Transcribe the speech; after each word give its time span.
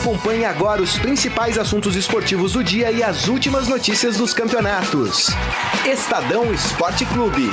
Acompanhe 0.00 0.46
agora 0.46 0.80
os 0.80 0.98
principais 0.98 1.58
assuntos 1.58 1.94
esportivos 1.94 2.54
do 2.54 2.64
dia 2.64 2.90
e 2.90 3.02
as 3.02 3.28
últimas 3.28 3.68
notícias 3.68 4.16
dos 4.16 4.32
campeonatos. 4.32 5.26
Estadão 5.84 6.50
Esporte 6.54 7.04
Clube. 7.04 7.50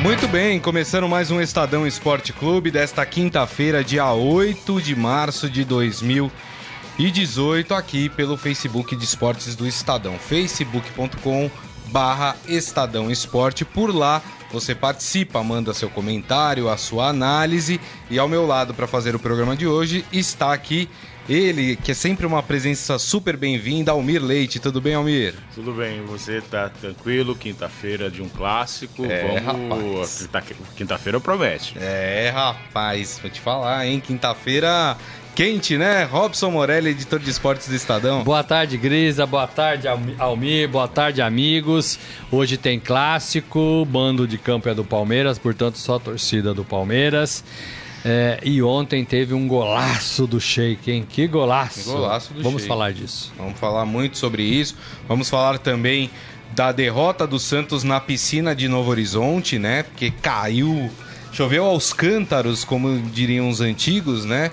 Muito 0.00 0.28
bem, 0.28 0.60
começando 0.60 1.08
mais 1.08 1.32
um 1.32 1.40
Estadão 1.40 1.84
Esporte 1.84 2.32
Clube 2.32 2.70
desta 2.70 3.04
quinta-feira, 3.04 3.82
dia 3.82 4.08
8 4.12 4.80
de 4.80 4.94
março 4.94 5.50
de 5.50 5.64
2018, 5.64 7.74
aqui 7.74 8.08
pelo 8.08 8.36
Facebook 8.36 8.94
de 8.94 9.04
Esportes 9.04 9.56
do 9.56 9.66
Estadão, 9.66 10.16
facebook.com 10.16 11.50
barra 11.86 12.36
Estadão 12.46 13.10
Esporte. 13.10 13.64
Por 13.64 13.92
lá 13.92 14.22
você 14.54 14.74
participa, 14.74 15.42
manda 15.42 15.74
seu 15.74 15.90
comentário, 15.90 16.70
a 16.70 16.76
sua 16.76 17.08
análise 17.08 17.80
e 18.08 18.18
ao 18.18 18.28
meu 18.28 18.46
lado 18.46 18.72
para 18.72 18.86
fazer 18.86 19.14
o 19.14 19.18
programa 19.18 19.56
de 19.56 19.66
hoje 19.66 20.04
está 20.12 20.52
aqui 20.52 20.88
ele, 21.28 21.76
que 21.76 21.90
é 21.90 21.94
sempre 21.94 22.26
uma 22.26 22.42
presença 22.42 22.98
super 22.98 23.34
bem-vinda, 23.36 23.92
Almir 23.92 24.22
Leite. 24.22 24.60
Tudo 24.60 24.78
bem, 24.78 24.94
Almir? 24.94 25.34
Tudo 25.54 25.72
bem, 25.72 26.02
você 26.02 26.42
tá 26.42 26.68
tranquilo? 26.68 27.34
Quinta-feira 27.34 28.10
de 28.10 28.20
um 28.20 28.28
clássico. 28.28 29.06
É, 29.06 29.40
Vamos. 29.40 30.28
Quinta-feira 30.76 31.18
promete. 31.18 31.76
É, 31.78 32.30
rapaz, 32.34 33.18
vou 33.22 33.30
te 33.30 33.40
falar, 33.40 33.86
hein? 33.86 34.00
Quinta-feira 34.00 34.98
quente, 35.34 35.76
né? 35.76 36.04
Robson 36.04 36.50
Morelli, 36.50 36.90
editor 36.90 37.18
de 37.18 37.28
esportes 37.28 37.68
do 37.68 37.74
Estadão. 37.74 38.22
Boa 38.22 38.44
tarde, 38.44 38.76
Grisa. 38.76 39.26
Boa 39.26 39.46
tarde, 39.46 39.88
Almir. 40.18 40.68
Boa 40.68 40.86
tarde, 40.86 41.20
amigos. 41.20 41.98
Hoje 42.30 42.56
tem 42.56 42.78
clássico. 42.78 43.84
Bando 43.84 44.28
de 44.28 44.38
campo 44.38 44.68
é 44.68 44.74
do 44.74 44.84
Palmeiras, 44.84 45.38
portanto, 45.38 45.76
só 45.78 45.98
torcida 45.98 46.54
do 46.54 46.64
Palmeiras. 46.64 47.44
É, 48.04 48.38
e 48.44 48.62
ontem 48.62 49.04
teve 49.04 49.34
um 49.34 49.48
golaço 49.48 50.26
do 50.26 50.38
Sheik, 50.40 50.90
hein? 50.90 51.06
Que 51.08 51.26
golaço! 51.26 51.90
Golaço 51.90 52.34
do 52.34 52.42
Vamos 52.42 52.62
Sheik. 52.62 52.68
falar 52.68 52.92
disso. 52.92 53.32
Vamos 53.36 53.58
falar 53.58 53.84
muito 53.86 54.18
sobre 54.18 54.42
isso. 54.42 54.76
Vamos 55.08 55.28
falar 55.28 55.58
também 55.58 56.10
da 56.54 56.70
derrota 56.70 57.26
do 57.26 57.38
Santos 57.38 57.82
na 57.82 57.98
piscina 57.98 58.54
de 58.54 58.68
Novo 58.68 58.90
Horizonte, 58.90 59.58
né? 59.58 59.82
Porque 59.84 60.10
caiu, 60.10 60.90
choveu 61.32 61.64
aos 61.64 61.92
cântaros, 61.94 62.62
como 62.62 62.96
diriam 63.10 63.48
os 63.48 63.62
antigos, 63.62 64.24
né? 64.26 64.50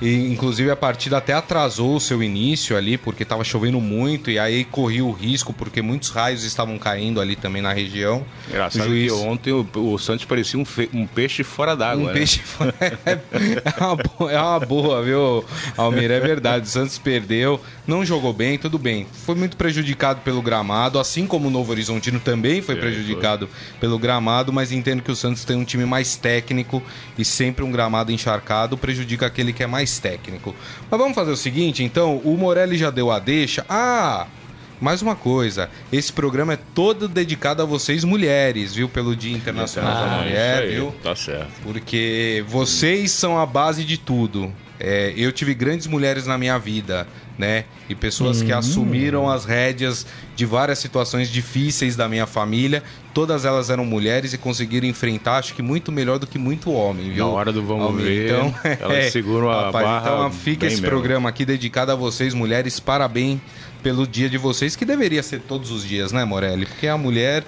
E, 0.00 0.32
inclusive 0.32 0.70
a 0.70 0.76
partida 0.76 1.18
até 1.18 1.32
atrasou 1.32 1.96
o 1.96 2.00
seu 2.00 2.22
início 2.22 2.76
ali, 2.76 2.98
porque 2.98 3.22
estava 3.22 3.44
chovendo 3.44 3.80
muito, 3.80 4.30
e 4.30 4.38
aí 4.38 4.64
corria 4.64 5.04
o 5.04 5.12
risco, 5.12 5.52
porque 5.52 5.82
muitos 5.82 6.10
raios 6.10 6.44
estavam 6.44 6.78
caindo 6.78 7.20
ali 7.20 7.36
também 7.36 7.62
na 7.62 7.72
região. 7.72 8.24
Engraçado 8.48 8.82
o 8.82 8.88
juiz... 8.88 9.12
que 9.12 9.18
ontem 9.18 9.52
o, 9.52 9.66
o 9.74 9.98
Santos 9.98 10.24
parecia 10.24 10.58
um, 10.58 10.64
fe... 10.64 10.88
um 10.92 11.06
peixe 11.06 11.42
fora 11.42 11.74
d'água. 11.74 12.04
Um 12.04 12.06
né? 12.06 12.12
peixe 12.12 12.40
fora. 12.44 12.74
é, 13.04 13.84
uma 13.84 13.96
boa, 13.96 14.32
é 14.32 14.40
uma 14.40 14.60
boa, 14.60 15.02
viu, 15.02 15.44
Almir? 15.76 16.10
É 16.10 16.20
verdade. 16.20 16.66
O 16.66 16.68
Santos 16.68 16.98
perdeu, 16.98 17.60
não 17.86 18.04
jogou 18.04 18.32
bem, 18.32 18.58
tudo 18.58 18.78
bem. 18.78 19.06
Foi 19.24 19.34
muito 19.34 19.56
prejudicado 19.56 20.20
pelo 20.20 20.42
gramado, 20.42 20.98
assim 20.98 21.26
como 21.26 21.48
o 21.48 21.50
Novo 21.50 21.72
Horizontino 21.72 22.20
também 22.20 22.62
foi 22.62 22.76
prejudicado 22.76 23.46
foi. 23.46 23.80
pelo 23.80 23.98
gramado, 23.98 24.52
mas 24.52 24.72
entendo 24.72 25.02
que 25.02 25.10
o 25.10 25.16
Santos 25.16 25.44
tem 25.44 25.56
um 25.56 25.64
time 25.64 25.84
mais 25.84 26.16
técnico 26.16 26.82
e 27.18 27.24
sempre 27.24 27.64
um 27.64 27.70
gramado 27.70 28.12
encharcado 28.12 28.76
prejudica 28.76 29.26
aquele 29.26 29.52
que 29.52 29.62
é 29.62 29.66
mais 29.66 29.85
mais 29.86 29.98
técnico. 29.98 30.54
Mas 30.90 31.00
vamos 31.00 31.14
fazer 31.14 31.30
o 31.30 31.36
seguinte, 31.36 31.84
então, 31.84 32.16
o 32.18 32.36
Morelli 32.36 32.76
já 32.76 32.90
deu 32.90 33.10
a 33.10 33.18
deixa. 33.20 33.64
Ah, 33.68 34.26
mais 34.80 35.00
uma 35.00 35.14
coisa, 35.14 35.70
esse 35.92 36.12
programa 36.12 36.54
é 36.54 36.58
todo 36.74 37.08
dedicado 37.08 37.62
a 37.62 37.64
vocês 37.64 38.02
mulheres, 38.04 38.74
viu? 38.74 38.88
Pelo 38.88 39.14
Dia 39.14 39.34
Internacional 39.34 39.96
ah, 39.96 40.00
da 40.00 40.22
Mulher, 40.22 40.62
aí, 40.64 40.74
viu? 40.74 40.92
Tá 41.02 41.14
certo. 41.14 41.48
Porque 41.62 42.44
vocês 42.48 43.12
são 43.12 43.38
a 43.38 43.46
base 43.46 43.84
de 43.84 43.96
tudo. 43.96 44.52
É, 44.78 45.14
eu 45.16 45.32
tive 45.32 45.54
grandes 45.54 45.86
mulheres 45.86 46.26
na 46.26 46.36
minha 46.36 46.58
vida, 46.58 47.06
né? 47.38 47.64
E 47.88 47.94
pessoas 47.94 48.42
que 48.42 48.52
assumiram 48.52 49.28
as 49.28 49.44
rédeas 49.44 50.06
de 50.34 50.44
várias 50.46 50.78
situações 50.78 51.28
difíceis 51.28 51.96
da 51.96 52.08
minha 52.08 52.26
família. 52.26 52.82
Todas 53.12 53.44
elas 53.44 53.70
eram 53.70 53.84
mulheres 53.84 54.32
e 54.32 54.38
conseguiram 54.38 54.86
enfrentar, 54.86 55.38
acho 55.38 55.54
que 55.54 55.62
muito 55.62 55.90
melhor 55.90 56.18
do 56.18 56.26
que 56.26 56.38
muito 56.38 56.70
homem, 56.70 57.12
viu? 57.12 57.26
Na 57.26 57.32
hora 57.32 57.52
do 57.52 57.62
vamos 57.62 57.86
Almir. 57.86 58.04
ver, 58.04 58.26
então, 58.26 58.54
elas 58.80 58.96
é, 58.98 59.10
seguram 59.10 59.50
a 59.50 59.66
rapaz, 59.66 59.86
barra 59.86 60.10
Então 60.10 60.32
fica 60.32 60.66
esse 60.66 60.76
mesmo. 60.76 60.88
programa 60.88 61.28
aqui 61.28 61.44
dedicado 61.44 61.92
a 61.92 61.94
vocês, 61.94 62.34
mulheres. 62.34 62.78
Parabéns 62.80 63.40
pelo 63.82 64.06
dia 64.06 64.28
de 64.28 64.36
vocês, 64.36 64.74
que 64.74 64.84
deveria 64.84 65.22
ser 65.22 65.40
todos 65.40 65.70
os 65.70 65.84
dias, 65.84 66.12
né, 66.12 66.24
Morelli? 66.24 66.66
Porque 66.66 66.88
a 66.88 66.98
mulher 66.98 67.44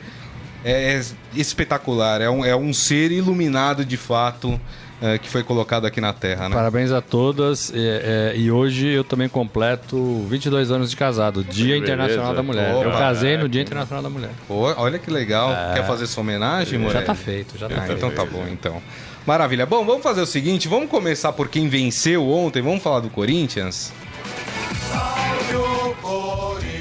é 0.65 1.01
espetacular, 1.35 2.21
é 2.21 2.31
um, 2.31 2.45
é 2.45 2.55
um 2.55 2.73
ser 2.73 3.11
iluminado 3.11 3.85
de 3.85 3.97
fato 3.97 4.61
é, 5.01 5.19
que 5.19 5.29
foi 5.29 5.43
colocado 5.43 5.87
aqui 5.87 6.01
na 6.01 6.13
Terra, 6.13 6.49
né? 6.49 6.55
Parabéns 6.55 6.91
a 6.91 7.01
todas. 7.01 7.73
É, 7.75 8.33
é, 8.35 8.37
e 8.37 8.51
hoje 8.51 8.89
eu 8.89 9.05
também 9.05 9.29
completo 9.29 10.25
22 10.29 10.71
anos 10.71 10.91
de 10.91 10.97
casado, 10.97 11.45
Dia 11.45 11.75
beleza. 11.75 11.85
Internacional 11.85 12.35
da 12.35 12.43
Mulher. 12.43 12.75
Opa, 12.75 12.85
eu 12.85 12.93
casei 12.93 13.37
no 13.37 13.47
é, 13.47 13.49
Dia 13.49 13.63
Internacional 13.63 14.03
da 14.03 14.11
Mulher. 14.11 14.31
Pô, 14.47 14.63
olha 14.77 14.99
que 14.99 15.11
legal. 15.11 15.51
Quer 15.75 15.87
fazer 15.87 16.07
sua 16.07 16.23
homenagem, 16.23 16.79
Morelli? 16.79 17.01
Já 17.01 17.07
tá 17.07 17.15
feito, 17.15 17.57
já 17.59 17.69
tá 17.69 17.77
Ah, 17.77 17.81
feito. 17.83 17.99
então 17.99 18.11
tá 18.11 18.25
bom, 18.25 18.45
então. 18.51 18.83
Maravilha. 19.27 19.67
Bom, 19.67 19.85
vamos 19.85 20.03
fazer 20.03 20.23
o 20.23 20.27
seguinte, 20.27 20.69
vamos 20.69 20.89
começar 20.91 21.33
por 21.33 21.49
quem 21.49 21.69
venceu 21.69 22.29
ontem, 22.29 22.63
vamos 22.63 22.83
falar 22.83 23.01
do 23.01 23.11
Corinthians? 23.11 23.93
Salve 24.91 25.55
o 25.55 25.95
Corinthians, 26.01 26.78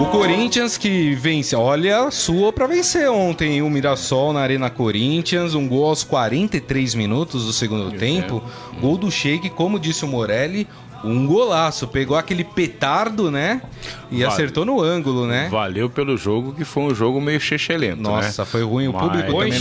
O 0.00 0.06
Corinthians 0.06 0.78
que 0.78 1.14
vence, 1.14 1.54
olha, 1.54 2.10
sua 2.10 2.52
pra 2.52 2.66
vencer 2.66 3.08
ontem, 3.10 3.60
o 3.62 3.68
Mirassol 3.70 4.32
na 4.32 4.40
Arena 4.40 4.70
Corinthians, 4.70 5.54
um 5.54 5.68
gol 5.68 5.86
aos 5.86 6.02
43 6.02 6.94
minutos 6.94 7.44
do 7.44 7.52
segundo 7.52 7.92
tempo, 7.96 8.42
gol 8.80 8.96
do 8.96 9.10
Sheik, 9.10 9.50
como 9.50 9.78
disse 9.78 10.04
o 10.04 10.08
Morelli, 10.08 10.66
um 11.04 11.26
golaço, 11.26 11.86
pegou 11.88 12.16
aquele 12.16 12.44
petardo, 12.44 13.30
né? 13.30 13.62
E 14.10 14.16
Vale. 14.20 14.24
acertou 14.24 14.64
no 14.64 14.80
ângulo, 14.82 15.26
né? 15.26 15.48
Valeu 15.50 15.88
pelo 15.88 16.16
jogo, 16.16 16.52
que 16.52 16.64
foi 16.64 16.82
um 16.84 16.94
jogo 16.94 17.20
meio 17.20 17.40
chechelento, 17.40 18.02
Nossa, 18.02 18.42
né? 18.42 18.46
foi 18.46 18.62
ruim, 18.62 18.88
o 18.88 18.92
público 18.92 19.16
Mas- 19.16 19.24
Foi 19.32 19.32
também 19.32 19.50
não... 19.52 19.58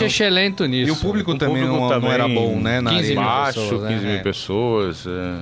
nisso. 0.68 0.90
E 0.90 0.92
o 0.92 0.96
público 0.98 1.32
O 1.32 1.38
também, 1.38 1.64
público 1.64 1.74
não, 1.74 1.82
não 1.82 1.90
também, 1.90 2.12
era 2.12 2.28
bom, 2.28 2.60
né? 2.60 2.82
Na 2.82 2.92
15 2.92 3.04
arena. 3.06 3.22
mil 3.22 3.30
Baixo, 3.30 3.60
pessoas, 3.62 3.88
15 3.90 4.06
né? 4.06 4.14
mil 4.14 4.24
pessoas. 4.24 5.06
é. 5.06 5.38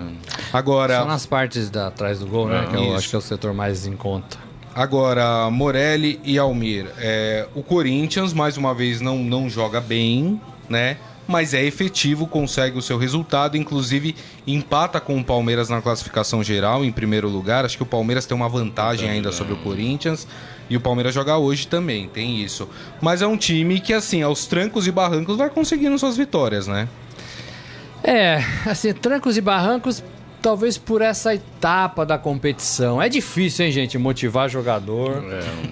Agora, 0.54 1.00
Só 1.00 1.06
nas 1.06 1.26
partes 1.26 1.70
da, 1.70 1.88
atrás 1.88 2.20
do 2.20 2.28
gol, 2.28 2.48
né? 2.48 2.62
Não, 2.62 2.68
que 2.70 2.76
eu 2.76 2.84
isso. 2.86 2.96
acho 2.96 3.10
que 3.10 3.16
é 3.16 3.20
o 3.20 3.22
setor 3.22 3.54
mais 3.54 3.86
em 3.88 3.96
conta. 3.96 4.47
Agora, 4.78 5.50
Morelli 5.50 6.20
e 6.24 6.38
Almir, 6.38 6.86
é, 7.00 7.48
o 7.56 7.64
Corinthians, 7.64 8.32
mais 8.32 8.58
uma 8.58 8.76
vez, 8.76 9.02
não, 9.02 9.18
não 9.18 9.50
joga 9.50 9.82
bem, 9.82 10.40
né? 10.70 10.98
Mas 11.28 11.56
é 11.56 11.64
efetivo, 11.64 12.28
consegue 12.28 12.78
o 12.78 12.82
seu 12.84 12.96
resultado, 12.96 13.58
inclusive 13.58 14.16
empata 14.46 15.00
com 15.02 15.18
o 15.18 15.24
Palmeiras 15.24 15.68
na 15.68 15.82
classificação 15.82 16.44
geral, 16.44 16.86
em 16.86 16.92
primeiro 16.92 17.28
lugar. 17.28 17.66
Acho 17.66 17.76
que 17.76 17.82
o 17.82 17.88
Palmeiras 17.88 18.28
tem 18.28 18.38
uma 18.38 18.48
vantagem 18.48 19.10
ainda 19.10 19.32
sobre 19.32 19.54
o 19.54 19.58
Corinthians. 19.58 20.28
E 20.70 20.78
o 20.78 20.80
Palmeiras 20.80 21.12
joga 21.12 21.36
hoje 21.40 21.68
também, 21.68 22.08
tem 22.08 22.40
isso. 22.44 22.70
Mas 23.02 23.24
é 23.24 23.26
um 23.26 23.36
time 23.36 23.80
que, 23.80 23.94
assim, 23.94 24.22
aos 24.22 24.46
trancos 24.46 24.86
e 24.86 24.92
barrancos 24.92 25.38
vai 25.38 25.50
conseguindo 25.50 25.98
suas 25.98 26.16
vitórias, 26.16 26.68
né? 26.68 26.88
É, 28.04 28.44
assim, 28.64 28.94
trancos 28.94 29.38
e 29.38 29.42
barrancos, 29.42 30.04
talvez 30.42 30.78
por 30.78 31.02
essa 31.02 31.34
etapa 31.36 32.06
da 32.06 32.18
competição. 32.18 33.02
É 33.02 33.10
difícil, 33.10 33.66
hein, 33.66 33.72
gente, 33.72 33.98
motivar 33.98 34.50
jogador 34.50 35.24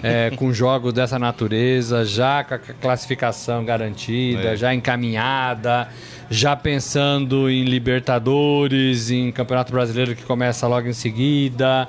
é, 0.02 0.30
com 0.36 0.52
jogos 0.52 0.92
dessa 0.92 1.18
natureza, 1.18 2.04
já 2.04 2.44
com 2.44 2.54
a 2.54 2.58
classificação 2.58 3.64
garantida, 3.64 4.52
É. 4.52 4.56
já 4.56 4.74
encaminhada, 4.74 5.88
já 6.30 6.54
pensando 6.56 7.48
em 7.50 7.64
Libertadores, 7.64 9.10
em 9.10 9.30
Campeonato 9.32 9.72
Brasileiro 9.72 10.14
que 10.14 10.22
começa 10.24 10.66
logo 10.66 10.88
em 10.88 10.92
seguida. 10.92 11.88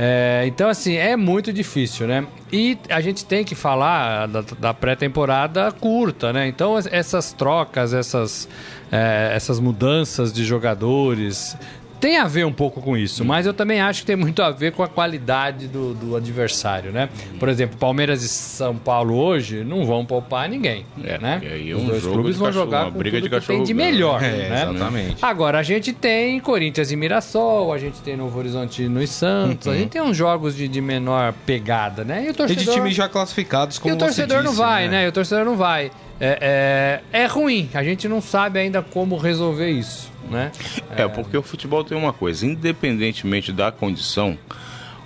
É, 0.00 0.44
então, 0.46 0.68
assim, 0.68 0.94
é 0.94 1.16
muito 1.16 1.52
difícil, 1.52 2.06
né? 2.06 2.24
E 2.52 2.78
a 2.88 3.00
gente 3.00 3.24
tem 3.24 3.44
que 3.44 3.56
falar 3.56 4.26
da, 4.28 4.42
da 4.58 4.72
pré-temporada 4.72 5.72
curta, 5.72 6.32
né? 6.32 6.46
Então, 6.46 6.78
es- 6.78 6.86
essas 6.86 7.32
trocas, 7.32 7.92
essas, 7.92 8.48
é, 8.92 9.32
essas 9.34 9.58
mudanças 9.58 10.32
de 10.32 10.44
jogadores. 10.44 11.56
Tem 12.00 12.16
a 12.16 12.26
ver 12.26 12.44
um 12.46 12.52
pouco 12.52 12.80
com 12.80 12.96
isso, 12.96 13.24
mas 13.24 13.44
eu 13.46 13.52
também 13.52 13.80
acho 13.80 14.00
que 14.00 14.06
tem 14.06 14.14
muito 14.16 14.40
a 14.40 14.50
ver 14.50 14.72
com 14.72 14.82
a 14.82 14.88
qualidade 14.88 15.66
do, 15.66 15.94
do 15.94 16.14
adversário, 16.16 16.92
né? 16.92 17.08
Por 17.40 17.48
exemplo, 17.48 17.76
Palmeiras 17.76 18.22
e 18.22 18.28
São 18.28 18.76
Paulo 18.76 19.14
hoje 19.16 19.64
não 19.64 19.84
vão 19.84 20.04
poupar 20.06 20.48
ninguém, 20.48 20.84
É, 21.02 21.18
né? 21.18 21.40
e 21.42 21.46
aí 21.48 21.70
é 21.70 21.74
Os 21.74 21.82
um 21.82 21.86
dois 21.86 22.02
jogo 22.02 22.14
clubes 22.14 22.36
vão 22.36 22.46
cachorro- 22.46 22.64
jogar 22.66 22.82
uma 22.84 22.92
com 22.92 22.98
briga 22.98 23.16
tudo 23.18 23.28
de 23.28 23.40
que 23.40 23.46
tem 23.46 23.62
de 23.64 23.74
cachorro 23.74 23.90
melhor, 23.90 24.22
É, 24.22 24.48
né? 24.48 24.62
exatamente. 24.70 25.16
Agora, 25.24 25.58
a 25.58 25.62
gente 25.62 25.92
tem 25.92 26.38
Corinthians 26.40 26.92
e 26.92 26.96
Mirassol, 26.96 27.72
a 27.72 27.78
gente 27.78 28.00
tem 28.00 28.16
Novo 28.16 28.38
Horizontino 28.38 29.02
e 29.02 29.06
Santos, 29.06 29.66
a 29.66 29.74
gente 29.76 29.88
tem 29.90 30.00
uns 30.02 30.16
jogos 30.16 30.54
de, 30.54 30.68
de 30.68 30.80
menor 30.80 31.32
pegada, 31.44 32.04
né? 32.04 32.24
E 32.24 32.28
o 32.28 32.30
E 32.30 32.34
torcedor, 32.34 32.64
de 32.64 32.70
times 32.72 32.94
já 32.94 33.08
classificados, 33.08 33.78
como 33.78 33.92
e 33.92 33.96
o 33.96 33.98
torcedor 33.98 34.36
você 34.38 34.42
não 34.44 34.50
disse, 34.52 34.62
vai, 34.62 34.88
né? 34.88 35.04
E 35.04 35.08
o 35.08 35.12
torcedor 35.12 35.44
não 35.44 35.56
vai. 35.56 35.90
É, 36.20 37.02
é, 37.12 37.22
é 37.22 37.26
ruim, 37.26 37.70
a 37.74 37.82
gente 37.84 38.08
não 38.08 38.20
sabe 38.20 38.58
ainda 38.58 38.82
como 38.82 39.16
resolver 39.16 39.70
isso, 39.70 40.10
né? 40.28 40.50
É, 40.96 41.06
porque 41.06 41.36
o 41.36 41.42
futebol 41.42 41.84
tem 41.84 41.96
uma 41.96 42.12
coisa, 42.12 42.44
independentemente 42.44 43.52
da 43.52 43.70
condição, 43.70 44.36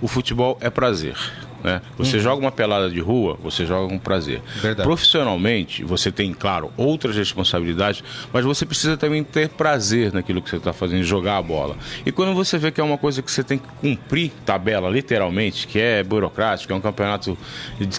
o 0.01 0.07
futebol 0.07 0.57
é 0.59 0.69
prazer. 0.69 1.15
Né? 1.63 1.81
Você 1.97 2.19
joga 2.19 2.41
uma 2.41 2.51
pelada 2.51 2.89
de 2.89 2.99
rua, 2.99 3.37
você 3.41 3.65
joga 3.65 3.87
com 3.87 3.97
prazer. 3.97 4.41
Verdade. 4.61 4.85
Profissionalmente, 4.85 5.83
você 5.83 6.11
tem, 6.11 6.33
claro, 6.33 6.71
outras 6.75 7.15
responsabilidades, 7.15 8.03
mas 8.33 8.43
você 8.43 8.65
precisa 8.65 8.97
também 8.97 9.23
ter 9.23 9.47
prazer 9.49 10.11
naquilo 10.11 10.41
que 10.41 10.49
você 10.49 10.57
está 10.57 10.73
fazendo, 10.73 11.03
jogar 11.03 11.37
a 11.37 11.41
bola. 11.41 11.77
E 12.05 12.11
quando 12.11 12.33
você 12.33 12.57
vê 12.57 12.69
que 12.71 12.81
é 12.81 12.83
uma 12.83 12.97
coisa 12.97 13.21
que 13.21 13.31
você 13.31 13.43
tem 13.43 13.57
que 13.57 13.67
cumprir 13.79 14.31
tabela, 14.45 14.89
literalmente, 14.89 15.65
que 15.67 15.79
é 15.79 16.03
burocrático, 16.03 16.73
é 16.73 16.75
um 16.75 16.81
campeonato 16.81 17.37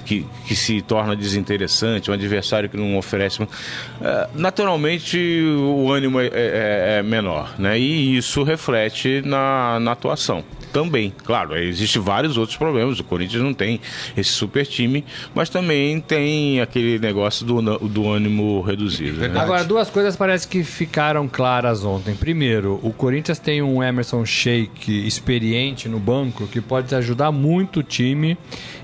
que, 0.04 0.26
que 0.46 0.54
se 0.54 0.82
torna 0.82 1.16
desinteressante, 1.16 2.10
um 2.10 2.14
adversário 2.14 2.68
que 2.68 2.76
não 2.76 2.98
oferece. 2.98 3.42
eh, 4.02 4.28
naturalmente, 4.34 5.18
o 5.56 5.90
ânimo 5.90 6.20
é, 6.20 6.26
é- 6.26 6.96
é 6.98 7.02
menor, 7.02 7.54
né? 7.58 7.78
E 7.78 8.16
isso 8.16 8.42
reflete 8.42 9.22
na, 9.24 9.78
na 9.80 9.92
atuação. 9.92 10.44
Também, 10.74 11.12
claro, 11.24 11.56
existem 11.56 12.02
vários 12.02 12.36
outros 12.36 12.58
problemas. 12.58 12.98
O 12.98 13.04
Corinthians 13.04 13.44
não 13.44 13.54
tem 13.54 13.80
esse 14.16 14.30
super 14.30 14.66
time, 14.66 15.04
mas 15.32 15.48
também 15.48 16.00
tem 16.00 16.60
aquele 16.60 16.98
negócio 16.98 17.46
do, 17.46 17.62
do 17.78 18.08
ânimo 18.10 18.60
reduzido. 18.60 19.20
né? 19.20 19.40
Agora, 19.40 19.62
duas 19.62 19.88
coisas 19.88 20.16
parece 20.16 20.48
que 20.48 20.64
ficaram 20.64 21.28
claras 21.28 21.84
ontem. 21.84 22.16
Primeiro, 22.16 22.80
o 22.82 22.92
Corinthians 22.92 23.38
tem 23.38 23.62
um 23.62 23.84
Emerson 23.84 24.26
Sheik 24.26 25.06
experiente 25.06 25.88
no 25.88 26.00
banco 26.00 26.48
que 26.48 26.60
pode 26.60 26.92
ajudar 26.92 27.30
muito 27.30 27.78
o 27.78 27.82
time 27.84 28.36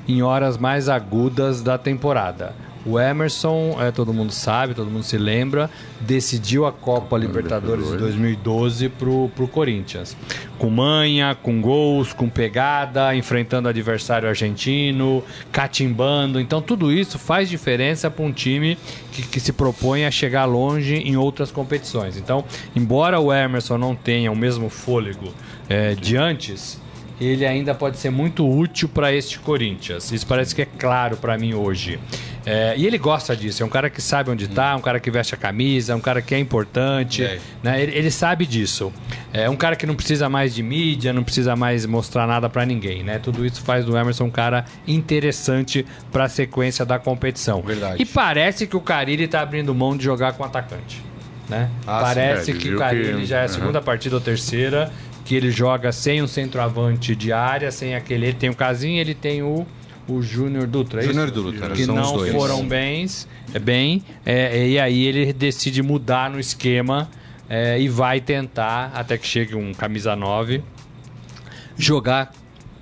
em 0.07 0.23
horas 0.23 0.57
mais 0.57 0.89
agudas 0.89 1.61
da 1.61 1.77
temporada. 1.77 2.55
O 2.85 2.99
Emerson, 2.99 3.77
é, 3.79 3.91
todo 3.91 4.13
mundo 4.13 4.33
sabe, 4.33 4.73
todo 4.73 4.91
mundo 4.91 5.03
se 5.03 5.19
lembra, 5.19 5.69
decidiu 6.01 6.65
a 6.65 6.73
Copa 6.73 7.19
Libertadores 7.19 7.91
de 7.91 7.99
2012 7.99 8.89
pro, 8.89 9.31
pro 9.35 9.47
Corinthians. 9.47 10.17
Com 10.59 10.71
manha, 10.71 11.35
com 11.35 11.61
gols, 11.61 12.15
com 12.15 12.29
pegada, 12.29 13.15
enfrentando 13.15 13.69
adversário 13.69 14.29
argentino, 14.29 15.23
catimbando. 15.53 16.41
Então 16.41 16.63
tudo 16.63 16.91
isso 16.91 17.19
faz 17.19 17.51
diferença 17.51 18.11
para 18.11 18.25
um 18.25 18.33
time 18.33 18.79
que, 19.13 19.23
que 19.23 19.41
se 19.41 19.53
propõe 19.53 20.07
a 20.07 20.11
chegar 20.11 20.47
longe 20.47 20.95
em 20.95 21.17
outras 21.17 21.51
competições. 21.51 22.17
Então, 22.17 22.45
embora 22.75 23.21
o 23.21 23.33
Emerson 23.33 23.77
não 23.77 23.95
tenha 23.95 24.33
o 24.33 24.37
mesmo 24.37 24.71
fôlego 24.71 25.35
é, 25.69 25.95
de 25.95 26.17
antes, 26.17 26.81
ele 27.21 27.45
ainda 27.47 27.75
pode 27.75 27.99
ser 27.99 28.11
muito 28.11 28.49
útil 28.49 28.89
para 28.89 29.13
este 29.13 29.39
Corinthians. 29.39 30.11
Isso 30.11 30.27
parece 30.27 30.55
que 30.55 30.63
é 30.63 30.67
claro 30.67 31.17
para 31.17 31.37
mim 31.37 31.53
hoje. 31.55 31.99
É, 32.47 32.75
e 32.77 32.87
ele 32.87 32.97
gosta 32.97 33.37
disso, 33.37 33.63
é 33.63 33.67
um 33.67 33.69
cara 33.69 33.91
que 33.91 34.01
sabe 34.01 34.31
onde 34.31 34.47
está, 34.47 34.75
um 34.75 34.81
cara 34.81 34.99
que 34.99 35.11
veste 35.11 35.35
a 35.35 35.37
camisa, 35.37 35.95
um 35.95 36.01
cara 36.01 36.23
que 36.23 36.35
é 36.35 36.39
importante, 36.39 37.23
né? 37.63 37.83
ele, 37.83 37.95
ele 37.95 38.11
sabe 38.11 38.47
disso. 38.47 38.91
É 39.31 39.49
um 39.51 39.57
cara 39.57 39.77
que 39.77 39.85
não 39.87 39.95
precisa 39.95 40.27
mais 40.29 40.55
de 40.55 40.63
mídia, 40.63 41.13
não 41.13 41.23
precisa 41.23 41.55
mais 41.55 41.85
mostrar 41.85 42.27
nada 42.27 42.49
para 42.49 42.65
ninguém, 42.65 43.03
né? 43.05 43.19
Tudo 43.19 43.45
isso 43.45 43.61
faz 43.61 43.85
do 43.85 43.95
Emerson 43.97 44.25
um 44.25 44.31
cara 44.31 44.65
interessante 44.87 45.85
para 46.11 46.25
a 46.25 46.29
sequência 46.29 46.85
da 46.85 46.99
competição. 46.99 47.61
Verdade. 47.61 48.03
E 48.03 48.07
parece 48.07 48.67
que 48.67 48.77
o 48.77 48.81
Carilli 48.81 49.29
tá 49.29 49.43
abrindo 49.43 49.75
mão 49.75 49.95
de 49.97 50.05
jogar 50.05 50.33
com 50.33 50.43
atacante, 50.43 51.03
né? 51.49 51.69
Ah, 51.87 52.01
parece 52.01 52.47
sim, 52.47 52.53
é, 52.53 52.55
que 52.61 52.75
o 52.75 52.79
Carilli 52.79 53.21
que- 53.21 53.27
já 53.27 53.41
é 53.41 53.45
a 53.45 53.49
segunda 53.49 53.83
partida 53.83 54.15
ou 54.17 54.21
terceira 54.21 54.91
que 55.31 55.37
ele 55.37 55.53
joga 55.53 55.93
sem 55.93 56.21
um 56.21 56.27
centroavante 56.27 57.15
de 57.15 57.33
área, 57.33 57.71
sem 57.71 57.95
aquele. 57.95 58.27
Ele 58.27 58.37
tem 58.37 58.51
o 58.51 58.55
Casim, 58.57 58.97
ele 58.97 59.15
tem 59.15 59.45
o, 59.45 59.65
o 60.09 60.21
Júnior 60.21 60.67
Dutra. 60.67 61.03
é 61.03 61.05
Júnior? 61.05 61.31
Dutra, 61.31 61.71
Que 61.71 61.83
os 61.83 61.87
não 61.87 62.19
foram 62.33 62.67
bens, 62.67 63.29
é 63.55 63.61
bem. 63.61 64.03
é, 64.27 64.67
e 64.67 64.77
aí 64.77 65.05
ele 65.07 65.33
decide 65.33 65.85
mudar 65.85 66.29
no 66.29 66.41
esquema 66.41 67.09
é, 67.49 67.81
e 67.81 67.89
vai 67.89 68.21
tentar, 68.21 68.91
até 68.93 69.17
que 69.17 69.25
chegue 69.25 69.55
um 69.55 69.73
camisa 69.73 70.17
9, 70.17 70.65
jogar 71.77 72.33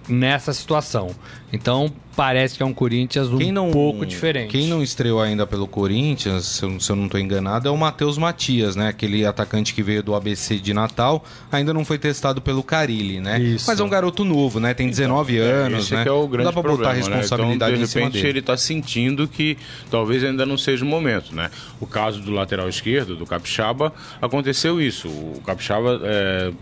nessa 0.09 0.55
situação. 0.55 1.11
Então 1.53 1.91
parece 2.15 2.57
que 2.57 2.63
é 2.63 2.67
um 2.67 2.75
Corinthians 2.75 3.29
um 3.29 3.39
Quem 3.39 3.53
não, 3.53 3.71
pouco 3.71 4.05
diferente. 4.05 4.51
Quem 4.51 4.67
não 4.67 4.83
estreou 4.83 5.21
ainda 5.21 5.47
pelo 5.47 5.69
Corinthians, 5.69 6.45
se 6.45 6.65
eu, 6.65 6.81
se 6.81 6.91
eu 6.91 6.97
não 6.97 7.05
estou 7.05 7.21
enganado, 7.21 7.69
é 7.69 7.71
o 7.71 7.77
Matheus 7.77 8.19
Matias, 8.19 8.75
né? 8.75 8.89
Aquele 8.89 9.25
atacante 9.25 9.73
que 9.73 9.83
veio 9.83 10.03
do 10.03 10.15
ABC 10.15 10.59
de 10.59 10.75
Natal, 10.75 11.25
ainda 11.51 11.73
não 11.73 11.85
foi 11.85 11.97
testado 11.97 12.43
pelo 12.43 12.63
Carilli, 12.63 13.21
né? 13.21 13.39
Isso. 13.41 13.67
Mas 13.69 13.79
é 13.79 13.85
um 13.85 13.89
garoto 13.89 14.25
novo, 14.25 14.59
né? 14.59 14.75
Tem 14.75 14.89
19 14.89 15.39
anos, 15.39 15.85
Esse 15.85 15.95
né? 15.95 16.03
que 16.03 16.09
é 16.09 16.13
o 16.13 16.23
Não 16.23 16.29
grande 16.29 16.45
dá 16.47 16.53
pra 16.53 16.63
problema, 16.63 16.93
botar 16.93 17.07
a 17.07 17.09
né? 17.09 17.17
responsabilidade 17.17 17.73
então, 17.73 17.83
em 17.83 17.85
de 17.85 17.91
cima 17.91 18.05
repente 18.07 18.15
dele. 18.23 18.29
ele 18.29 18.39
está 18.41 18.57
sentindo 18.57 19.29
que 19.29 19.57
talvez 19.91 20.25
ainda 20.25 20.45
não 20.45 20.59
seja 20.59 20.85
o 20.85 20.89
momento, 20.89 21.35
né? 21.35 21.51
O 21.81 21.87
caso 21.87 22.21
do 22.21 22.33
lateral 22.33 22.69
esquerdo, 22.69 23.15
do 23.17 23.25
Capixaba, 23.25 23.93
aconteceu 24.21 24.81
isso. 24.81 25.09
O 25.09 25.41
Capixaba 25.47 26.01
é, 26.03 26.51
é, 26.51 26.53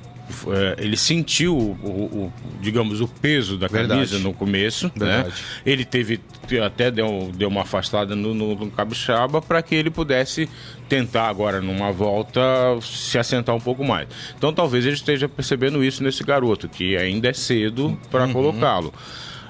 ele 0.79 0.97
sentiu 0.97 1.57
o, 1.57 1.71
o- 1.89 2.33
digamos 2.61 3.01
o 3.01 3.09
peso 3.09 3.57
da 3.57 3.69
camisa 3.69 3.89
Verdade. 3.97 4.19
no 4.23 4.33
começo, 4.33 4.87
né? 4.97 5.23
Verdade. 5.23 5.35
Ele 5.65 5.85
teve 5.85 6.21
até 6.65 6.91
deu, 6.91 7.31
deu 7.35 7.49
uma 7.49 7.63
afastada 7.63 8.15
no, 8.15 8.33
no, 8.35 8.55
no 8.55 8.71
Capixaba 8.71 9.41
para 9.43 9.63
que 9.63 9.75
ele 9.75 9.91
pudesse 9.91 10.49
tentar 10.89 11.29
agora 11.29 11.61
numa 11.61 11.91
volta 11.93 12.41
se 12.83 13.19
assentar 13.19 13.55
um 13.55 13.61
pouco 13.61 13.85
mais. 13.85 14.09
Então 14.37 14.53
talvez 14.53 14.85
ele 14.85 14.95
esteja 14.95 15.29
percebendo 15.29 15.83
isso 15.85 16.03
nesse 16.03 16.23
garoto 16.25 16.69
que 16.69 16.97
ainda 16.97 17.29
é 17.29 17.33
cedo 17.33 17.99
para 18.11 18.29
colocá-lo. 18.29 18.93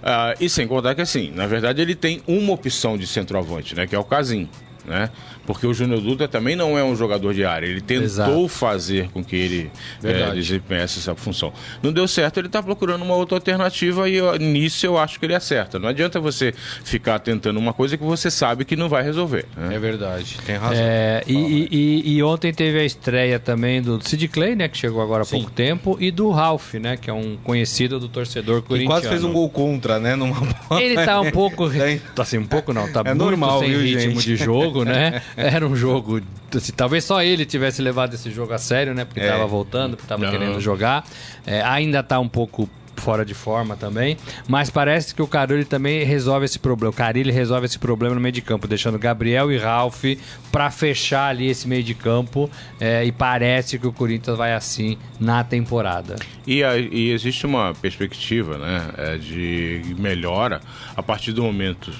Ah, 0.03 0.35
e 0.41 0.49
sem 0.49 0.67
contar 0.69 0.95
que 0.95 1.01
assim, 1.01 1.33
na 1.35 1.47
verdade 1.47 1.81
ele 1.83 1.95
tem 1.95 2.23
uma 2.27 2.53
opção 2.53 2.97
de 2.97 3.07
centroavante, 3.07 3.75
né, 3.75 3.87
que 3.87 3.95
é 3.95 3.99
o 3.99 4.05
Casim. 4.05 4.49
Né? 4.85 5.11
Porque 5.47 5.67
o 5.67 5.73
Júnior 5.73 6.01
Dutra 6.01 6.27
também 6.29 6.57
não 6.57 6.77
é 6.79 6.83
um 6.85 6.95
jogador 6.97 7.33
de 7.33 7.45
área. 7.45 7.67
Ele 7.67 7.81
tentou 7.81 8.05
Exato. 8.05 8.49
fazer 8.49 9.09
com 9.11 9.23
que 9.25 9.37
ele 9.37 9.71
Verdade. 10.01 10.33
eh, 10.33 10.35
desempenhasse 10.35 10.99
essa 10.99 11.15
função. 11.15 11.53
Não 11.83 11.93
deu 11.93 12.07
certo, 12.09 12.39
ele 12.39 12.49
está 12.49 12.63
procurando 12.63 13.03
uma 13.03 13.15
outra 13.15 13.37
alternativa 13.37 14.09
e 14.09 14.17
eu- 14.17 14.37
nisso 14.37 14.85
eu 14.85 14.99
acho 14.99 15.19
que 15.21 15.27
ele 15.27 15.35
acerta. 15.35 15.79
Não 15.79 15.89
adianta 15.89 16.19
você 16.21 16.53
ficar 16.85 17.19
tentando 17.19 17.59
uma 17.59 17.73
coisa 17.73 17.97
que 17.97 18.05
você 18.05 18.31
sabe 18.31 18.65
que 18.65 18.77
não 18.77 18.89
vai 18.89 19.03
resolver. 19.03 19.45
né? 19.57 19.75
É 19.75 19.79
verdade, 19.79 20.37
tem 20.45 20.57
razão. 20.57 20.77
É, 20.83 21.23
e, 21.27 21.35
e- 21.35 21.69
e- 21.71 22.17
e 22.17 22.23
ontem 22.23 22.53
teve 22.53 22.79
a 22.79 22.85
estreia 22.85 23.39
também 23.39 23.81
do 23.83 24.01
Sid 24.07 24.29
Clay, 24.29 24.55
né, 24.57 24.69
que 24.69 24.77
chegou 24.77 25.01
agora 25.03 25.23
há 25.23 25.27
pouco 25.27 25.51
tempo, 25.51 25.97
e 26.01 26.11
do 26.11 26.31
Ralph, 26.31 26.75
né, 26.75 26.97
que 26.97 27.09
é 27.09 27.13
um 27.13 27.37
conhecido 27.43 27.99
do 28.01 28.09
torcedor 28.09 28.63
corintiano. 28.63 28.91
quase 29.01 29.09
fez 29.09 29.23
um 29.25 29.33
gol 29.33 29.49
contra, 29.51 29.99
né? 30.01 30.17
Numa 30.17 30.35
bola. 30.69 30.83
Ele 30.83 30.95
tá 30.97 31.21
um 31.21 31.31
pouco. 31.31 31.67
É. 31.77 32.01
Assim, 32.19 32.39
um 32.39 32.47
pouco 32.47 32.73
não, 32.73 32.91
tá 32.91 33.01
É 33.05 33.15
muito 33.15 33.19
normal, 33.19 33.61
sem 33.61 33.69
viu, 33.71 33.81
ritmo 33.81 34.21
gente? 34.21 34.25
de 34.25 34.37
jogo, 34.37 34.85
né? 34.85 35.23
Era 35.55 35.67
um 35.67 35.77
jogo. 35.77 36.21
Assim, 36.55 36.73
talvez 36.73 37.05
só 37.05 37.23
ele 37.23 37.45
tivesse 37.45 37.83
levado 37.83 38.15
esse 38.15 38.31
jogo 38.31 38.53
a 38.53 38.59
sério, 38.59 38.95
né? 38.95 39.05
Porque 39.05 39.21
É. 39.21 39.29
tava 39.31 39.47
voltando, 39.47 39.97
porque 39.97 40.09
tava 40.09 40.25
Não. 40.25 40.31
querendo 40.31 40.61
jogar. 40.61 41.05
É, 41.47 41.61
ainda 41.63 42.03
tá 42.03 42.19
um 42.19 42.29
pouco 42.29 42.69
fora 42.99 43.27
de 43.27 43.35
forma 43.35 43.77
também, 43.77 44.17
mas 44.49 44.71
parece 44.71 45.15
que 45.15 45.21
o 45.21 45.27
Carilli 45.27 45.67
também 45.67 46.03
resolve 46.03 46.47
esse 46.47 46.59
problema. 46.59 46.91
O 46.91 46.97
Carilli 46.97 47.31
resolve 47.31 47.67
esse 47.67 47.79
problema 47.79 48.15
no 48.15 48.21
meio 48.23 48.33
de 48.33 48.41
campo, 48.41 48.67
deixando 48.67 48.99
Gabriel 48.99 49.53
e 49.53 49.59
Ralph 49.59 50.03
para 50.51 50.71
fechar 50.71 51.29
ali 51.29 51.47
esse 51.51 51.69
meio 51.69 51.83
de 51.83 51.93
campo. 51.95 52.51
é, 52.81 53.05
e 53.05 53.13
parece 53.13 53.79
que 53.79 53.87
o 53.87 53.93
Corinthians 53.93 54.39
vai 54.39 54.55
assim 54.55 54.97
na 55.21 55.45
temporada. 55.45 56.17
E, 56.47 56.65
a- 56.65 56.79
e 56.79 57.11
existe 57.11 57.45
uma 57.45 57.75
perspectiva 57.75 58.57
né, 58.57 58.89
é, 58.97 59.19
de 59.19 59.95
melhora 59.99 60.61
a 60.97 61.03
partir 61.03 61.33
do 61.33 61.43
momento 61.43 61.93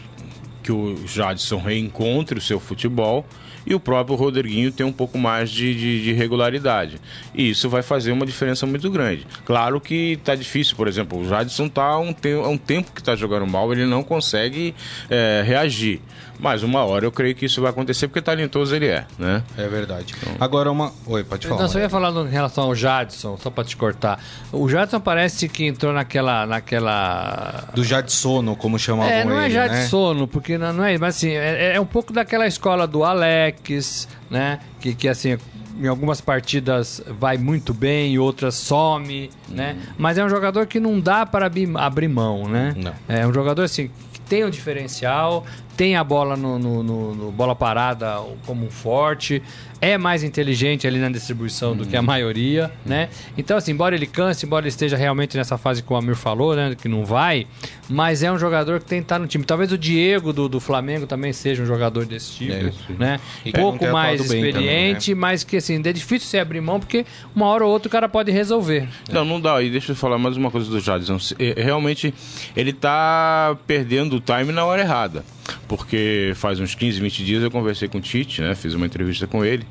que 0.67 0.73
o 0.73 0.97
Jadson 1.07 1.59
reencontre 1.59 2.39
o 2.39 2.43
seu 2.43 2.59
futebol 2.59 3.25
e 3.65 3.73
o 3.75 3.81
próprio 3.81 4.17
Rodriguinho 4.17 4.71
tem 4.73 4.85
um 4.85 4.93
pouco 4.93 5.17
mais 5.17 5.51
de, 5.51 5.75
de- 5.75 6.03
de 6.03 6.13
regularidade. 6.13 7.01
E 7.35 7.51
isso 7.51 7.69
vai 7.69 7.83
fazer 7.83 8.11
uma 8.13 8.27
diferença 8.27 8.67
muito 8.67 8.91
grande. 8.91 9.25
Claro 9.45 9.81
que 9.81 10.13
está 10.13 10.35
difícil, 10.35 10.77
por 10.77 10.89
exemplo, 10.89 11.19
o 11.21 11.29
Jadson 11.29 11.67
está 11.67 11.85
há 11.85 11.99
um, 11.99 12.13
te 12.13 12.33
há 12.33 12.49
um 12.49 12.59
tempo 12.59 12.91
que 12.93 13.01
está 13.01 13.15
jogando 13.17 13.47
mal, 13.47 13.73
ele 13.73 13.87
não 13.87 14.03
consegue 14.03 14.75
é, 15.09 15.43
reagir. 15.47 16.01
Mas 16.39 16.63
uma 16.63 16.85
hora 16.85 17.05
eu 17.05 17.13
creio 17.13 17.35
que 17.35 17.47
isso 17.47 17.61
vai 17.61 17.71
acontecer 17.71 18.09
porque 18.09 18.21
talentoso 18.21 18.75
ele 18.75 18.87
é, 18.87 19.07
né? 19.19 19.43
É 19.57 19.67
verdade. 19.69 20.15
Agora 20.39 20.71
uma. 20.71 20.93
Oi, 21.07 21.25
pode 21.25 21.47
falar. 21.47 21.63
Não, 21.63 21.69
só 21.69 21.79
ia 21.79 21.89
falar 21.89 22.11
em 22.11 22.31
relação 22.31 22.65
ao 22.65 22.75
Jadson, 22.75 23.37
só 23.39 23.51
pra 23.51 23.65
te 23.65 23.77
cortar. 23.77 24.23
O 24.53 24.69
Jadson 24.69 25.01
parece 25.01 25.49
que 25.49 25.65
entrou 25.65 25.93
naquela. 25.93 26.47
naquela... 26.47 27.65
Do 27.75 27.83
Jadsono, 27.83 28.57
como 28.57 28.79
chamavam 28.79 29.11
É, 29.11 29.25
não 29.25 29.41
é 29.41 29.47
ele, 29.47 29.55
já 29.55 29.67
né? 29.67 29.83
de 29.83 29.89
sono, 29.89 30.29
porque 30.29 30.59
não, 30.59 30.73
não 30.73 30.85
é, 30.85 30.99
mas 30.99 31.17
assim, 31.17 31.31
é, 31.31 31.75
é 31.75 31.81
um 31.81 31.87
pouco 31.87 32.13
daquela 32.13 32.47
escola 32.47 32.87
do 32.87 33.05
Alex, 33.05 34.09
né? 34.31 34.59
Que, 34.81 34.95
que 34.95 35.09
assim, 35.09 35.39
em 35.79 35.87
algumas 35.87 36.21
partidas 36.21 37.03
vai 37.19 37.37
muito 37.37 37.75
bem, 37.75 38.15
em 38.15 38.19
outras 38.19 38.55
some, 38.55 39.31
né? 39.49 39.77
Mas 39.99 40.19
é 40.19 40.25
um 40.25 40.29
jogador 40.29 40.67
que 40.67 40.81
não 40.81 40.99
dá 40.99 41.27
para 41.27 41.47
abrir, 41.47 41.71
abrir 41.77 42.09
mão, 42.09 42.49
né? 42.49 42.75
Não. 42.77 42.93
É 43.09 43.27
um 43.27 43.33
jogador 43.33 43.63
assim 43.63 43.91
que 44.13 44.21
tem 44.21 44.45
um 44.45 44.51
diferencial, 44.51 45.45
tem 45.77 45.97
a 45.97 46.03
bola 46.05 46.37
no, 46.37 46.59
no- 46.59 46.83
no- 46.83 47.15
no 47.15 47.31
bola 47.33 47.55
parada 47.55 48.21
como 48.47 48.65
um 48.67 48.71
forte. 48.71 49.43
é 49.79 49.99
mais 49.99 50.23
inteligente 50.25 50.87
ali 50.87 50.99
na 50.99 51.11
distribuição 51.11 51.77
do 51.77 51.85
que 51.85 51.95
a 51.95 52.01
maioria, 52.01 52.73
né? 52.85 53.11
Então, 53.37 53.59
assim, 53.59 53.73
embora 53.73 53.95
ele 53.95 54.07
canse, 54.07 54.47
embora 54.47 54.63
ele 54.63 54.71
esteja 54.71 54.97
realmente 54.97 55.37
nessa 55.37 55.59
fase 55.59 55.83
que 55.83 55.93
o 55.93 55.97
Amir 55.97 56.17
falou, 56.17 56.57
né? 56.57 56.75
Que 56.75 56.89
não 56.89 57.05
vai, 57.05 57.47
mas 57.87 58.23
é 58.23 58.33
um 58.33 58.39
jogador 58.39 58.81
que 58.81 58.87
tem 58.87 59.01
que 59.01 59.05
estar 59.05 59.19
no 59.19 59.27
time. 59.27 59.45
Talvez 59.45 59.71
o 59.73 59.77
Diego 59.77 60.33
do, 60.33 60.49
do 60.49 60.61
Flamengo 60.61 61.07
também 61.07 61.31
seja 61.31 61.63
um 61.63 61.67
jogador 61.67 62.07
desse 62.07 62.33
tipo, 62.33 62.53
É, 62.55 62.73
né? 62.99 63.21
E 63.45 63.53
Pouco 63.53 63.87
mais 63.89 64.19
atuado 64.23 64.31
bem 64.33 64.47
experiente, 64.49 65.15
mas 65.15 65.45
que, 65.45 65.59
assim, 65.59 65.75
é 65.85 65.93
difícil 65.93 66.27
você 66.27 66.39
abrir 66.39 66.63
mão, 66.63 66.81
porque 66.81 67.05
uma 67.35 67.45
hora 67.47 67.63
ou 67.67 67.71
outra 67.71 67.89
o 67.89 67.93
cara 67.93 68.09
pode 68.09 68.33
resolver. 68.33 68.89
Não, 69.13 69.27
não 69.27 69.39
dá. 69.39 69.63
E 69.63 69.69
deixa 69.69 69.93
eu 69.93 69.97
falar 69.97 70.17
mais 70.17 70.39
uma 70.39 70.51
coisa 70.51 70.71
do 70.71 70.81
Jadson. 70.81 71.19
É, 71.39 71.63
Realmente, 71.63 72.15
ele 72.57 72.73
tá 72.73 73.55
perdendo 73.67 74.17
o 74.17 74.21
time 74.21 74.53
na 74.53 74.65
hora 74.65 74.81
errada. 74.81 75.23
Porque 75.69 76.33
faz 76.37 76.59
uns 76.61 76.75
15, 76.75 77.01
20 77.01 77.25
dias 77.25 77.43
eu 77.43 77.51
conversei 77.51 77.89
com 77.89 77.99
o 77.99 78.01
Tite, 78.01 78.41
né? 78.41 78.55
Fiz 78.55 78.75
uma 78.75 78.87
entrevista 78.87 79.27
com 79.27 79.45
ele. 79.45 79.67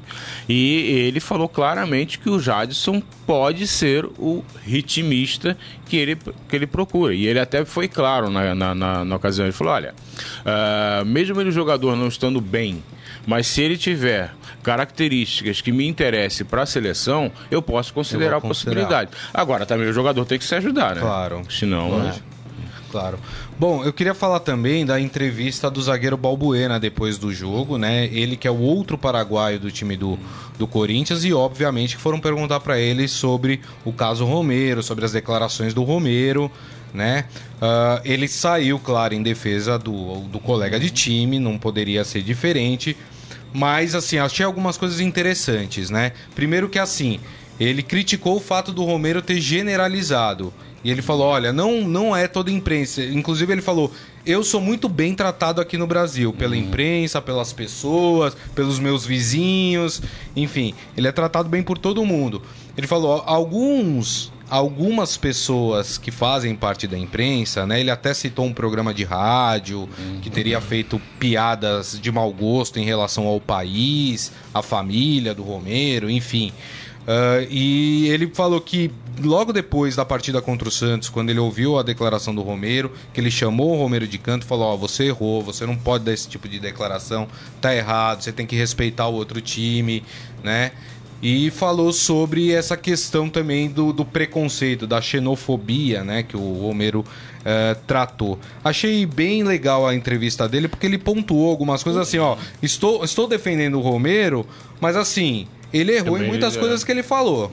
E 0.47 1.05
ele 1.07 1.19
falou 1.19 1.47
claramente 1.49 2.19
que 2.19 2.29
o 2.29 2.39
Jadson 2.39 3.01
pode 3.25 3.65
ser 3.67 4.05
o 4.17 4.43
ritmista 4.63 5.57
que 5.85 5.97
ele, 5.97 6.15
que 6.15 6.55
ele 6.55 6.67
procura. 6.67 7.13
E 7.13 7.25
ele 7.27 7.39
até 7.39 7.63
foi 7.65 7.87
claro 7.87 8.29
na, 8.29 8.53
na, 8.55 8.75
na- 8.75 9.05
na 9.05 9.15
ocasião. 9.15 9.45
Ele 9.45 9.53
falou: 9.53 9.73
olha, 9.73 9.93
ah, 10.45 11.03
mesmo 11.05 11.39
ele 11.41 11.51
jogador 11.51 11.95
não 11.95 12.07
estando 12.07 12.39
bem, 12.41 12.83
mas 13.25 13.47
se 13.47 13.61
ele 13.61 13.77
tiver 13.77 14.33
características 14.63 15.61
que 15.61 15.71
me 15.71 15.87
interessem 15.87 16.45
para 16.45 16.63
a 16.63 16.65
seleção, 16.65 17.31
eu 17.51 17.61
posso 17.61 17.93
considerar 17.93 18.33
Eu 18.33 18.37
a 18.37 18.41
considerar. 18.41 18.75
possibilidade. 18.87 19.11
Agora, 19.33 19.65
também 19.65 19.87
o 19.87 19.93
jogador 19.93 20.25
tem 20.25 20.37
que 20.39 20.45
se 20.45 20.55
ajudar, 20.55 20.95
né? 20.95 21.01
Claro. 21.01 21.41
Senão. 21.49 21.89
Lógico. 21.89 22.25
Claro. 22.91 23.19
Bom, 23.57 23.85
eu 23.85 23.93
queria 23.93 24.13
falar 24.13 24.41
também 24.41 24.85
da 24.85 24.99
entrevista 24.99 25.71
do 25.71 25.81
zagueiro 25.81 26.17
Balbuena 26.17 26.77
depois 26.77 27.17
do 27.17 27.33
jogo, 27.33 27.77
né? 27.77 28.05
Ele 28.07 28.35
que 28.35 28.49
é 28.49 28.51
o 28.51 28.59
outro 28.59 28.97
paraguaio 28.97 29.57
do 29.57 29.71
time 29.71 29.95
do, 29.95 30.19
do 30.59 30.67
Corinthians 30.67 31.23
e 31.23 31.33
obviamente 31.33 31.95
foram 31.95 32.19
perguntar 32.19 32.59
para 32.59 32.77
ele 32.77 33.07
sobre 33.07 33.61
o 33.85 33.93
caso 33.93 34.25
Romero, 34.25 34.83
sobre 34.83 35.05
as 35.05 35.13
declarações 35.13 35.73
do 35.73 35.83
Romero, 35.83 36.51
né? 36.93 37.25
Ah, 37.61 38.01
ele 38.03 38.27
saiu, 38.27 38.77
claro, 38.77 39.13
em 39.13 39.23
defesa 39.23 39.79
do, 39.79 40.19
do 40.27 40.39
colega 40.39 40.77
de 40.77 40.89
time, 40.89 41.39
não 41.39 41.57
poderia 41.57 42.03
ser 42.03 42.21
diferente. 42.21 42.97
Mas, 43.53 43.95
assim, 43.95 44.17
achei 44.17 44.45
algumas 44.45 44.75
coisas 44.75 44.99
interessantes, 44.99 45.89
né? 45.89 46.11
Primeiro 46.35 46.67
que, 46.67 46.77
assim, 46.77 47.21
ele 47.57 47.81
criticou 47.81 48.35
o 48.35 48.41
fato 48.41 48.73
do 48.73 48.83
Romero 48.83 49.21
ter 49.21 49.39
generalizado. 49.39 50.53
E 50.85 50.91
ele 50.91 51.01
falou, 51.01 51.25
olha, 51.25 51.51
não, 51.51 51.81
não 51.81 52.15
é 52.15 52.27
toda 52.27 52.51
imprensa. 52.51 53.03
Inclusive, 53.03 53.51
ele 53.51 53.61
falou, 53.63 53.91
eu 54.23 54.43
sou 54.43 54.61
muito 54.61 54.87
bem 54.87 55.15
tratado 55.15 55.59
aqui 55.59 55.79
no 55.79 55.87
Brasil. 55.87 56.31
Pela 56.31 56.55
imprensa, 56.55 57.19
pelas 57.19 57.51
pessoas, 57.51 58.37
pelos 58.53 58.77
meus 58.77 59.03
vizinhos. 59.03 59.99
Enfim, 60.35 60.75
ele 60.95 61.07
é 61.07 61.11
tratado 61.11 61.49
bem 61.49 61.63
por 61.63 61.79
todo 61.79 62.05
mundo. 62.05 62.43
Ele 62.77 62.85
falou, 62.85 63.23
alguns... 63.25 64.31
Algumas 64.47 65.17
pessoas 65.17 65.97
que 65.97 66.11
fazem 66.11 66.55
parte 66.55 66.85
da 66.85 66.95
imprensa, 66.95 67.65
né? 67.65 67.79
Ele 67.79 67.89
até 67.89 68.13
citou 68.13 68.45
um 68.45 68.53
programa 68.53 68.93
de 68.93 69.03
rádio 69.03 69.89
que 70.21 70.29
teria 70.29 70.61
feito 70.61 71.01
piadas 71.17 71.99
de 71.99 72.11
mau 72.11 72.31
gosto 72.31 72.77
em 72.77 72.85
relação 72.85 73.25
ao 73.25 73.41
país, 73.41 74.31
à 74.53 74.61
família 74.61 75.33
do 75.33 75.41
Romero, 75.41 76.11
enfim. 76.11 76.53
Ah, 77.07 77.45
e 77.49 78.07
ele 78.09 78.27
falou 78.33 78.59
que 78.59 78.91
logo 79.23 79.53
depois 79.53 79.95
da 79.95 80.03
partida 80.03 80.41
contra 80.41 80.67
o 80.67 80.71
Santos, 80.71 81.09
quando 81.09 81.29
ele 81.29 81.39
ouviu 81.39 81.77
a 81.77 81.83
declaração 81.83 82.33
do 82.33 82.41
Romero, 82.41 82.91
que 83.13 83.21
ele 83.21 83.29
chamou 83.31 83.75
o 83.75 83.77
Romero 83.77 84.07
de 84.07 84.17
canto 84.17 84.43
e 84.43 84.47
falou: 84.47 84.65
Ó, 84.73 84.77
você 84.77 85.05
errou, 85.05 85.41
você 85.41 85.65
não 85.65 85.75
pode 85.75 86.03
dar 86.03 86.13
esse 86.13 86.27
tipo 86.27 86.47
de 86.47 86.59
declaração, 86.59 87.27
tá 87.61 87.75
errado, 87.75 88.23
você 88.23 88.31
tem 88.31 88.45
que 88.45 88.55
respeitar 88.55 89.07
o 89.07 89.13
outro 89.13 89.39
time, 89.39 90.03
né? 90.43 90.71
E 91.21 91.49
falou 91.49 91.93
sobre 91.93 92.51
essa 92.51 92.75
questão 92.75 93.29
também 93.29 93.69
do, 93.69 93.93
do 93.93 94.03
preconceito, 94.03 94.85
da 94.85 95.01
xenofobia, 95.01 96.03
né? 96.03 96.23
Que 96.23 96.35
o 96.35 96.53
Romero 96.61 97.05
eh, 97.43 97.75
tratou. 97.87 98.37
Achei 98.63 99.05
bem 99.05 99.43
legal 99.43 99.87
a 99.87 99.95
entrevista 99.95 100.47
dele, 100.47 100.67
porque 100.67 100.85
ele 100.85 100.97
pontuou 100.97 101.49
algumas 101.49 101.81
coisas 101.81 102.01
assim, 102.01 102.19
ó. 102.19 102.35
Estou, 102.61 103.03
estou 103.03 103.27
defendendo 103.27 103.79
o 103.79 103.81
Romero, 103.81 104.45
mas 104.81 104.95
assim, 104.95 105.47
ele 105.73 105.93
errou 105.93 106.09
em 106.15 106.19
Também 106.19 106.27
muitas 106.29 106.53
ele- 106.53 106.61
coisas 106.61 106.83
que 106.83 106.91
ele 106.91 107.03
falou. 107.03 107.51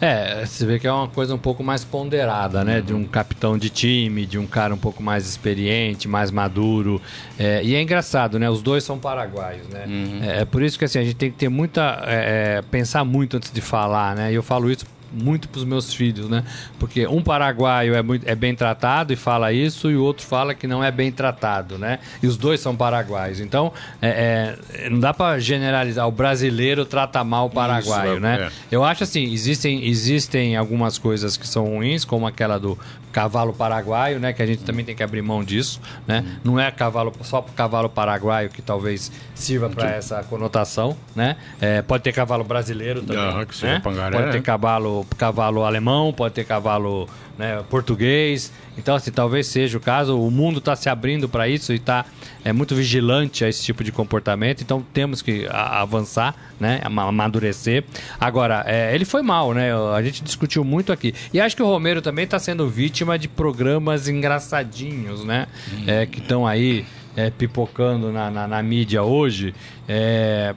É, 0.00 0.46
você 0.46 0.64
vê 0.64 0.78
que 0.78 0.86
é 0.86 0.92
uma 0.92 1.08
coisa 1.08 1.34
um 1.34 1.38
pouco 1.38 1.64
mais 1.64 1.82
ponderada, 1.82 2.62
né? 2.62 2.80
De 2.80 2.94
um 2.94 3.04
capitão 3.04 3.58
de 3.58 3.68
time, 3.68 4.24
de 4.26 4.38
um 4.38 4.46
cara 4.46 4.72
um 4.72 4.78
pouco 4.78 5.02
mais 5.02 5.26
experiente, 5.26 6.06
mais 6.06 6.30
maduro. 6.30 7.02
É, 7.36 7.60
e 7.64 7.74
é 7.74 7.82
engraçado, 7.82 8.38
né? 8.38 8.48
Os 8.48 8.62
dois 8.62 8.84
são 8.84 8.96
paraguaios, 8.96 9.66
né? 9.68 9.86
É, 10.22 10.40
é 10.42 10.44
por 10.44 10.62
isso 10.62 10.78
que 10.78 10.84
assim, 10.84 11.00
a 11.00 11.02
gente 11.02 11.16
tem 11.16 11.32
que 11.32 11.36
ter 11.36 11.48
muita. 11.48 12.00
é, 12.06 12.58
é, 12.58 12.62
pensar 12.62 13.04
muito 13.04 13.36
antes 13.38 13.50
de 13.50 13.60
falar, 13.60 14.14
né? 14.14 14.30
E 14.30 14.36
eu 14.36 14.42
falo 14.42 14.70
isso 14.70 14.86
muito 15.12 15.48
para 15.48 15.58
os 15.58 15.64
meus 15.64 15.92
filhos, 15.92 16.28
né? 16.28 16.44
Porque 16.78 17.06
um 17.06 17.22
paraguaio 17.22 17.94
é, 17.94 18.02
muito, 18.02 18.28
é 18.28 18.34
bem 18.34 18.54
tratado 18.54 19.12
e 19.12 19.16
fala 19.16 19.52
isso, 19.52 19.90
e 19.90 19.96
o 19.96 20.02
outro 20.02 20.26
fala 20.26 20.54
que 20.54 20.66
não 20.66 20.82
é 20.82 20.90
bem 20.90 21.10
tratado, 21.10 21.78
né? 21.78 21.98
E 22.22 22.26
os 22.26 22.36
dois 22.36 22.60
são 22.60 22.76
paraguaios. 22.76 23.40
Então, 23.40 23.72
é, 24.00 24.56
é, 24.74 24.90
não 24.90 25.00
dá 25.00 25.12
para 25.14 25.38
generalizar. 25.38 26.06
O 26.06 26.12
brasileiro 26.12 26.84
trata 26.84 27.22
mal 27.24 27.46
o 27.46 27.50
paraguaio, 27.50 28.16
é, 28.16 28.20
né? 28.20 28.48
é. 28.48 28.52
Eu 28.70 28.84
acho 28.84 29.04
assim, 29.04 29.24
existem, 29.32 29.86
existem 29.86 30.56
algumas 30.56 30.98
coisas 30.98 31.36
que 31.36 31.46
são 31.46 31.64
ruins, 31.64 32.04
como 32.04 32.26
aquela 32.26 32.58
do 32.58 32.78
cavalo 33.18 33.52
paraguaio, 33.52 34.20
né? 34.20 34.32
Que 34.32 34.40
a 34.40 34.46
gente 34.46 34.62
também 34.62 34.84
tem 34.84 34.94
que 34.94 35.02
abrir 35.02 35.22
mão 35.22 35.42
disso, 35.42 35.80
né? 36.06 36.24
Não 36.44 36.58
é 36.58 36.70
cavalo 36.70 37.12
só 37.22 37.42
cavalo 37.42 37.88
paraguaio 37.88 38.48
que 38.48 38.62
talvez 38.62 39.10
sirva 39.34 39.68
para 39.68 39.90
essa 39.90 40.22
conotação, 40.22 40.96
né? 41.16 41.34
É, 41.60 41.82
pode 41.82 42.04
ter 42.04 42.12
cavalo 42.12 42.44
brasileiro 42.44 43.02
também, 43.02 43.46
que 43.46 43.64
né? 43.66 43.80
pangaré, 43.82 44.16
Pode 44.16 44.30
ter 44.30 44.38
né? 44.38 44.44
cavalo, 44.44 45.04
cavalo 45.16 45.64
alemão, 45.64 46.12
pode 46.12 46.34
ter 46.34 46.44
cavalo 46.44 47.08
né, 47.38 47.62
português. 47.70 48.52
Então, 48.76 48.94
assim, 48.94 49.10
talvez 49.12 49.46
seja 49.46 49.78
o 49.78 49.80
caso. 49.80 50.18
O 50.20 50.30
mundo 50.30 50.58
está 50.58 50.74
se 50.76 50.88
abrindo 50.88 51.28
para 51.28 51.48
isso 51.48 51.72
e 51.72 51.76
está 51.76 52.04
é, 52.44 52.52
muito 52.52 52.74
vigilante 52.74 53.44
a 53.44 53.48
esse 53.48 53.62
tipo 53.62 53.82
de 53.84 53.90
comportamento. 53.92 54.60
Então, 54.62 54.84
temos 54.92 55.22
que 55.22 55.46
avançar, 55.50 56.34
né, 56.60 56.80
ama- 56.84 57.04
amadurecer. 57.04 57.84
Agora, 58.20 58.64
é, 58.66 58.94
ele 58.94 59.04
foi 59.04 59.22
mal, 59.22 59.52
né? 59.54 59.70
A 59.96 60.02
gente 60.02 60.22
discutiu 60.22 60.64
muito 60.64 60.92
aqui. 60.92 61.14
E 61.32 61.40
acho 61.40 61.56
que 61.56 61.62
o 61.62 61.66
Romero 61.66 62.02
também 62.02 62.24
está 62.24 62.38
sendo 62.38 62.68
vítima 62.68 63.18
de 63.18 63.28
programas 63.28 64.08
engraçadinhos, 64.08 65.24
né? 65.24 65.46
É, 65.86 66.06
que 66.06 66.18
estão 66.20 66.46
aí 66.46 66.84
é, 67.16 67.30
pipocando 67.30 68.12
na, 68.12 68.30
na- 68.30 68.46
na 68.48 68.62
mídia 68.62 69.02
hoje. 69.02 69.54
É, 69.88 70.54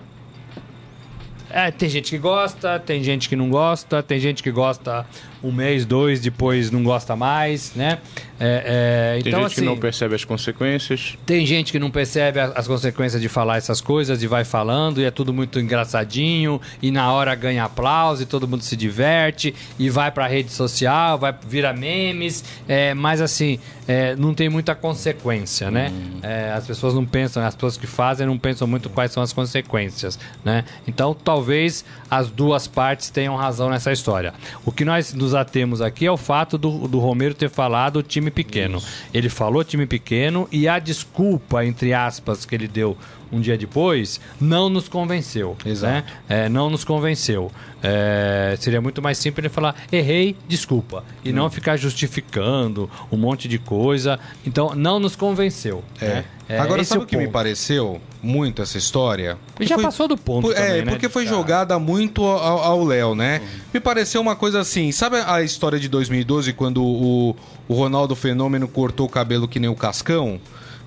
é, 1.50 1.70
tem 1.72 1.90
gente 1.90 2.10
que 2.12 2.18
gosta, 2.18 2.80
tem 2.80 3.04
gente 3.04 3.28
que 3.28 3.36
não 3.36 3.50
gosta, 3.50 4.02
tem 4.02 4.20
gente 4.20 4.42
que 4.42 4.52
gosta 4.52 5.06
um 5.44 5.52
mês, 5.52 5.86
dois, 5.86 6.20
depois 6.20 6.70
não 6.72 6.84
gosta 6.84 7.16
mais, 7.16 7.74
né? 7.76 7.98
É, 8.40 9.16
é, 9.18 9.22
Tem 9.22 9.30
então, 9.30 9.42
gente 9.42 9.52
assim, 9.52 9.62
que 9.62 9.68
não 9.68 9.78
percebe 9.78 10.16
as 10.16 10.26
consequências. 10.26 11.16
tem 11.26 11.46
gente 11.46 11.72
que 11.72 11.78
não 11.78 11.92
percebe 11.92 12.40
a- 12.40 12.54
as 12.56 12.68
consequências 12.68 13.22
de 13.22 13.30
falar 13.30 13.58
essas 13.58 13.80
coisas 13.82 14.24
e 14.24 14.28
vai 14.28 14.44
falando, 14.44 15.00
e 15.00 15.04
é 15.06 15.12
tudo 15.12 15.32
muito 15.32 15.60
engraçadinho, 15.60 16.60
e 16.82 16.90
na 16.92 17.12
hora 17.12 17.36
ganha 17.36 17.66
aplauso, 17.66 18.24
e 18.24 18.26
todo 18.26 18.48
mundo 18.48 18.64
se 18.64 18.76
diverte, 18.76 19.54
e 19.78 19.90
vai 19.90 20.10
pra 20.12 20.26
rede 20.28 20.52
social, 20.52 21.18
vai 21.20 21.34
vira 21.48 21.72
memes, 21.74 22.44
é, 22.68 22.94
mas 22.96 23.22
assim, 23.22 23.60
é, 23.88 24.16
não 24.16 24.34
tem 24.34 24.50
muita 24.50 24.74
consequência, 24.74 25.70
né? 25.70 25.92
É, 26.24 26.52
as 26.52 26.66
pessoas 26.66 26.94
não 26.94 27.06
pensam, 27.06 27.44
as 27.46 27.54
pessoas 27.54 27.78
que 27.78 27.86
fazem 27.88 28.26
não 28.26 28.38
pensam 28.38 28.68
muito 28.68 28.90
quais 28.90 29.12
são 29.12 29.22
as 29.22 29.34
consequências, 29.34 30.18
né? 30.44 30.64
Então, 30.88 31.14
talvez 31.14 31.84
as 32.10 32.30
duas 32.30 32.68
partes 32.68 33.10
tenham 33.10 33.36
razão 33.36 33.70
nessa 33.70 33.92
história. 33.92 34.34
O 34.66 34.72
que 34.72 34.84
nós 34.86 35.14
nos 35.14 35.31
atemos 35.34 35.82
aqui 35.82 36.06
é 36.06 36.12
o 36.12 36.18
fato 36.18 36.58
do, 36.58 36.88
do 36.88 37.00
Romero 37.00 37.34
ter 37.34 37.50
falado 37.50 38.04
time 38.04 38.32
pequeno. 38.32 38.82
Ele 39.14 39.30
falou 39.30 39.64
time 39.64 39.86
pequeno 39.86 40.48
e 40.52 40.68
a 40.68 40.80
desculpa, 40.80 41.66
entre 41.66 41.94
aspas, 41.94 42.46
que 42.46 42.56
ele 42.56 42.68
deu 42.68 42.98
um 43.32 43.40
dia 43.40 43.58
depois, 43.58 44.20
não 44.40 44.70
nos 44.70 44.88
convenceu. 44.90 45.56
Exato. 45.66 45.94
Né? 45.94 46.04
É, 46.28 46.50
não 46.50 46.70
nos 46.70 46.84
convenceu. 46.84 47.52
É, 47.84 48.56
seria 48.60 48.82
muito 48.82 49.02
mais 49.02 49.18
simples 49.18 49.46
ele 49.46 49.54
falar, 49.54 49.76
errei, 49.92 50.36
desculpa. 50.48 51.04
E 51.24 51.32
não 51.32 51.50
ficar 51.50 51.78
justificando 51.78 52.90
um 53.12 53.18
monte 53.18 53.48
de 53.48 53.58
coisa. 53.58 54.20
Então, 54.46 54.76
não 54.76 55.00
nos 55.00 55.16
convenceu. 55.16 55.84
É. 56.00 56.06
né? 56.08 56.26
É, 56.50 56.60
Agora, 56.60 56.84
sabe 56.84 57.02
é 57.02 57.04
o 57.06 57.08
que 57.08 57.16
me 57.16 57.24
ponto. 57.24 57.34
pareceu 57.34 58.02
muito 58.22 58.62
essa 58.62 58.78
história? 58.78 59.38
Já 59.62 59.78
passou 59.78 60.06
do 60.06 60.18
ponto 60.18 60.48
Por- 60.48 60.54
também, 60.54 60.80
é, 60.80 60.84
né, 60.84 60.92
porque 60.92 61.08
foi 61.08 61.26
jogada 61.26 61.80
muito 61.80 62.26
ao 62.26 62.84
Léo, 62.84 63.16
né? 63.16 63.42
Me 63.74 63.80
pareceu 63.80 64.20
uma 64.20 64.36
coisa 64.36 64.60
assim. 64.60 64.92
Sabe 64.92 65.16
a 65.26 65.42
história 65.42 65.80
de 65.80 65.88
2012, 65.88 66.52
quando 66.52 66.84
o, 66.84 67.36
o 67.70 67.74
Ronaldo 67.74 68.18
Fenômeno 68.18 68.68
cortou 68.68 69.06
o 69.06 69.10
cabelo 69.10 69.48
que 69.48 69.62
nem 69.62 69.70
o 69.70 69.76
Cascão? 69.76 70.42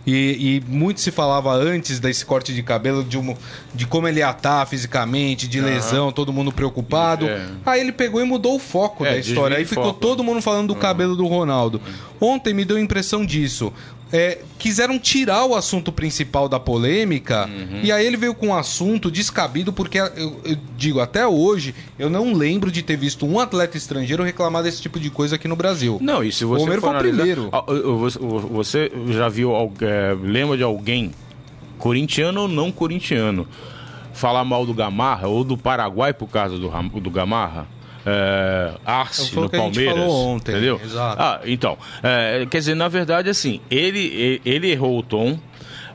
E, 0.06 0.60
e 0.66 0.70
muito 0.70 1.00
se 1.00 1.10
falava 1.10 1.52
antes 1.54 1.98
desse 1.98 2.26
corte 2.26 2.52
de 2.54 2.62
cabelo 2.62 3.02
de, 3.02 3.16
um, 3.16 3.34
de 3.74 3.86
como 3.86 4.06
ele 4.06 4.20
ia 4.20 4.30
estar 4.30 4.66
fisicamente, 4.66 5.48
de 5.48 5.60
lesão, 5.60 6.12
todo 6.12 6.32
mundo 6.32 6.52
preocupado. 6.52 7.26
É. 7.26 7.46
Aí 7.64 7.80
ele 7.80 7.92
pegou 7.92 8.20
e 8.20 8.24
mudou 8.24 8.56
o 8.56 8.58
foco 8.58 9.04
É, 9.04 9.12
da 9.12 9.16
história. 9.18 9.56
Aí 9.56 9.64
ficou 9.64 9.84
foco. 9.86 10.00
todo 10.00 10.22
mundo 10.22 10.42
falando 10.42 10.68
do 10.68 10.74
cabelo 10.76 11.16
do 11.16 11.26
Ronaldo. 11.26 11.80
Ontem 12.20 12.52
me 12.54 12.64
deu 12.64 12.76
a 12.76 12.80
impressão 12.80 13.24
disso. 13.24 13.72
É, 14.14 14.38
quiseram 14.60 14.96
tirar 14.96 15.44
o 15.44 15.56
assunto 15.56 15.90
principal 15.90 16.48
da 16.48 16.60
polêmica 16.60 17.48
Uhum. 17.48 17.80
e 17.82 17.90
aí 17.90 18.06
ele 18.06 18.16
veio 18.16 18.32
com 18.32 18.48
um 18.48 18.54
assunto 18.54 19.10
descabido 19.10 19.72
porque 19.72 19.98
eu, 19.98 20.40
eu 20.44 20.56
digo 20.76 21.00
até 21.00 21.26
hoje 21.26 21.74
eu 21.98 22.08
não 22.08 22.32
lembro 22.32 22.70
de 22.70 22.80
ter 22.80 22.96
visto 22.96 23.26
um 23.26 23.40
atleta 23.40 23.76
estrangeiro 23.76 24.22
reclamar 24.22 24.62
desse 24.62 24.80
tipo 24.80 25.00
de 25.00 25.10
coisa 25.10 25.34
aqui 25.34 25.48
no 25.48 25.56
Brasil. 25.56 25.98
Não, 26.00 26.22
e 26.22 26.30
se 26.30 26.44
você 26.44 26.62
Romero 26.62 26.80
for 26.80 26.90
foi 26.90 26.96
o 27.10 27.14
primeiro. 27.14 27.48
Ah, 27.52 27.64
ah, 27.66 27.72
Você, 27.96 28.18
você 28.88 28.92
já 29.08 29.28
viu, 29.28 29.52
é, 29.80 30.16
lembra 30.22 30.56
de 30.56 30.62
alguém, 30.62 31.10
corintiano 31.76 32.42
ou 32.42 32.48
não 32.48 32.70
corintiano, 32.70 33.48
falar 34.12 34.44
mal 34.44 34.64
do 34.64 34.72
Gamarra 34.72 35.26
ou 35.26 35.42
do 35.42 35.58
Paraguai 35.58 36.14
por 36.14 36.28
causa 36.28 36.56
do, 36.56 36.70
do 37.00 37.10
Gamarra? 37.10 37.66
É, 38.06 38.72
Arce 38.84 39.34
no 39.34 39.48
Palmeiras. 39.48 39.98
ontem, 39.98 40.52
Entendeu? 40.52 40.80
exato. 40.84 41.16
Ah, 41.22 41.40
então. 41.46 41.78
é, 42.02 42.46
quer 42.50 42.58
dizer, 42.58 42.74
na 42.74 42.88
verdade, 42.88 43.30
assim, 43.30 43.60
ele, 43.70 44.40
ele 44.44 44.70
errou 44.70 44.98
o 44.98 45.02
tom. 45.02 45.38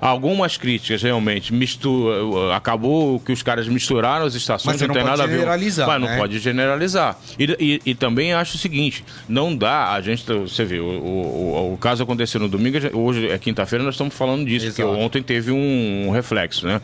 Algumas 0.01 0.55
críticas 0.55 1.03
realmente 1.03 1.53
mistu... 1.53 2.07
acabou 2.55 3.19
que 3.19 3.33
os 3.33 3.43
caras 3.43 3.67
misturaram 3.67 4.25
as 4.25 4.33
estações, 4.33 4.75
Mas 4.75 4.81
não, 4.81 4.87
não 4.87 4.93
tem 4.95 5.03
nada 5.03 5.23
a 5.23 5.27
ver. 5.27 5.45
Mas 5.45 5.75
não 5.99 6.07
né? 6.07 6.15
pode 6.17 6.39
generalizar. 6.39 7.17
E, 7.37 7.43
e- 7.59 7.81
e 7.91 7.93
também 7.93 8.31
acho 8.33 8.55
o 8.55 8.57
seguinte: 8.57 9.03
não 9.27 9.53
dá, 9.53 9.91
a 9.91 9.99
gente, 9.99 10.23
você 10.23 10.63
vê, 10.63 10.79
o, 10.79 10.85
o- 10.85 11.73
o 11.73 11.77
caso 11.77 12.01
aconteceu 12.01 12.39
no 12.39 12.47
domingo, 12.47 12.77
hoje 12.93 13.27
é 13.27 13.37
quinta-feira, 13.37 13.83
nós 13.83 13.95
estamos 13.95 14.15
falando 14.15 14.45
disso, 14.45 14.67
Exato. 14.67 14.87
porque 14.87 15.03
ontem 15.03 15.21
teve 15.21 15.51
um, 15.51 16.07
um 16.07 16.11
reflexo, 16.11 16.65
né? 16.65 16.79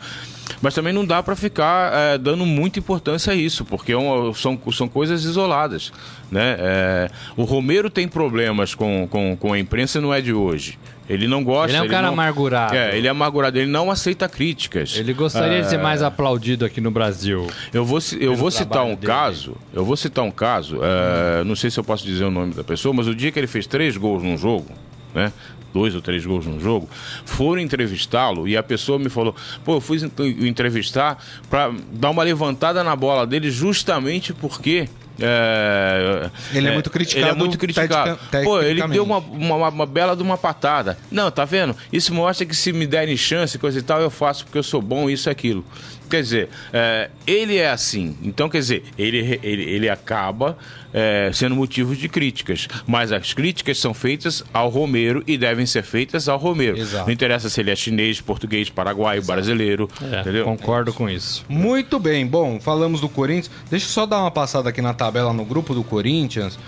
Mas 0.62 0.74
também 0.74 0.92
não 0.92 1.04
dá 1.04 1.22
para 1.22 1.34
ficar 1.36 1.92
é, 1.92 2.18
dando 2.18 2.46
muita 2.46 2.78
importância 2.78 3.32
a 3.32 3.36
isso, 3.36 3.64
porque 3.64 3.92
é 3.92 3.96
são, 4.34 4.58
são 4.72 4.88
coisas 4.88 5.24
isoladas. 5.24 5.92
Né? 6.30 6.56
É, 6.58 7.10
o 7.36 7.44
Romero 7.44 7.90
tem 7.90 8.08
problemas 8.08 8.74
com, 8.74 9.06
com, 9.10 9.36
com 9.36 9.52
a 9.52 9.58
imprensa, 9.58 10.00
não 10.00 10.12
é 10.12 10.20
de 10.20 10.32
hoje. 10.32 10.78
Ele 11.08 11.28
não 11.28 11.44
gosta. 11.44 11.70
Ele 11.70 11.78
é 11.78 11.82
um 11.82 11.88
cara 11.88 12.06
não- 12.08 12.14
amargurado. 12.14 12.74
É, 12.74 12.96
ele 12.96 13.06
é 13.06 13.10
amargurado, 13.10 13.56
ele 13.58 13.70
não 13.70 13.90
aceita 13.90 14.28
críticas. 14.28 14.96
Ele 14.96 15.12
gostaria 15.12 15.62
de 15.62 15.68
ser 15.68 15.78
mais 15.78 16.02
aplaudido 16.02 16.64
aqui 16.64 16.80
no 16.80 16.90
Brasil. 16.90 17.46
Eu 17.72 17.84
vou, 17.84 18.00
eu 18.18 18.34
vou 18.34 18.50
citar 18.50 18.84
um 18.84 18.94
dele. 18.96 19.06
caso, 19.06 19.56
eu 19.72 19.84
vou 19.84 19.96
citar 19.96 20.24
um 20.24 20.32
caso, 20.32 20.80
é, 20.82 21.44
não 21.44 21.54
sei 21.54 21.70
se 21.70 21.78
eu 21.78 21.84
posso 21.84 22.04
dizer 22.04 22.24
o 22.24 22.30
nome 22.30 22.54
da 22.54 22.64
pessoa, 22.64 22.92
mas 22.92 23.06
o 23.06 23.14
dia 23.14 23.30
que 23.30 23.38
ele 23.38 23.46
fez 23.46 23.66
três 23.68 23.96
gols 23.96 24.22
num 24.22 24.36
jogo, 24.36 24.66
né? 25.14 25.32
Dois 25.76 25.94
ou 25.94 26.00
três 26.00 26.24
gols 26.24 26.46
num 26.46 26.58
jogo, 26.58 26.88
foram 27.26 27.60
entrevistá-lo 27.60 28.48
e 28.48 28.56
a 28.56 28.62
pessoa 28.62 28.98
me 28.98 29.10
falou: 29.10 29.36
pô, 29.62 29.74
eu 29.74 29.80
fui 29.80 29.98
en- 29.98 30.46
entrevistar 30.48 31.22
para 31.50 31.70
dar 31.92 32.08
uma 32.10 32.22
levantada 32.22 32.82
na 32.82 32.96
bola 32.96 33.26
dele 33.26 33.50
justamente 33.50 34.32
porque. 34.32 34.88
é, 35.20 36.30
Ele 36.54 36.68
é 36.68 36.72
muito 36.72 36.90
criticado 36.90 37.26
Ele 37.26 37.30
é 37.30 37.34
muito 37.38 37.58
criticado. 37.58 38.18
Pô, 38.44 38.60
ele 38.62 38.80
deu 38.94 39.04
uma, 39.04 39.18
uma, 39.18 39.68
uma 39.68 39.86
bela 39.86 40.16
de 40.16 40.22
uma 40.22 40.38
patada. 40.38 40.96
Não, 41.10 41.30
tá 41.30 41.44
vendo? 41.44 41.76
Isso 41.92 42.14
mostra 42.14 42.46
que 42.46 42.54
se 42.56 42.72
me 42.72 42.86
derem 42.86 43.16
chance, 43.16 43.58
coisa 43.58 43.78
e 43.78 43.82
tal, 43.82 44.00
eu 44.00 44.10
faço 44.10 44.44
porque 44.44 44.56
eu 44.58 44.62
sou 44.62 44.80
bom, 44.80 45.10
isso 45.10 45.28
e 45.28 45.30
aquilo. 45.30 45.64
Quer 46.08 46.22
dizer, 46.22 46.48
é, 46.72 47.10
ele 47.26 47.56
é 47.56 47.68
assim. 47.70 48.16
Então, 48.22 48.48
quer 48.48 48.58
dizer, 48.58 48.84
ele, 48.96 49.40
ele, 49.42 49.62
ele 49.64 49.88
acaba 49.88 50.56
é, 50.92 51.30
sendo 51.32 51.54
motivo 51.54 51.94
de 51.94 52.08
críticas. 52.08 52.68
Mas 52.86 53.12
as 53.12 53.32
críticas 53.32 53.78
são 53.78 53.92
feitas 53.94 54.44
ao 54.52 54.68
Romero 54.68 55.22
e 55.26 55.36
devem 55.36 55.66
ser 55.66 55.82
feitas 55.82 56.28
ao 56.28 56.38
Romero. 56.38 56.78
Exato. 56.78 57.06
Não 57.06 57.12
interessa 57.12 57.48
se 57.48 57.60
ele 57.60 57.70
é 57.70 57.76
chinês, 57.76 58.20
português, 58.20 58.68
paraguaio, 58.70 59.22
brasileiro. 59.22 59.88
É, 60.00 60.20
entendeu? 60.20 60.44
concordo 60.44 60.92
com 60.92 61.08
isso. 61.08 61.44
Muito 61.48 61.98
bem, 61.98 62.26
bom, 62.26 62.60
falamos 62.60 63.00
do 63.00 63.08
Corinthians. 63.08 63.50
Deixa 63.70 63.86
eu 63.86 63.90
só 63.90 64.06
dar 64.06 64.20
uma 64.20 64.30
passada 64.30 64.68
aqui 64.68 64.80
na 64.80 64.94
tabela 64.94 65.32
no 65.32 65.44
grupo 65.44 65.74
do 65.74 65.84
Corinthians. 65.84 66.58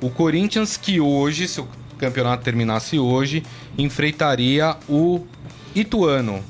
O 0.00 0.10
Corinthians 0.10 0.76
que 0.76 1.00
hoje, 1.00 1.48
se 1.48 1.60
o 1.60 1.68
campeonato 1.98 2.44
terminasse 2.44 2.98
hoje, 2.98 3.42
enfrentaria 3.76 4.76
o 4.88 5.24
Ituano. 5.74 6.42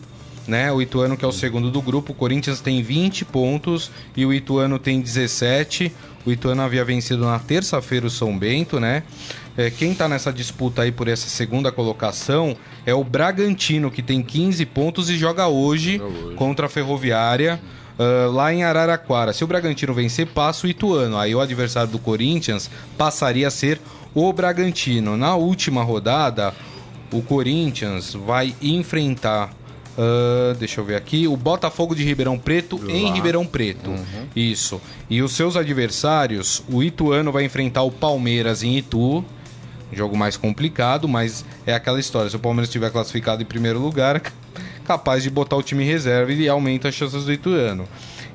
Né? 0.49 0.73
O 0.73 0.81
Ituano 0.81 1.14
que 1.14 1.25
é 1.25 1.28
o 1.28 1.33
segundo 1.33 1.71
do 1.71 1.83
grupo. 1.83 2.12
O 2.12 2.14
Corinthians 2.14 2.61
tem 2.61 2.83
20 2.83 3.26
pontos 3.26 3.90
e 4.17 4.25
o 4.25 4.33
Ituano 4.33 4.78
tem 4.78 4.99
17. 5.00 5.93
O 6.25 6.33
Ituano 6.33 6.62
havia 6.62 6.85
vencido 6.85 7.25
na 7.25 7.38
terça-feira 7.38 8.07
o 8.07 8.11
São 8.11 8.37
Bento, 8.37 8.81
né? 8.81 9.02
É, 9.57 9.71
quem 9.71 9.95
tá 9.95 10.09
nessa 10.09 10.33
disputa 10.33 10.83
aí 10.83 10.93
por 10.93 11.07
essa 11.09 11.28
segunda 11.28 11.71
colocação 11.71 12.57
é 12.87 12.95
o 12.95 13.05
Bragantino, 13.05 13.90
que 13.90 14.02
tem 14.02 14.23
15 14.23 14.64
pontos 14.67 15.11
e 15.11 15.19
joga 15.19 15.49
hoje, 15.49 16.00
contra 16.37 16.67
a 16.67 16.69
Ferroviária. 16.69 17.61
ah, 17.99 18.31
lá 18.33 18.55
em 18.55 18.62
Araraquara. 18.62 19.33
Se 19.33 19.43
o 19.43 19.47
Bragantino 19.47 19.93
vencer, 19.93 20.26
passa 20.28 20.67
o 20.67 20.71
Ituano. 20.71 21.19
Aí 21.19 21.35
o 21.35 21.40
adversário 21.40 21.90
do 21.90 21.99
Corinthians 21.99 22.71
passaria 22.97 23.49
a 23.49 23.50
ser 23.50 23.81
o 24.14 24.33
Bragantino. 24.33 25.17
Na 25.17 25.35
última 25.35 25.83
rodada, 25.83 26.55
o 27.12 27.21
Corinthians 27.21 28.14
vai 28.14 28.55
enfrentar. 28.62 29.50
Ah, 29.99 30.55
deixa 30.57 30.81
eu 30.81 30.85
ver 30.85 30.95
aqui. 30.95 31.26
O 31.26 31.37
Botafogo 31.37 31.94
de 31.94 32.05
Ribeirão 32.05 32.38
Preto 32.38 32.81
em 32.88 33.12
Ribeirão 33.12 33.44
Preto. 33.44 33.92
Isso. 34.35 34.81
E 35.11 35.20
os 35.20 35.33
seus 35.33 35.57
adversários, 35.57 36.62
o 36.70 36.83
Ituano 36.83 37.33
vai 37.33 37.44
enfrentar 37.44 37.83
o 37.83 37.90
Palmeiras 37.90 38.62
em 38.62 38.79
Itu. 38.79 39.25
Jogo 39.92 40.16
mais 40.16 40.37
complicado, 40.37 41.09
mas 41.09 41.44
é 41.66 41.75
aquela 41.75 41.99
história. 41.99 42.31
Se 42.31 42.37
o 42.37 42.38
Palmeiras 42.38 42.68
estiver 42.68 42.92
classificado 42.92 43.42
em 43.42 43.46
primeiro 43.46 43.81
lugar, 43.81 44.22
capaz 44.87 45.22
de 45.22 45.31
botar 45.31 45.57
o 45.57 45.62
time 45.62 45.83
em 45.83 45.87
reserva 45.87 46.33
e 46.33 46.49
aumenta 46.49 46.88
as 46.88 46.94
chances 46.94 47.25
do 47.25 47.33
Ituano. 47.33 47.88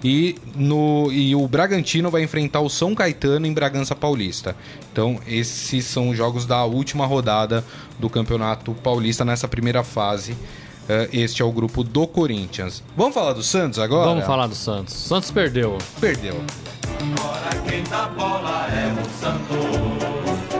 E, 0.04 0.36
no, 0.54 1.10
e 1.14 1.34
o 1.34 1.48
Bragantino 1.48 2.12
vai 2.12 2.24
enfrentar 2.24 2.60
o 2.60 2.70
São 2.70 2.94
Caetano 2.94 3.46
em 3.46 3.54
Bragança 3.54 3.96
Paulista. 3.96 4.54
Então, 4.92 5.18
esses 5.26 5.86
são 5.86 6.10
os 6.10 6.18
jogos 6.18 6.46
da 6.46 6.66
última 6.66 7.06
rodada 7.06 7.64
do 7.98 8.10
Campeonato 8.10 8.74
Paulista 8.74 9.24
nessa 9.24 9.48
primeira 9.48 9.82
fase. 9.82 10.36
Eh, 10.88 11.10
Este 11.14 11.42
é 11.42 11.46
o 11.46 11.52
grupo 11.52 11.84
do 11.84 12.06
Corinthians. 12.08 12.84
Vamos 12.96 13.14
falar 13.14 13.34
do 13.34 13.44
Santos 13.44 13.80
agora? 13.80 14.10
Vamos 14.10 14.26
falar 14.26 14.48
do 14.48 14.56
Santos. 14.56 14.94
Santos 14.94 15.32
perdeu. 15.32 15.78
Perdeu. 16.00 16.36
É. 18.72 18.94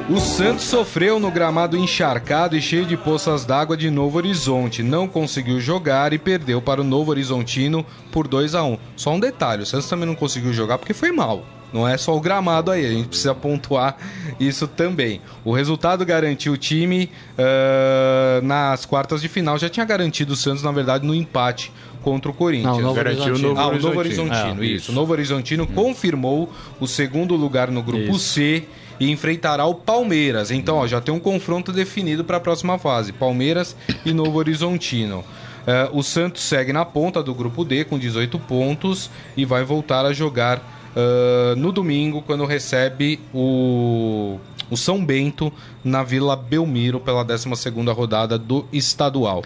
O 0.10 0.20
Santos 0.20 0.66
sofreu 0.66 1.20
no 1.20 1.32
gramado 1.32 1.78
encharcado 1.78 2.56
e 2.58 2.62
cheio 2.62 2.86
de 2.86 2.98
poças 2.98 3.46
d'água 3.46 3.76
de 3.78 3.90
Novo 3.90 4.18
Horizonte. 4.18 4.84
Não 4.84 5.08
conseguiu 5.08 5.60
jogar 5.60 6.14
e 6.14 6.18
perdeu 6.18 6.62
para 6.62 6.82
o 6.82 6.84
Novo 6.84 7.12
Horizontino 7.12 7.86
por 8.12 8.28
2 8.28 8.56
a 8.56 8.64
1 8.64 8.78
Só 8.96 9.12
um 9.12 9.20
detalhe: 9.20 9.64
o 9.64 9.66
Santos 9.66 9.90
também 9.90 10.06
não 10.06 10.16
conseguiu 10.16 10.54
jogar 10.54 10.78
porque 10.78 10.94
foi 10.94 11.12
mal. 11.12 11.44
Não 11.74 11.88
é 11.88 11.98
só 11.98 12.16
o 12.16 12.22
gramado 12.22 12.70
aí, 12.70 12.86
a 12.86 12.90
gente 12.90 13.08
precisa 13.08 13.34
pontuar 13.34 13.98
isso 14.40 14.68
também. 14.68 15.20
O 15.44 15.52
resultado 15.52 16.06
garantiu 16.06 16.54
o 16.54 16.58
time 16.58 17.10
ah, 17.38 18.40
nas 18.44 18.86
quartas 18.86 19.22
de 19.22 19.28
final. 19.28 19.58
Já 19.58 19.70
tinha 19.70 19.86
garantido 19.86 20.34
o 20.34 20.36
Santos, 20.36 20.62
na 20.62 20.72
verdade, 20.72 21.06
no 21.06 21.16
empate 21.16 21.72
contra 22.04 22.30
o 22.30 22.34
Corinthians. 22.34 22.78
Não, 22.78 22.82
Novo 22.82 22.96
Garantiu 22.96 23.24
o 23.24 23.28
Horizontino. 23.28 23.50
Novo 23.50 23.62
Ah, 23.62 23.68
o 23.68 23.80
Novo 23.80 24.00
Horizontino. 24.00 24.36
Horizontino, 24.36 24.64
É, 24.64 24.68
isso. 24.68 24.92
O 24.92 24.96
Novo 24.96 25.12
Horizontino 25.14 25.66
confirmou 25.66 26.52
o 26.80 26.88
segundo 26.88 27.36
lugar 27.36 27.72
no 27.72 27.82
grupo 27.82 28.12
Isso. 28.12 28.20
C 28.20 28.66
e 29.00 29.10
enfrentará 29.10 29.66
o 29.66 29.74
Palmeiras. 29.74 30.52
Então, 30.52 30.78
ó, 30.78 30.88
já 30.88 31.02
tem 31.02 31.14
um 31.14 31.20
confronto 31.20 31.72
definido 31.72 32.24
para 32.24 32.38
a 32.38 32.40
próxima 32.40 32.78
fase: 32.78 33.12
Palmeiras 33.12 33.76
e 34.06 34.14
Novo 34.14 34.38
Horizontino. 34.38 35.24
Eh, 35.66 35.90
o 35.94 36.04
Santos 36.04 36.44
segue 36.44 36.74
na 36.74 36.84
ponta 36.84 37.24
do 37.24 37.34
grupo 37.34 37.64
D 37.64 37.86
com 37.86 37.98
18 37.98 38.38
pontos 38.40 39.10
e 39.36 39.46
vai 39.46 39.64
voltar 39.64 40.06
a 40.06 40.12
jogar 40.14 40.62
ah, 40.96 41.56
no 41.56 41.72
domingo, 41.72 42.22
quando 42.22 42.46
recebe 42.46 43.20
o, 43.34 44.40
o 44.70 44.78
São 44.78 45.04
Bento 45.04 45.52
na 45.84 46.04
Vila 46.04 46.36
Belmiro 46.36 47.00
pela 47.00 47.24
12 47.24 47.50
rodada 47.94 48.38
do 48.38 48.66
estadual. 48.72 49.44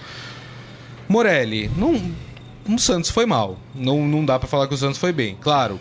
Morelli, 1.07 1.71
não, 1.77 2.01
o 2.67 2.77
Santos 2.77 3.09
foi 3.09 3.25
mal. 3.25 3.57
Não, 3.73 4.05
não 4.05 4.25
dá 4.25 4.37
pra 4.37 4.47
falar 4.47 4.67
que 4.67 4.73
o 4.73 4.77
Santos 4.77 4.97
foi 4.97 5.13
bem. 5.13 5.37
Claro, 5.39 5.79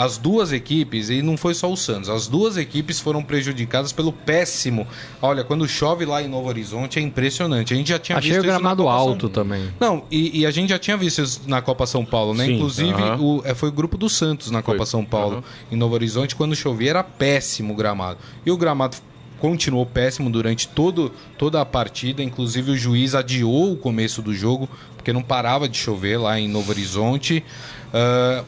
as 0.00 0.16
duas 0.16 0.52
equipes, 0.52 1.10
e 1.10 1.20
não 1.22 1.36
foi 1.36 1.54
só 1.54 1.68
o 1.72 1.76
Santos, 1.76 2.08
as 2.08 2.28
duas 2.28 2.56
equipes 2.56 3.00
foram 3.00 3.20
prejudicadas 3.20 3.90
pelo 3.92 4.12
péssimo. 4.12 4.86
Olha, 5.20 5.42
quando 5.42 5.66
chove 5.66 6.04
lá 6.04 6.22
em 6.22 6.28
Novo 6.28 6.46
Horizonte 6.48 7.00
é 7.00 7.02
impressionante. 7.02 7.74
A 7.74 7.76
gente 7.76 7.88
já 7.88 7.98
tinha 7.98 8.16
Achei 8.16 8.30
visto 8.30 8.42
o 8.42 8.44
isso 8.46 8.52
na 8.52 8.58
gramado 8.60 8.84
Copa 8.84 8.96
São- 8.96 9.08
alto 9.08 9.28
também. 9.28 9.68
Não, 9.80 10.04
e, 10.08 10.38
e 10.40 10.46
a 10.46 10.52
gente 10.52 10.68
já 10.70 10.78
tinha 10.78 10.96
visto 10.96 11.20
isso 11.20 11.40
na 11.48 11.60
Copa 11.60 11.84
São 11.84 12.04
Paulo, 12.04 12.32
né? 12.32 12.46
Sim, 12.46 12.54
Inclusive, 12.54 12.92
aham. 13.02 13.20
o, 13.20 13.42
é, 13.44 13.54
foi 13.56 13.70
o 13.70 13.72
grupo 13.72 13.98
do 13.98 14.08
Santos 14.08 14.52
na 14.52 14.62
Copa 14.62 14.78
Foi, 14.78 14.86
São 14.86 15.04
Paulo, 15.04 15.38
aham. 15.38 15.44
em 15.72 15.76
Novo 15.76 15.94
Horizonte, 15.94 16.36
quando 16.36 16.54
chovia 16.54 16.90
era 16.90 17.02
péssimo 17.02 17.72
o 17.72 17.76
gramado. 17.76 18.18
E 18.46 18.52
o 18.52 18.56
gramado 18.56 18.96
continuou 19.40 19.84
péssimo 19.84 20.30
durante 20.30 20.68
todo, 20.68 21.10
toda 21.36 21.60
a 21.60 21.64
partida, 21.66 22.22
inclusive 22.22 22.70
o 22.70 22.76
juiz 22.76 23.14
adiou 23.16 23.72
o 23.72 23.76
começo 23.76 24.22
do 24.22 24.32
jogo, 24.32 24.68
porque 24.96 25.12
não 25.12 25.22
parava 25.22 25.68
de 25.68 25.76
chover 25.76 26.18
lá 26.18 26.38
em 26.38 26.46
Novo 26.48 26.70
Horizonte. 26.70 27.44
Ah, 27.92 28.44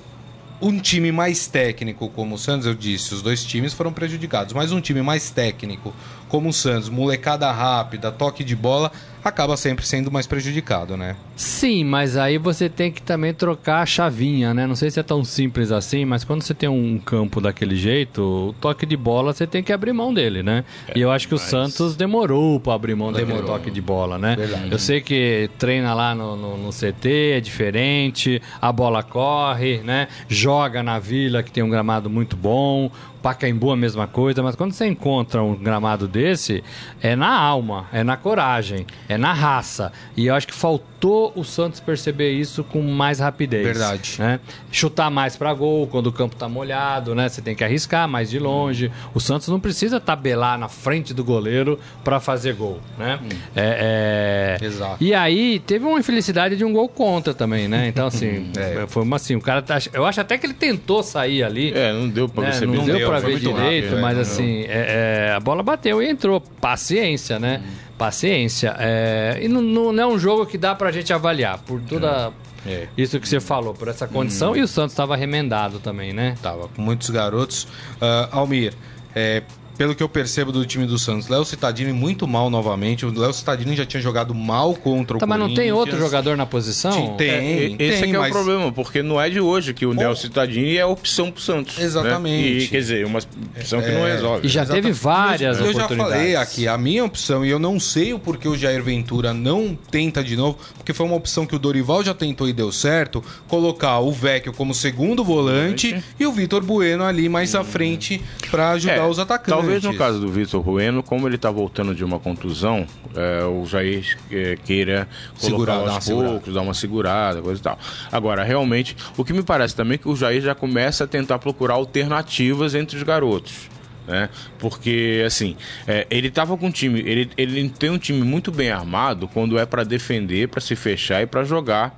um 0.60 0.78
time 0.78 1.10
mais 1.10 1.46
técnico 1.46 2.08
como 2.10 2.34
o 2.34 2.38
Santos, 2.38 2.66
eu 2.66 2.74
disse, 2.74 3.14
os 3.14 3.22
dois 3.22 3.44
times 3.44 3.72
foram 3.72 3.92
prejudicados, 3.92 4.52
mas 4.52 4.72
um 4.72 4.80
time 4.80 5.00
mais 5.00 5.30
técnico 5.30 5.94
como 6.28 6.50
o 6.50 6.52
Santos, 6.52 6.88
molecada 6.88 7.50
rápida, 7.50 8.12
toque 8.12 8.44
de 8.44 8.54
bola, 8.54 8.92
acaba 9.24 9.56
sempre 9.56 9.86
sendo 9.86 10.10
mais 10.10 10.26
prejudicado, 10.26 10.96
né? 10.96 11.16
Sim, 11.36 11.84
mas 11.84 12.16
aí 12.16 12.38
você 12.38 12.68
tem 12.68 12.90
que 12.90 13.02
também 13.02 13.32
trocar 13.34 13.82
a 13.82 13.86
chavinha, 13.86 14.54
né? 14.54 14.66
Não 14.66 14.74
sei 14.74 14.90
se 14.90 15.00
é 15.00 15.02
tão 15.02 15.24
simples 15.24 15.72
assim, 15.72 16.04
mas 16.04 16.24
quando 16.24 16.42
você 16.42 16.54
tem 16.54 16.68
um 16.68 16.98
campo 16.98 17.40
daquele 17.40 17.76
jeito, 17.76 18.48
o 18.50 18.52
toque 18.60 18.86
de 18.86 18.96
bola 18.96 19.32
você 19.32 19.46
tem 19.46 19.62
que 19.62 19.72
abrir 19.72 19.92
mão 19.92 20.12
dele, 20.12 20.42
né? 20.42 20.64
e 20.94 21.00
eu 21.00 21.10
acho 21.10 21.28
que 21.28 21.34
o 21.34 21.38
Santos 21.38 21.96
demorou 21.96 22.58
para 22.60 22.74
abrir 22.74 22.94
mão 22.94 23.12
daquele 23.12 23.42
toque 23.42 23.70
de 23.70 23.80
bola, 23.80 24.18
né? 24.18 24.36
Eu 24.70 24.78
sei 24.78 25.00
que 25.00 25.50
treina 25.58 25.94
lá 25.94 26.14
no, 26.14 26.36
no, 26.36 26.56
no 26.56 26.70
CT, 26.70 27.32
é 27.36 27.40
diferente, 27.40 28.40
a 28.60 28.72
bola 28.72 29.02
corre, 29.02 29.78
né? 29.78 30.08
Joga 30.28 30.82
na 30.82 30.98
vila 30.98 31.42
que 31.42 31.50
tem 31.50 31.62
um 31.62 31.70
gramado 31.70 32.08
muito 32.08 32.36
bom, 32.36 32.90
Pacaembu 33.22 33.70
a 33.70 33.76
mesma 33.76 34.06
coisa, 34.06 34.42
mas 34.42 34.54
quando 34.54 34.72
você 34.72 34.86
encontra 34.86 35.42
um 35.42 35.54
gramado 35.54 36.08
desse, 36.08 36.62
é 37.02 37.14
na 37.14 37.32
alma, 37.32 37.86
é 37.92 38.02
na 38.02 38.16
coragem, 38.16 38.86
é 39.08 39.16
na 39.16 39.32
raça. 39.32 39.92
E 40.16 40.26
eu 40.26 40.34
acho 40.34 40.46
que 40.46 40.54
faltou 40.54 41.32
o 41.34 41.44
Santos 41.44 41.80
perceber 41.80 42.32
isso 42.32 42.62
com 42.62 42.82
mais 42.82 43.20
rapidez. 43.20 43.64
Verdade. 43.64 44.16
Né? 44.18 44.40
Chutar 44.70 45.10
mais 45.10 45.36
para 45.36 45.52
gol 45.54 45.86
quando 45.86 46.08
o 46.08 46.12
campo 46.12 46.36
tá 46.36 46.48
molhado, 46.48 47.14
né? 47.14 47.28
Você 47.28 47.40
tem 47.40 47.54
que 47.54 47.64
arriscar 47.64 48.08
mais 48.08 48.30
de 48.30 48.38
longe. 48.38 48.90
O 49.14 49.20
Santos 49.20 49.48
não 49.48 49.60
precisa 49.60 49.98
tabelar 49.98 50.58
na 50.58 50.68
frente 50.68 51.14
do 51.14 51.24
goleiro 51.24 51.78
para 52.04 52.20
fazer 52.20 52.54
gol, 52.54 52.80
né? 52.98 53.18
É, 53.56 54.58
é... 54.60 54.64
Exato. 54.64 55.02
E 55.02 55.14
aí 55.14 55.58
teve 55.60 55.84
uma 55.84 55.98
infelicidade 55.98 56.56
de 56.56 56.64
um 56.64 56.72
gol 56.72 56.88
contra 56.88 57.32
também, 57.32 57.68
né? 57.68 57.88
Então 57.88 58.06
assim, 58.06 58.50
É. 58.56 58.86
foi 58.86 59.02
uma 59.02 59.16
assim, 59.16 59.34
o 59.34 59.40
cara 59.40 59.62
tá, 59.62 59.78
eu 59.92 60.04
acho 60.04 60.20
até 60.20 60.36
que 60.38 60.46
ele 60.46 60.54
tentou 60.54 61.02
sair 61.02 61.42
ali. 61.42 61.72
É, 61.72 61.92
não 61.92 62.08
deu 62.08 62.28
pra 62.28 62.42
né? 62.44 62.50
perceber. 62.50 62.76
Não 62.76 62.84
deu 62.84 63.09
foi 63.20 63.32
ver 63.34 63.40
direito, 63.40 63.84
rápido, 63.86 64.00
mas 64.02 64.12
é, 64.12 64.14
não 64.14 64.20
assim, 64.22 64.60
é, 64.68 65.26
é, 65.28 65.32
a 65.34 65.40
bola 65.40 65.62
bateu 65.62 66.02
e 66.02 66.08
entrou. 66.08 66.40
Paciência, 66.60 67.38
né? 67.38 67.62
Paciência. 67.98 68.74
É, 68.78 69.38
e 69.42 69.48
não, 69.48 69.60
não- 69.60 69.92
não 69.92 70.02
é 70.02 70.06
um 70.06 70.18
jogo 70.18 70.46
que 70.46 70.56
dá 70.56 70.74
pra 70.74 70.90
gente 70.92 71.12
avaliar, 71.12 71.58
por 71.58 71.80
toda 71.82 72.32
É. 72.66 72.86
isso 72.96 73.18
que 73.20 73.28
você 73.28 73.40
falou, 73.40 73.74
por 73.74 73.88
essa 73.88 74.06
condição. 74.06 74.56
E 74.56 74.60
o 74.62 74.68
Santos 74.68 74.92
estava 74.92 75.16
remendado 75.16 75.78
também, 75.80 76.12
né? 76.12 76.34
Tava 76.42 76.68
com 76.68 76.80
muitos 76.82 77.10
garotos. 77.10 77.66
Ah, 78.00 78.28
Almir, 78.32 78.72
é, 79.14 79.42
pelo 79.80 79.94
que 79.94 80.02
eu 80.02 80.10
percebo 80.10 80.52
do 80.52 80.62
time 80.66 80.84
do 80.84 80.98
Santos, 80.98 81.26
Léo 81.28 81.42
Cittadini 81.42 81.90
muito 81.90 82.28
mal 82.28 82.50
novamente. 82.50 83.06
O 83.06 83.18
Léo 83.18 83.32
Cittadini 83.32 83.74
já 83.74 83.86
tinha 83.86 83.98
jogado 84.02 84.34
mal 84.34 84.74
contra 84.74 85.16
o 85.16 85.20
Tá, 85.20 85.26
mas 85.26 85.38
não 85.38 85.54
tem 85.54 85.72
outro 85.72 85.92
Corinthians. 85.92 86.10
jogador 86.10 86.36
na 86.36 86.44
posição? 86.44 87.16
Tem, 87.16 87.30
É, 87.30 87.40
tem, 87.40 87.76
esse 87.88 88.04
é 88.04 88.06
que 88.08 88.14
é 88.14 88.18
o 88.18 88.20
mas- 88.20 88.30
problema, 88.30 88.70
porque 88.70 89.02
não 89.02 89.18
é 89.18 89.30
de 89.30 89.40
hoje 89.40 89.72
que 89.72 89.86
o 89.86 89.94
Nelson 89.94 90.20
Cittadini 90.20 90.76
é 90.76 90.82
a 90.82 90.86
opção 90.86 91.30
pro 91.30 91.40
Santos. 91.40 91.78
né? 91.78 91.84
Exatamente. 91.84 92.64
E, 92.64 92.68
quer 92.68 92.76
dizer, 92.80 93.06
uma 93.06 93.20
opção 93.56 93.80
que 93.80 93.90
não 93.90 94.06
É. 94.06 94.12
resolve. 94.12 94.46
E 94.46 94.50
já 94.50 94.60
Exatamente. 94.64 94.84
teve 94.88 94.98
várias 95.00 95.58
eu, 95.58 95.64
eu 95.64 95.72
já 95.72 95.84
oportunidades. 95.86 96.14
falei 96.18 96.36
aqui, 96.36 96.68
a 96.68 96.76
minha 96.76 97.02
opção, 97.02 97.42
e 97.42 97.48
eu 97.48 97.58
não 97.58 97.80
sei 97.80 98.12
o 98.12 98.18
porquê 98.18 98.48
o 98.48 98.58
Jair 98.58 98.82
Ventura 98.82 99.32
não 99.32 99.74
tenta 99.90 100.22
de 100.22 100.36
novo, 100.36 100.58
porque 100.76 100.92
foi 100.92 101.06
uma 101.06 101.16
opção 101.16 101.46
que 101.46 101.56
o 101.56 101.58
Dorival 101.58 102.04
já 102.04 102.12
tentou 102.12 102.46
e 102.46 102.52
deu 102.52 102.70
certo, 102.70 103.24
colocar 103.48 103.98
o 104.00 104.12
Vecchio 104.12 104.52
como 104.52 104.74
segundo 104.74 105.24
volante 105.24 106.04
e 106.18 106.26
o 106.26 106.32
Vitor 106.32 106.62
Bueno 106.62 107.02
ali 107.02 107.30
mais 107.30 107.54
à 107.54 107.64
frente 107.64 108.20
pra 108.50 108.72
ajudar 108.72 108.90
É, 108.96 109.02
os 109.06 109.18
atacantes. 109.18 109.69
Talvez 109.70 109.84
no 109.84 109.96
caso 109.96 110.20
do 110.20 110.28
Vitor 110.28 110.60
Rueno, 110.60 111.02
como 111.02 111.28
ele 111.28 111.38
tá 111.38 111.50
voltando 111.50 111.94
de 111.94 112.04
uma 112.04 112.18
contusão, 112.18 112.86
é, 113.14 113.44
o 113.44 113.64
Jair 113.66 114.18
é, 114.30 114.56
queira 114.64 115.08
Segurar, 115.36 115.74
aos 115.74 116.04
segurada. 116.04 116.32
poucos, 116.32 116.54
dar 116.54 116.62
uma 116.62 116.74
segurada, 116.74 117.42
coisa 117.42 117.60
e 117.60 117.62
tal. 117.62 117.78
Agora, 118.10 118.42
realmente, 118.42 118.96
o 119.16 119.24
que 119.24 119.32
me 119.32 119.42
parece 119.42 119.74
também 119.74 119.94
é 119.94 119.98
que 119.98 120.08
o 120.08 120.16
Jair 120.16 120.42
já 120.42 120.54
começa 120.54 121.04
a 121.04 121.06
tentar 121.06 121.38
procurar 121.38 121.74
alternativas 121.74 122.74
entre 122.74 122.96
os 122.96 123.02
garotos. 123.02 123.68
Né? 124.06 124.28
Porque, 124.58 125.22
assim, 125.24 125.56
é, 125.86 126.06
ele 126.10 126.30
tava 126.30 126.56
com 126.56 126.66
um 126.66 126.70
time, 126.70 127.00
ele, 127.00 127.30
ele 127.36 127.68
tem 127.68 127.90
um 127.90 127.98
time 127.98 128.22
muito 128.22 128.50
bem 128.50 128.70
armado 128.70 129.28
quando 129.28 129.58
é 129.58 129.64
para 129.64 129.84
defender, 129.84 130.48
para 130.48 130.60
se 130.60 130.74
fechar 130.74 131.22
e 131.22 131.26
para 131.26 131.44
jogar 131.44 131.96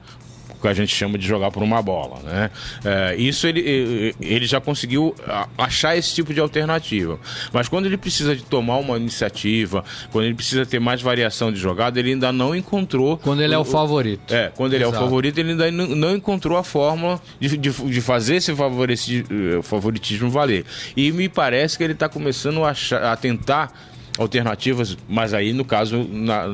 que 0.62 0.68
a 0.68 0.74
gente 0.74 0.94
chama 0.94 1.18
de 1.18 1.26
jogar 1.26 1.50
por 1.50 1.62
uma 1.62 1.82
bola, 1.82 2.20
né? 2.22 2.50
É, 2.84 3.16
isso 3.16 3.46
ele, 3.46 4.14
ele- 4.20 4.46
já 4.46 4.60
conseguiu 4.60 5.14
achar 5.58 5.96
esse 5.96 6.14
tipo 6.14 6.32
de 6.32 6.40
alternativa. 6.40 7.18
Mas 7.52 7.68
quando 7.68 7.86
ele 7.86 7.96
precisa 7.96 8.34
de 8.36 8.42
tomar 8.44 8.76
uma 8.78 8.96
iniciativa, 8.96 9.84
quando 10.10 10.24
ele 10.26 10.34
precisa 10.34 10.64
ter 10.64 10.78
mais 10.80 11.02
variação 11.02 11.52
de 11.52 11.58
jogada, 11.58 11.98
ele 11.98 12.10
ainda 12.12 12.32
não 12.32 12.54
encontrou. 12.54 13.16
Quando 13.18 13.42
ele 13.42 13.52
é 13.54 13.58
o 13.58 13.64
favorito. 13.64 14.32
É, 14.32 14.50
quando 14.54 14.74
ele 14.74 14.84
é 14.84 14.86
o 14.86 14.90
Exato. 14.90 15.04
favorito, 15.04 15.38
ele 15.38 15.50
ainda 15.50 15.70
não, 15.70 15.86
não 15.88 16.16
encontrou 16.16 16.56
a 16.56 16.62
fórmula 16.64 17.20
de, 17.40 17.56
de, 17.56 17.70
de 17.70 18.00
fazer 18.00 18.36
esse 18.36 18.52
eh, 18.52 19.62
favoritismo 19.62 20.30
valer. 20.30 20.64
E 20.96 21.10
me 21.12 21.28
parece 21.28 21.76
que 21.76 21.84
ele 21.84 21.92
está 21.94 22.08
começando 22.08 22.64
a, 22.64 22.70
achar- 22.70 23.02
a 23.02 23.16
tentar 23.16 23.72
alternativas, 24.18 24.96
mas 25.08 25.32
aí 25.34 25.52
no 25.52 25.64
caso 25.64 26.06
na- 26.10 26.44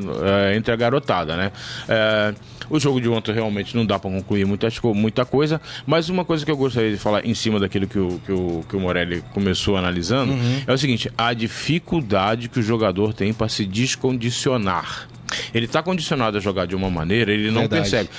eh, 0.53 0.57
entre 0.57 0.73
a 0.73 0.77
garotada, 0.77 1.37
né? 1.37 1.53
Eh, 1.89 2.35
o 2.71 2.79
jogo 2.79 3.01
de 3.01 3.09
ontem 3.09 3.33
realmente 3.33 3.77
não 3.77 3.85
dá 3.87 3.99
para 3.99 4.11
concluir 4.11 4.45
muitas, 4.47 4.79
co- 4.79 4.95
muita 4.95 5.25
coisa, 5.25 5.61
mas 5.87 6.09
uma 6.09 6.25
coisa 6.25 6.45
que 6.45 6.51
eu 6.51 6.57
gostaria 6.57 6.91
de 6.91 6.97
falar 6.99 7.25
em 7.27 7.35
cima 7.35 7.59
daquilo 7.59 7.87
que 7.87 7.99
o, 7.99 8.21
que 8.25 8.33
o, 8.33 8.65
que 8.69 8.77
o 8.77 8.81
Morelli 8.81 9.23
começou 9.33 9.77
analisando 9.77 10.35
é 10.67 10.73
o 10.73 10.79
seguinte: 10.79 11.11
a 11.17 11.33
dificuldade 11.33 12.49
que 12.49 12.59
o 12.59 12.63
jogador 12.63 13.13
tem 13.15 13.33
para 13.33 13.49
se 13.49 13.65
descondicionar. 13.65 15.09
Ele 15.55 15.67
está 15.67 15.83
condicionado 15.83 16.37
a 16.39 16.41
jogar 16.41 16.67
de 16.67 16.75
uma 16.75 16.91
maneira, 16.91 17.33
ele 17.33 17.51
não 17.51 17.61
Verdade. 17.63 17.83
percebe. 17.83 18.11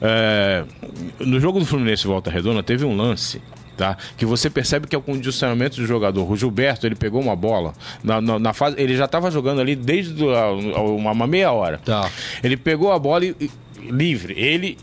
É, 0.00 0.64
no 1.20 1.40
jogo 1.40 1.58
do 1.58 1.64
Fluminense 1.64 2.06
Volta 2.06 2.30
Redonda 2.30 2.62
teve 2.62 2.84
um 2.84 2.94
lance 2.94 3.40
tá? 3.78 3.96
que 4.16 4.26
você 4.26 4.50
percebe 4.50 4.86
que 4.86 4.94
é 4.94 4.98
o 4.98 5.02
condicionamento 5.02 5.76
do 5.76 5.86
jogador. 5.86 6.30
O 6.30 6.36
Gilberto 6.36 6.86
ele 6.86 6.94
pegou 6.94 7.20
uma 7.20 7.36
bola 7.36 7.72
na, 8.02 8.20
na- 8.20 8.38
na 8.38 8.52
fase, 8.52 8.74
ele 8.78 8.96
já 8.96 9.04
estava 9.06 9.30
jogando 9.30 9.60
ali 9.60 9.74
desde 9.76 10.12
do- 10.14 10.30
a- 10.34 10.52
uma, 10.52 11.26
meia 11.26 11.50
hora. 11.52 11.78
Tá. 11.84 12.10
Ele 12.42 12.56
pegou 12.56 12.92
a 12.92 12.98
bola 12.98 13.24
e- 13.24 13.50
livre. 13.90 14.34
Ele 14.36 14.76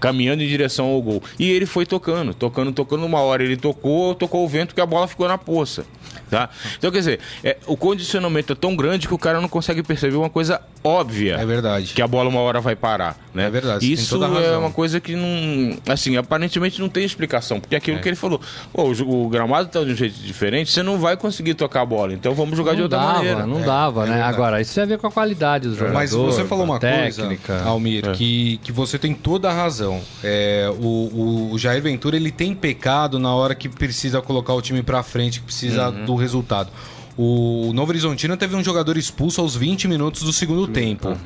caminhando 0.00 0.42
em 0.42 0.48
direção 0.48 0.86
ao 0.86 1.00
gol. 1.02 1.22
E 1.38 1.50
ele 1.50 1.66
foi 1.66 1.86
tocando, 1.86 2.34
tocando, 2.34 2.72
tocando. 2.72 3.04
Uma 3.06 3.20
hora 3.20 3.42
ele 3.42 3.56
tocou, 3.56 4.14
tocou 4.14 4.44
o 4.44 4.48
vento 4.48 4.74
que 4.74 4.80
a 4.80 4.86
bola 4.86 5.06
ficou 5.06 5.28
na 5.28 5.38
poça. 5.38 5.84
Tá? 6.30 6.48
Então, 6.76 6.90
quer 6.90 6.98
dizer, 6.98 7.20
é, 7.44 7.56
o 7.66 7.76
condicionamento 7.76 8.52
é 8.52 8.56
tão 8.56 8.74
grande 8.74 9.06
que 9.06 9.14
o 9.14 9.18
cara 9.18 9.40
não 9.40 9.48
consegue 9.48 9.82
perceber 9.82 10.16
uma 10.16 10.30
coisa 10.30 10.60
óbvia. 10.82 11.36
É 11.36 11.46
verdade. 11.46 11.94
Que 11.94 12.02
a 12.02 12.06
bola 12.06 12.28
uma 12.28 12.40
hora 12.40 12.60
vai 12.60 12.74
parar. 12.74 13.16
Né? 13.32 13.46
É 13.46 13.50
verdade, 13.50 13.92
Isso 13.92 14.18
toda 14.18 14.38
a 14.38 14.42
é 14.42 14.56
uma 14.56 14.70
coisa 14.70 14.98
que 15.00 15.14
não. 15.14 15.78
Assim, 15.88 16.16
aparentemente 16.16 16.80
não 16.80 16.88
tem 16.88 17.04
explicação. 17.04 17.60
Porque 17.60 17.74
é 17.74 17.78
aquilo 17.78 18.00
que 18.00 18.08
ele 18.08 18.16
falou. 18.16 18.40
Pô, 18.72 18.84
o, 18.84 19.24
o 19.26 19.28
gramado 19.28 19.68
tá 19.68 19.84
de 19.84 19.92
um 19.92 19.96
jeito 19.96 20.18
diferente, 20.18 20.70
você 20.70 20.82
não 20.82 20.98
vai 20.98 21.16
conseguir 21.16 21.54
tocar 21.54 21.82
a 21.82 21.86
bola. 21.86 22.12
Então 22.12 22.34
vamos 22.34 22.56
jogar 22.56 22.72
de 22.72 22.78
não 22.78 22.84
outra 22.84 22.98
dava, 22.98 23.12
maneira. 23.14 23.46
não 23.46 23.60
dava, 23.62 24.06
é 24.06 24.10
né? 24.10 24.22
Agora, 24.22 24.60
isso 24.60 24.74
tem 24.74 24.82
a 24.82 24.86
ver 24.86 24.98
com 24.98 25.06
a 25.06 25.12
qualidade 25.12 25.68
do 25.68 25.74
jogador. 25.74 25.94
Mas 25.94 26.10
você 26.12 26.44
falou 26.44 26.64
uma 26.64 26.80
técnica. 26.80 27.54
coisa, 27.54 27.64
Almir, 27.64 28.12
que, 28.12 28.58
que 28.64 28.72
você 28.72 28.98
tem 28.98 29.14
toda 29.14 29.50
a 29.50 29.52
razão. 29.52 29.85
É, 30.22 30.70
o, 30.78 31.50
o 31.52 31.58
Jair 31.58 31.82
Ventura 31.82 32.16
ele 32.16 32.30
tem 32.30 32.54
pecado 32.54 33.18
na 33.18 33.34
hora 33.34 33.54
que 33.54 33.68
precisa 33.68 34.20
colocar 34.20 34.54
o 34.54 34.62
time 34.62 34.82
pra 34.82 35.02
frente, 35.02 35.40
que 35.40 35.46
precisa 35.46 35.90
do 36.06 36.14
resultado. 36.14 36.70
O 37.16 37.72
Novo 37.72 37.90
Horizontino 37.92 38.36
teve 38.36 38.54
um 38.54 38.62
jogador 38.62 38.96
expulso 38.96 39.40
aos 39.40 39.56
20 39.56 39.88
minutos 39.88 40.22
do 40.22 40.32
segundo 40.32 40.66
tempo. 40.68 41.16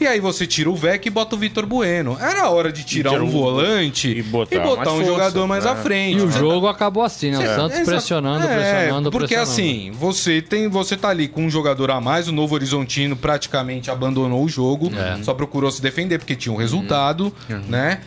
E 0.00 0.06
aí 0.06 0.20
você 0.20 0.46
tira 0.46 0.70
o 0.70 0.76
Vec 0.76 1.04
e 1.06 1.10
bota 1.10 1.34
o 1.34 1.38
Vitor 1.38 1.66
Bueno. 1.66 2.16
Era 2.20 2.42
a 2.44 2.50
hora 2.50 2.70
de 2.70 2.84
tirar 2.84 3.10
Tira 3.10 3.22
um 3.24 3.26
um- 3.26 3.30
volante 3.30 4.08
e 4.08 4.22
botar 4.22 4.56
um 4.56 4.62
mais 4.62 4.86
força, 4.86 5.04
jogador 5.04 5.46
mais 5.48 5.64
né? 5.64 5.70
à 5.72 5.76
frente. 5.76 6.18
E 6.18 6.22
o 6.22 6.30
jogo 6.30 6.68
acabou 6.68 7.02
assim, 7.02 7.32
né? 7.32 7.38
O 7.38 7.42
Santos 7.56 7.72
Exato. 7.78 7.84
pressionando, 7.90 8.46
É, 8.46 8.54
pressionando, 8.78 9.10
porque 9.10 9.34
pressionando. 9.34 9.52
assim, 9.72 9.90
você 9.90 10.40
tem, 10.40 10.68
você 10.68 10.96
tá 10.96 11.08
ali 11.08 11.26
com 11.26 11.44
um 11.46 11.50
jogador 11.50 11.90
a 11.90 12.00
mais, 12.00 12.28
o 12.28 12.32
Novo 12.32 12.54
Horizontino 12.54 13.16
praticamente 13.16 13.90
abandonou 13.90 14.44
o 14.44 14.48
jogo, 14.48 14.90
É. 14.94 15.20
só 15.24 15.34
procurou 15.34 15.70
se 15.70 15.82
defender 15.82 16.18
porque 16.18 16.36
tinha 16.36 16.52
um 16.52 16.56
resultado, 16.56 17.32
Uhum. 17.50 17.60
né? 17.68 18.00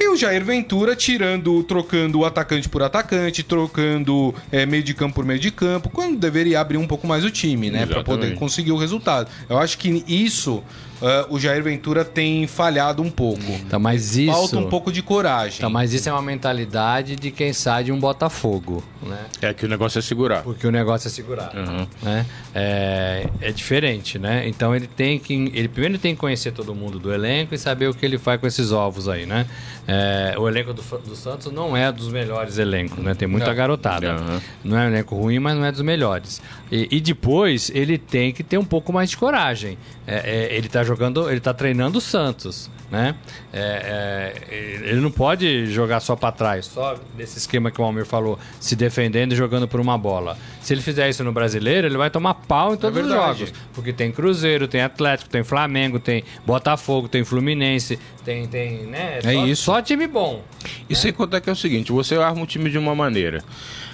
E 0.00 0.06
o 0.06 0.16
Jair 0.16 0.44
Ventura 0.44 0.94
tirando, 0.94 1.60
trocando 1.64 2.20
o 2.20 2.24
atacante 2.24 2.68
por 2.68 2.84
atacante, 2.84 3.42
trocando 3.42 4.32
é, 4.52 4.64
meio 4.64 4.84
de 4.84 4.94
campo 4.94 5.16
por 5.16 5.24
meio 5.24 5.40
de 5.40 5.50
campo, 5.50 5.90
quando 5.90 6.16
deveria 6.16 6.60
abrir 6.60 6.76
um 6.76 6.86
pouco 6.86 7.04
mais 7.08 7.24
o 7.24 7.30
time, 7.32 7.68
né? 7.68 7.84
Pra 7.84 8.04
poder 8.04 8.36
conseguir 8.36 8.70
o 8.70 8.76
resultado. 8.76 9.28
Eu 9.48 9.58
acho 9.58 9.76
que 9.76 10.04
isso 10.06 10.62
ah, 11.02 11.26
o 11.30 11.38
Jair 11.38 11.62
Ventura 11.62 12.04
tem 12.04 12.46
falhado 12.46 13.02
um 13.02 13.10
pouco. 13.10 13.42
Tá, 13.68 13.78
mas 13.78 14.16
isso... 14.16 14.32
Falta 14.32 14.58
um 14.58 14.68
pouco 14.68 14.90
de 14.92 15.02
coragem. 15.02 15.60
Tá, 15.60 15.68
mas 15.68 15.92
isso 15.92 16.08
é 16.08 16.12
uma 16.12 16.22
mentalidade 16.22 17.16
de 17.16 17.30
quem 17.30 17.52
sai 17.52 17.84
de 17.84 17.92
um 17.92 17.98
Botafogo, 17.98 18.82
né? 19.02 19.18
É 19.42 19.54
que 19.54 19.64
o 19.64 19.68
negócio 19.68 19.98
é 19.98 20.02
segurar. 20.02 20.42
Porque 20.42 20.66
o 20.66 20.70
negócio 20.70 21.08
é 21.08 21.10
segurar, 21.10 21.52
Uhum. 21.54 21.86
né? 22.02 22.26
É, 22.54 23.26
é 23.40 23.52
diferente, 23.52 24.18
né? 24.18 24.48
Então 24.48 24.74
ele 24.74 24.86
tem 24.86 25.18
que... 25.18 25.34
Ele 25.54 25.68
primeiro 25.68 25.98
tem 25.98 26.14
que 26.14 26.20
conhecer 26.20 26.52
todo 26.52 26.74
mundo 26.74 26.98
do 26.98 27.12
elenco 27.12 27.54
e 27.54 27.58
saber 27.58 27.88
o 27.88 27.94
que 27.94 28.04
ele 28.04 28.18
faz 28.18 28.40
com 28.40 28.46
esses 28.46 28.72
ovos 28.72 29.08
aí, 29.08 29.26
né? 29.26 29.46
É, 29.86 30.34
o 30.38 30.46
elenco 30.46 30.74
do, 30.74 30.82
do 30.82 31.16
Santos 31.16 31.50
não 31.50 31.76
é 31.76 31.90
dos 31.90 32.08
melhores 32.08 32.58
elencos, 32.58 32.98
né? 33.02 33.14
Tem 33.14 33.26
muita 33.26 33.46
Não. 33.48 33.54
garotada. 33.54 34.16
Uhum. 34.16 34.40
Não 34.64 34.78
é 34.78 34.84
um 34.84 34.88
elenco 34.88 35.16
ruim, 35.16 35.38
mas 35.38 35.56
não 35.56 35.64
é 35.64 35.72
dos 35.72 35.80
melhores. 35.80 36.42
E, 36.70 36.88
e 36.90 37.00
depois 37.00 37.70
ele 37.74 37.96
tem 37.96 38.32
que 38.32 38.42
ter 38.42 38.58
um 38.58 38.64
pouco 38.64 38.92
mais 38.92 39.08
de 39.08 39.16
coragem. 39.16 39.78
É, 40.06 40.48
é, 40.50 40.56
ele 40.56 40.68
tá 40.68 40.82
jogando, 40.88 41.30
ele 41.30 41.40
tá 41.40 41.54
treinando 41.54 41.98
o 41.98 42.00
Santos, 42.00 42.70
né? 42.90 43.14
É, 43.52 44.34
é, 44.50 44.54
ele 44.90 45.00
não 45.00 45.10
pode 45.10 45.66
jogar 45.66 46.00
só 46.00 46.16
para 46.16 46.32
trás, 46.32 46.66
só 46.66 46.98
nesse 47.16 47.38
esquema 47.38 47.70
que 47.70 47.80
o 47.80 47.84
Almir 47.84 48.04
falou, 48.04 48.38
se 48.58 48.74
defendendo 48.74 49.32
e 49.32 49.36
jogando 49.36 49.68
por 49.68 49.78
uma 49.78 49.96
bola. 49.96 50.36
Se 50.62 50.74
ele 50.74 50.80
fizer 50.80 51.08
isso 51.08 51.22
no 51.22 51.32
brasileiro, 51.32 51.86
ele 51.86 51.96
vai 51.96 52.10
tomar 52.10 52.34
pau 52.34 52.74
em 52.74 52.76
todos 52.76 53.00
os 53.00 53.06
verdade. 53.06 53.38
jogos. 53.40 53.54
Porque 53.72 53.92
tem 53.92 54.10
Cruzeiro, 54.10 54.66
tem 54.66 54.82
Atlético, 54.82 55.30
tem 55.30 55.44
Flamengo, 55.44 56.00
tem 56.00 56.24
Botafogo, 56.44 57.08
tem 57.08 57.24
Fluminense, 57.24 57.98
tem, 58.24 58.46
tem 58.48 58.86
né? 58.86 59.18
É 59.18 59.32
só, 59.32 59.46
isso. 59.46 59.62
Só 59.62 59.82
time 59.82 60.06
bom. 60.06 60.42
E 60.88 60.96
sem 60.96 61.12
contar 61.12 61.40
que 61.40 61.48
é 61.48 61.52
o 61.52 61.56
seguinte, 61.56 61.92
você 61.92 62.16
arma 62.16 62.42
um 62.42 62.46
time 62.46 62.70
de 62.70 62.78
uma 62.78 62.94
maneira. 62.94 63.44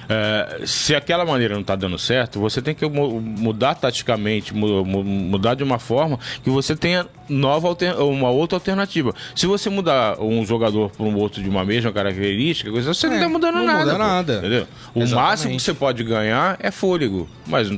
É, 0.09 0.61
se 0.67 0.95
aquela 0.95 1.25
maneira 1.25 1.55
não 1.55 1.61
está 1.62 1.75
dando 1.75 1.99
certo, 1.99 2.38
você 2.40 2.61
tem 2.61 2.75
que 2.75 2.87
mu- 2.88 3.21
mudar 3.21 3.75
taticamente, 3.75 4.55
mu- 4.55 4.85
mu- 4.85 5.05
mudar 5.05 5.55
de 5.55 5.62
uma 5.62 5.79
forma 5.79 6.19
que 6.43 6.51
você 6.51 6.77
tenha 6.77 7.07
nova 7.29 7.75
uma 8.05 8.31
outra 8.31 8.57
alternativa. 8.57 9.14
Se 9.35 9.47
você 9.47 9.71
mudar 9.71 10.21
um 10.21 10.45
jogador 10.45 10.90
para 10.90 11.07
um 11.07 11.17
outro 11.17 11.43
de 11.43 11.49
uma 11.49 11.64
mesma 11.64 11.90
característica, 11.93 12.71
você 12.71 13.07
não 13.07 13.14
É, 13.14 13.17
está 13.19 13.29
mudando 13.29 13.55
não 13.57 13.64
nada. 13.67 13.79
muda 13.81 13.93
pô, 13.93 13.99
nada. 13.99 14.38
entendeu? 14.38 14.67
O 14.95 15.01
Exatamente. 15.01 15.14
máximo 15.14 15.57
que 15.57 15.62
você 15.62 15.75
pode 15.75 16.05
ganhar 16.05 16.57
é 16.61 16.71
fôlego. 16.71 17.29
Mas 17.47 17.69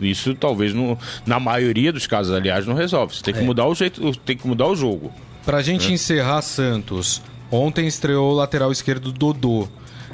isso 0.00 0.34
talvez 0.34 0.72
no- 0.72 0.98
na 1.26 1.38
maioria 1.38 1.92
dos 1.92 2.06
casos, 2.06 2.34
aliás, 2.34 2.66
não 2.66 2.74
resolve. 2.74 3.14
Você 3.14 3.22
tem 3.22 3.34
que 3.34 3.40
mudar 3.42 3.66
o 3.66 3.74
jeito, 3.74 4.16
tem 4.18 4.36
que 4.36 4.46
mudar 4.46 4.66
o 4.66 4.74
jogo. 4.74 5.12
Pra 5.44 5.60
É. 5.60 5.62
gente 5.62 5.92
encerrar 5.92 6.42
Santos, 6.42 7.22
ontem 7.50 7.86
estreou 7.86 8.32
o 8.32 8.34
lateral 8.34 8.72
esquerdo 8.72 9.12
Dodô. 9.12 9.68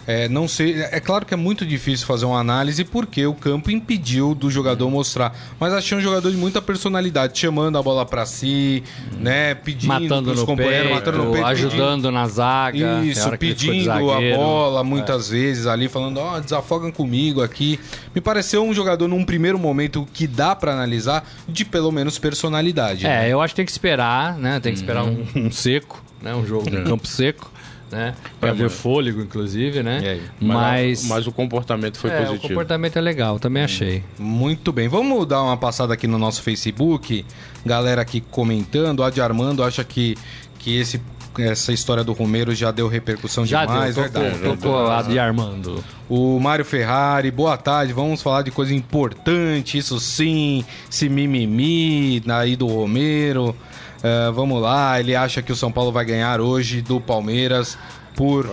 É, 0.06 0.28
não 0.28 0.48
sei, 0.48 0.80
é 0.82 0.98
claro 0.98 1.24
que 1.24 1.32
é 1.32 1.36
muito 1.36 1.64
difícil 1.64 2.06
fazer 2.06 2.24
uma 2.24 2.38
análise 2.40 2.84
porque 2.84 3.24
o 3.24 3.34
campo 3.34 3.70
impediu 3.70 4.34
do 4.34 4.50
jogador 4.50 4.90
mostrar. 4.90 5.32
Mas 5.60 5.72
achei 5.72 5.96
um 5.96 6.00
jogador 6.00 6.28
de 6.30 6.36
muita 6.36 6.60
personalidade, 6.60 7.38
chamando 7.38 7.78
a 7.78 7.82
bola 7.82 8.04
pra 8.04 8.26
si, 8.26 8.82
né, 9.20 9.54
pedindo 9.54 9.88
Matando 9.92 10.24
pros 10.30 10.40
no 10.40 10.46
companheiros, 10.46 10.82
peito, 10.88 10.94
matando 10.94 11.18
no 11.18 11.32
peito, 11.32 11.46
pedindo- 11.46 11.66
ajudando 11.68 12.10
na 12.10 12.26
zaga. 12.26 13.02
Isso, 13.04 13.30
pedindo 13.38 13.90
a 13.92 13.94
zagueiro. 13.94 14.22
É. 14.24 14.36
bola 14.36 14.82
muitas 14.82 15.28
vezes 15.28 15.66
ali, 15.68 15.88
falando, 15.88 16.18
ó, 16.18 16.40
desafogam 16.40 16.90
comigo 16.90 17.40
aqui. 17.40 17.78
Me 18.12 18.20
pareceu 18.20 18.64
um 18.64 18.74
jogador 18.74 19.06
num 19.06 19.24
primeiro 19.24 19.58
momento 19.58 20.04
que 20.12 20.26
dá 20.26 20.56
pra 20.56 20.72
analisar 20.72 21.24
de 21.48 21.64
pelo 21.64 21.92
menos 21.92 22.18
personalidade. 22.18 23.04
né? 23.04 23.28
É, 23.28 23.32
eu 23.32 23.40
acho 23.40 23.52
que 23.54 23.56
tem 23.56 23.64
que 23.66 23.70
esperar, 23.72 24.36
né? 24.36 24.58
Tem 24.58 24.72
que 24.72 24.78
esperar 24.80 25.04
um, 25.04 25.24
um 25.36 25.50
seco, 25.52 26.02
né? 26.20 26.34
Um 26.34 26.44
jogo, 26.44 26.68
um 26.68 26.82
campo 26.84 27.06
seco, 27.06 27.51
né? 27.92 28.14
Pra 28.40 28.50
É, 28.50 28.52
ver 28.52 28.64
mas- 28.64 28.72
fôlego, 28.72 29.20
inclusive, 29.20 29.82
né? 29.82 29.98
Aí? 30.02 30.22
Mas, 30.40 31.04
mas 31.04 31.26
o 31.26 31.32
comportamento 31.32 31.98
foi 31.98 32.10
é, 32.10 32.14
o 32.14 32.26
positivo. 32.26 32.48
comportamento 32.48 32.96
é 32.96 33.00
legal, 33.00 33.38
também 33.38 33.62
achei. 33.62 34.02
Muito 34.18 34.72
bem, 34.72 34.88
vamos 34.88 35.26
dar 35.26 35.42
uma 35.42 35.56
passada 35.56 35.94
aqui 35.94 36.06
no 36.06 36.18
nosso 36.18 36.42
Facebook. 36.42 37.24
Galera 37.64 38.02
aqui 38.02 38.20
comentando, 38.20 39.04
a 39.04 39.10
de 39.10 39.20
Armando 39.20 39.62
acha 39.62 39.84
que, 39.84 40.16
que 40.58 40.76
esse, 40.76 41.00
essa 41.38 41.72
história 41.72 42.02
do 42.02 42.12
Romero 42.12 42.54
já 42.54 42.70
deu 42.70 42.88
repercussão 42.88 43.46
Já 43.46 43.64
demais, 43.64 43.94
deu, 43.94 44.04
verdade. 44.04 44.38
tocou, 44.40 44.56
tocou 44.56 44.90
a 44.90 45.02
de 45.02 45.18
Armando. 45.18 45.84
O 46.08 46.38
Mário 46.40 46.64
Ferrari, 46.64 47.30
boa 47.30 47.56
tarde, 47.56 47.92
vamos 47.92 48.20
falar 48.20 48.42
de 48.42 48.50
coisa 48.50 48.74
importante, 48.74 49.78
isso 49.78 49.98
sim, 50.00 50.64
esse 50.90 51.08
mimimi 51.08 52.22
aí 52.28 52.56
do 52.56 52.66
Romero. 52.66 53.54
É, 54.02 54.30
vamos 54.32 54.60
lá, 54.60 54.98
ele 54.98 55.14
acha 55.14 55.40
que 55.42 55.52
o 55.52 55.56
São 55.56 55.70
Paulo 55.70 55.92
vai 55.92 56.04
ganhar 56.04 56.40
hoje 56.40 56.82
do 56.82 57.00
Palmeiras 57.00 57.78
por 58.16 58.48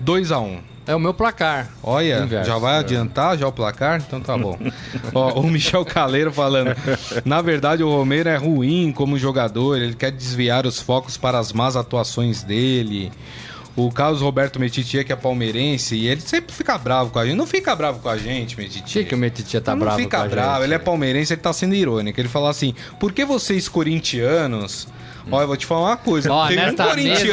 2 0.00 0.32
a 0.32 0.40
1 0.40 0.58
É 0.86 0.94
o 0.94 0.98
meu 0.98 1.14
placar. 1.14 1.68
Olha, 1.82 2.20
Inverso. 2.24 2.50
já 2.50 2.58
vai 2.58 2.78
adiantar 2.78 3.38
já 3.38 3.46
o 3.46 3.52
placar? 3.52 4.02
Então 4.04 4.20
tá 4.20 4.36
bom. 4.36 4.58
Ó, 5.14 5.40
o 5.40 5.48
Michel 5.48 5.84
Caleiro 5.84 6.32
falando. 6.32 6.74
Na 7.24 7.40
verdade, 7.40 7.82
o 7.84 7.88
Romero 7.90 8.28
é 8.28 8.36
ruim 8.36 8.90
como 8.92 9.16
jogador, 9.18 9.76
ele 9.80 9.94
quer 9.94 10.10
desviar 10.10 10.66
os 10.66 10.80
focos 10.80 11.16
para 11.16 11.38
as 11.38 11.52
más 11.52 11.76
atuações 11.76 12.42
dele. 12.42 13.12
O 13.76 13.90
Carlos 13.90 14.20
Roberto 14.20 14.58
Metitia, 14.58 15.04
que 15.04 15.12
é 15.12 15.16
palmeirense, 15.16 15.94
e 15.94 16.08
ele 16.08 16.20
sempre 16.20 16.54
fica 16.54 16.76
bravo 16.76 17.10
com 17.10 17.18
a 17.18 17.26
gente. 17.26 17.36
Não 17.36 17.46
fica 17.46 17.74
bravo 17.74 18.00
com 18.00 18.08
a 18.08 18.16
gente, 18.16 18.56
Metitia. 18.56 18.84
Achei 18.84 19.04
que 19.04 19.14
o 19.14 19.18
Metitia 19.18 19.60
tá 19.60 19.72
não 19.72 19.80
bravo 19.80 19.98
fica 19.98 20.18
com 20.18 20.24
a 20.24 20.28
bravo, 20.28 20.54
gente. 20.54 20.64
ele 20.64 20.74
é 20.74 20.78
palmeirense, 20.78 21.32
ele 21.32 21.40
tá 21.40 21.52
sendo 21.52 21.74
irônico. 21.74 22.20
Ele 22.20 22.28
fala 22.28 22.50
assim: 22.50 22.74
por 22.98 23.12
que 23.12 23.24
vocês 23.24 23.68
corintianos. 23.68 24.88
Olha, 25.30 25.44
eu 25.44 25.48
vou 25.48 25.56
te 25.56 25.66
falar 25.66 25.90
uma 25.90 25.96
coisa. 25.96 26.32
Ó, 26.32 26.48
tem 26.48 26.58
um 26.58 26.62
mesa 26.62 26.76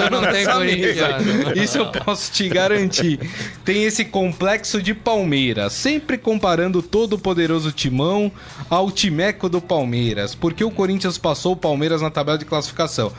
não 0.09 0.31
tem 0.31 0.45
corintiano. 0.45 1.25
mesa. 1.25 1.63
Isso 1.63 1.77
eu 1.77 1.87
posso 1.87 2.31
te 2.31 2.49
garantir. 2.49 3.19
Tem 3.63 3.83
esse 3.85 4.05
complexo 4.05 4.81
de 4.81 4.93
Palmeiras, 4.93 5.73
sempre 5.73 6.17
comparando 6.17 6.81
todo 6.81 7.13
o 7.13 7.19
poderoso 7.19 7.71
timão 7.71 8.31
ao 8.69 8.91
timeco 8.91 9.47
do 9.49 9.61
Palmeiras. 9.61 10.35
Porque 10.35 10.63
o 10.63 10.71
Corinthians 10.71 11.17
passou 11.17 11.53
o 11.53 11.55
Palmeiras 11.55 12.01
na 12.01 12.09
tabela 12.09 12.37
de 12.37 12.45
classificação 12.45 13.11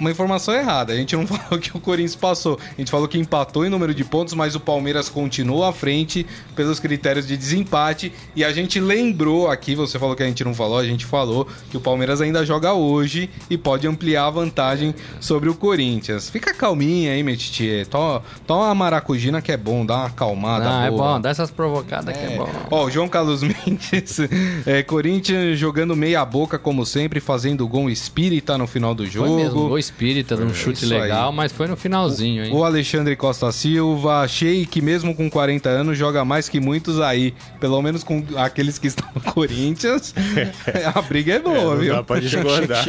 uma 0.00 0.10
informação 0.10 0.54
errada. 0.54 0.92
A 0.92 0.96
gente 0.96 1.14
não 1.14 1.26
falou 1.28 1.60
que 1.60 1.76
o 1.76 1.80
Corinthians 1.80 2.16
passou. 2.16 2.58
A 2.60 2.80
gente 2.80 2.90
falou 2.90 3.06
que 3.06 3.18
empatou 3.18 3.64
em 3.64 3.68
número 3.68 3.94
de 3.94 4.02
pontos, 4.02 4.34
mas 4.34 4.54
o 4.54 4.60
Palmeiras 4.60 5.08
continua 5.08 5.68
à 5.68 5.72
frente 5.72 6.26
pelos 6.56 6.80
critérios 6.80 7.26
de 7.26 7.36
desempate. 7.36 8.12
E 8.34 8.42
a 8.42 8.52
gente 8.52 8.80
lembrou 8.80 9.48
aqui, 9.48 9.74
você 9.74 9.98
falou 9.98 10.16
que 10.16 10.22
a 10.22 10.26
gente 10.26 10.42
não 10.42 10.54
falou, 10.54 10.78
a 10.78 10.84
gente 10.84 11.04
falou 11.04 11.46
que 11.70 11.76
o 11.76 11.80
Palmeiras 11.80 12.20
ainda 12.20 12.44
joga 12.44 12.72
hoje 12.72 13.28
e 13.48 13.58
pode 13.58 13.86
ampliar 13.86 14.26
a 14.26 14.30
vantagem 14.30 14.94
sobre 15.20 15.48
o 15.48 15.54
Corinthians. 15.54 16.30
Fica 16.30 16.54
calminha 16.54 17.12
aí, 17.12 17.22
Metitie. 17.22 17.84
Toma, 17.84 18.22
toma 18.46 18.64
uma 18.66 18.74
maracujina 18.74 19.42
que 19.42 19.52
é 19.52 19.56
bom, 19.56 19.84
dá 19.84 19.96
uma 19.96 20.06
acalmada. 20.06 20.80
Ah, 20.80 20.86
é 20.86 20.90
bom, 20.90 21.20
dá 21.20 21.30
essas 21.30 21.50
provocadas 21.50 22.16
que 22.16 22.24
é 22.24 22.36
bom. 22.36 22.48
Ó, 22.70 22.86
o 22.86 22.90
João 22.90 23.08
Carlos 23.08 23.42
Mendes, 23.44 24.18
é, 24.66 24.82
Corinthians 24.82 25.58
jogando 25.58 25.94
meia 25.94 26.24
boca 26.24 26.58
como 26.58 26.86
sempre, 26.86 27.20
fazendo 27.20 27.68
gol 27.68 27.90
espírita 27.90 28.56
no 28.56 28.66
final 28.66 28.94
do 28.94 29.06
jogo. 29.06 29.28
Foi 29.28 29.42
mesmo, 29.42 29.68
gol 29.68 29.78
espírita, 29.90 30.36
de 30.36 30.42
um 30.42 30.54
chute 30.54 30.84
isso 30.84 30.94
aí. 30.94 31.00
legal, 31.00 31.32
mas 31.32 31.52
foi 31.52 31.66
no 31.66 31.76
finalzinho, 31.76 32.44
hein? 32.44 32.52
O 32.52 32.64
Alexandre 32.64 33.14
Costa 33.16 33.50
Silva, 33.52 34.20
achei 34.22 34.64
que 34.64 34.80
mesmo 34.80 35.14
com 35.14 35.28
40 35.28 35.68
anos 35.68 35.98
joga 35.98 36.24
mais 36.24 36.48
que 36.48 36.60
muitos 36.60 37.00
aí. 37.00 37.34
Pelo 37.58 37.80
menos 37.82 38.02
com 38.04 38.24
aqueles 38.36 38.78
que 38.78 38.86
estão 38.86 39.06
no 39.14 39.20
Corinthians. 39.32 40.14
A 40.94 41.02
briga 41.02 41.34
é 41.34 41.38
boa, 41.38 41.74
não 41.74 41.76
viu? 41.76 41.94
dá 41.94 42.02
pra 42.02 42.20
discordar. 42.20 42.84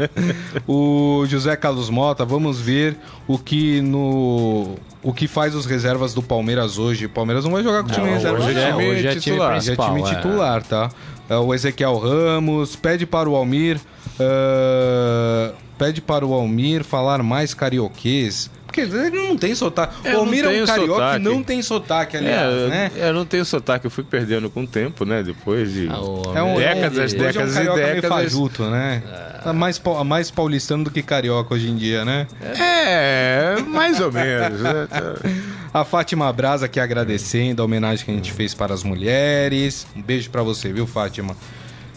o 0.68 1.24
José 1.26 1.56
Carlos 1.56 1.90
Mota, 1.90 2.24
vamos 2.24 2.60
ver 2.60 2.96
o 3.26 3.38
que 3.38 3.80
no 3.80 4.76
o 5.02 5.12
que 5.12 5.26
faz 5.28 5.54
os 5.54 5.66
reservas 5.66 6.14
do 6.14 6.22
Palmeiras 6.22 6.78
hoje. 6.78 7.06
O 7.06 7.10
Palmeiras 7.10 7.44
não 7.44 7.52
vai 7.52 7.62
jogar 7.62 7.82
com 7.82 7.90
o 7.90 7.92
time 7.92 8.06
Não, 8.06 8.14
reserva, 8.14 8.38
hoje 8.38 8.58
é 8.58 8.70
não. 8.70 8.78
time 8.78 8.90
hoje 8.90 9.06
é 9.06 9.14
titular. 9.16 9.56
Hoje 9.58 9.72
é 9.72 9.76
time 9.76 10.00
é. 10.02 10.14
titular, 10.14 10.62
tá? 10.62 10.90
É 11.28 11.36
o 11.36 11.54
Ezequiel 11.54 11.96
Ramos, 11.98 12.76
pede 12.76 13.06
para 13.06 13.28
o 13.28 13.34
Almir. 13.36 13.78
ah, 14.20 15.52
pede 15.78 16.00
para 16.00 16.24
o 16.26 16.32
Almir 16.34 16.84
falar 16.84 17.22
mais 17.22 17.54
carioquês. 17.54 18.50
Porque 18.66 18.80
ele 18.80 19.10
não 19.10 19.36
tem 19.36 19.54
sotaque. 19.54 19.94
É, 20.02 20.16
o 20.16 20.18
Almir 20.20 20.44
é 20.44 20.48
um 20.62 20.66
carioca 20.66 20.92
sotaque. 20.94 21.22
que 21.24 21.30
não 21.30 21.42
tem 21.44 21.62
sotaque, 21.62 22.16
aliás, 22.16 22.52
É, 22.54 22.66
né? 22.68 22.90
eu 22.96 23.12
não 23.12 23.24
tenho 23.24 23.44
sotaque, 23.44 23.86
eu 23.86 23.90
fui 23.90 24.02
perdendo 24.02 24.50
com 24.50 24.64
o 24.64 24.66
tempo, 24.66 25.04
né? 25.04 25.22
Depois 25.22 25.72
de. 25.72 25.88
Ah, 25.88 26.00
o 26.00 26.22
É 26.36 26.42
um, 26.42 26.56
Décadas, 26.56 27.12
é 27.12 27.16
um 27.16 27.20
décadas 27.20 27.52
e 27.52 27.54
carioca 27.54 27.76
meio 27.82 27.94
décadas. 28.02 28.10
fajuto, 28.24 28.64
né? 28.64 29.02
Tá 29.44 29.52
mais, 29.52 29.80
mais 30.06 30.30
paulistano 30.30 30.82
do 30.84 30.90
que 30.90 31.02
carioca 31.02 31.54
hoje 31.54 31.68
em 31.70 31.76
dia, 31.76 32.04
né? 32.04 32.26
É, 32.40 33.54
mais 33.68 34.00
ou 34.00 34.10
menos. 34.10 34.60
né? 34.60 34.88
A 35.72 35.84
Fátima 35.84 36.32
Brasa 36.32 36.66
aqui 36.66 36.78
agradecendo 36.80 37.60
a 37.60 37.64
homenagem 37.64 38.04
que 38.04 38.10
a 38.10 38.14
gente 38.14 38.32
fez 38.32 38.54
para 38.54 38.72
as 38.72 38.82
mulheres. 38.84 39.86
Um 39.96 40.00
beijo 40.02 40.30
pra 40.30 40.42
você, 40.42 40.72
viu, 40.72 40.86
Fátima? 40.86 41.36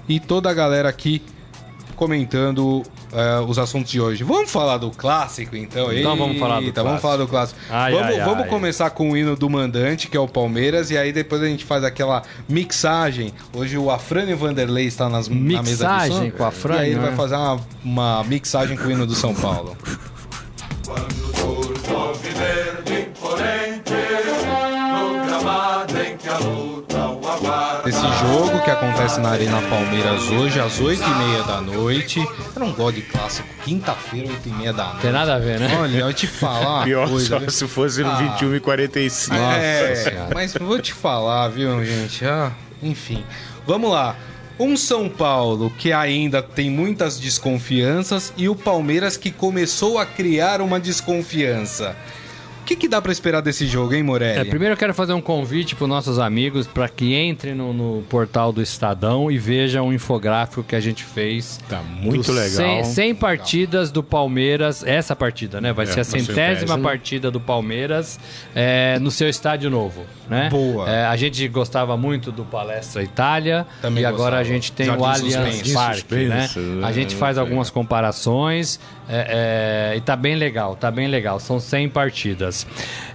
E 0.09 0.19
toda 0.19 0.49
a 0.49 0.53
galera 0.53 0.89
aqui 0.89 1.21
comentando 1.95 2.83
eh, 3.11 3.39
os 3.47 3.57
assuntos 3.59 3.91
de 3.91 3.99
hoje. 4.01 4.23
Vamos 4.23 4.51
falar 4.51 4.77
do 4.77 4.91
clássico, 4.91 5.55
então? 5.55 5.91
Então 5.93 6.15
vamos 6.17 6.37
falar 6.39 6.59
do 6.59 6.65
Eita, 6.67 6.83
Vamos 6.83 6.99
clássico. 7.01 7.01
falar 7.01 7.17
do 7.17 7.27
clássico. 7.27 7.59
Ai, 7.69 7.91
vamos 7.93 8.07
ai, 8.07 8.19
vamos 8.23 8.43
ai. 8.43 8.49
começar 8.49 8.89
com 8.91 9.11
o 9.11 9.17
hino 9.17 9.35
do 9.35 9.49
mandante, 9.49 10.07
que 10.07 10.17
é 10.17 10.19
o 10.19 10.27
Palmeiras, 10.27 10.91
e 10.91 10.97
aí 10.97 11.11
depois 11.11 11.41
a 11.41 11.45
gente 11.47 11.65
faz 11.65 11.83
aquela 11.83 12.23
mixagem. 12.47 13.33
Hoje 13.53 13.77
o 13.77 13.89
Afrânio 13.91 14.35
Vanderlei 14.37 14.85
está 14.85 15.07
nas, 15.09 15.27
na 15.27 15.35
mesa 15.35 15.61
de 15.61 15.69
Mixagem 15.71 16.31
som. 16.31 16.37
com 16.37 16.43
o 16.43 16.45
Afrânio, 16.45 16.81
E 16.81 16.85
aí 16.85 16.91
ele 16.91 16.99
vai 16.99 17.11
né? 17.11 17.15
fazer 17.15 17.35
uma, 17.35 17.59
uma 17.83 18.23
mixagem 18.23 18.75
com 18.77 18.85
o 18.85 18.91
hino 18.91 19.05
do 19.05 19.15
São 19.15 19.33
Paulo. 19.33 19.77
Esse 27.97 28.19
jogo 28.27 28.61
que 28.63 28.69
acontece 28.69 29.19
na 29.19 29.29
Arena 29.29 29.59
Palmeiras 29.63 30.29
hoje, 30.29 30.59
às 30.59 30.79
8h30 30.79 31.47
da 31.47 31.61
noite. 31.61 32.19
Eu 32.19 32.59
não 32.59 32.71
gosto 32.71 32.95
de 32.97 33.01
clássico. 33.01 33.47
Quinta-feira, 33.63 34.27
8h30 34.29 34.73
da 34.73 34.83
noite. 34.85 35.01
Tem 35.01 35.11
nada 35.11 35.35
a 35.35 35.39
ver, 35.39 35.59
né? 35.59 35.75
Olha, 35.81 35.97
eu 35.99 36.13
te 36.13 36.27
falar 36.27 36.83
Pior 36.83 37.09
coisa. 37.09 37.39
só 37.39 37.49
se 37.49 37.67
fosse 37.67 38.03
no 38.03 38.11
Ah. 38.11 38.15
21 38.15 38.55
e 38.55 38.59
45. 38.59 39.35
é, 39.35 39.95
Senhora. 39.95 40.29
mas 40.33 40.53
vou 40.53 40.79
te 40.79 40.93
falar, 40.93 41.47
viu, 41.49 41.83
gente? 41.83 42.23
Ah, 42.23 42.51
enfim. 42.83 43.23
Vamos 43.65 43.91
lá. 43.91 44.15
Um 44.59 44.77
São 44.77 45.09
Paulo 45.09 45.71
que 45.77 45.91
ainda 45.91 46.41
tem 46.43 46.69
muitas 46.69 47.19
desconfianças 47.19 48.31
e 48.37 48.47
o 48.47 48.55
Palmeiras 48.55 49.17
que 49.17 49.31
começou 49.31 49.97
a 49.97 50.05
criar 50.05 50.61
uma 50.61 50.79
desconfiança. 50.79 51.95
Que, 52.67 52.75
que 52.75 52.87
dá 52.87 53.01
pra 53.01 53.11
esperar 53.11 53.41
desse 53.41 53.65
jogo, 53.65 53.93
hein, 53.93 54.03
Morelli? 54.03 54.39
É, 54.39 54.43
primeiro 54.43 54.73
eu 54.73 54.77
quero 54.77 54.93
fazer 54.93 55.13
um 55.13 55.21
convite 55.21 55.73
para 55.75 55.83
os 55.85 55.89
nossos 55.89 56.19
amigos 56.19 56.67
para 56.67 56.89
que 56.89 57.15
entrem 57.17 57.55
no, 57.55 57.71
no 57.73 58.01
portal 58.03 58.51
do 58.51 58.61
Estadão 58.61 59.31
e 59.31 59.37
vejam 59.37 59.87
o 59.87 59.93
infográfico 59.93 60.63
que 60.63 60.75
a 60.75 60.79
gente 60.79 61.03
fez. 61.03 61.59
Tá 61.69 61.81
muito 61.81 62.31
legal. 62.31 62.49
100, 62.49 62.83
100 62.83 63.15
partidas 63.15 63.89
do 63.91 64.03
Palmeiras, 64.03 64.83
essa 64.85 65.15
partida, 65.15 65.61
né? 65.61 65.71
Vai 65.71 65.85
É, 65.85 65.87
ser 65.89 65.99
a 66.01 66.03
centésima 66.03 66.77
partida 66.77 67.31
do 67.31 67.39
Palmeiras 67.39 68.19
é, 68.53 68.99
no 68.99 69.11
seu 69.11 69.29
estádio 69.29 69.69
novo, 69.69 70.05
né? 70.29 70.49
Boa. 70.49 70.89
É, 70.89 71.05
a 71.05 71.15
gente 71.15 71.47
gostava 71.47 71.95
muito 71.95 72.31
do 72.31 72.43
Palestra 72.43 73.01
Itália 73.01 73.65
Também 73.81 74.03
e 74.03 74.05
agora 74.05 74.37
gostava. 74.37 74.41
a 74.41 74.43
gente 74.43 74.71
tem 74.73 74.87
Jardim 74.87 75.01
o 75.01 75.05
Allianz. 75.05 75.71
Parque, 75.73 76.15
né? 76.15 76.49
A 76.83 76.91
gente 76.91 77.15
faz 77.15 77.37
é, 77.37 77.39
algumas 77.39 77.69
comparações 77.69 78.79
é, 79.09 79.91
é, 79.93 79.97
e 79.97 80.01
tá 80.01 80.15
bem 80.15 80.35
legal, 80.35 80.75
tá 80.75 80.91
bem 80.91 81.07
legal. 81.07 81.39
São 81.39 81.59
100 81.59 81.89
partidas. 81.89 82.56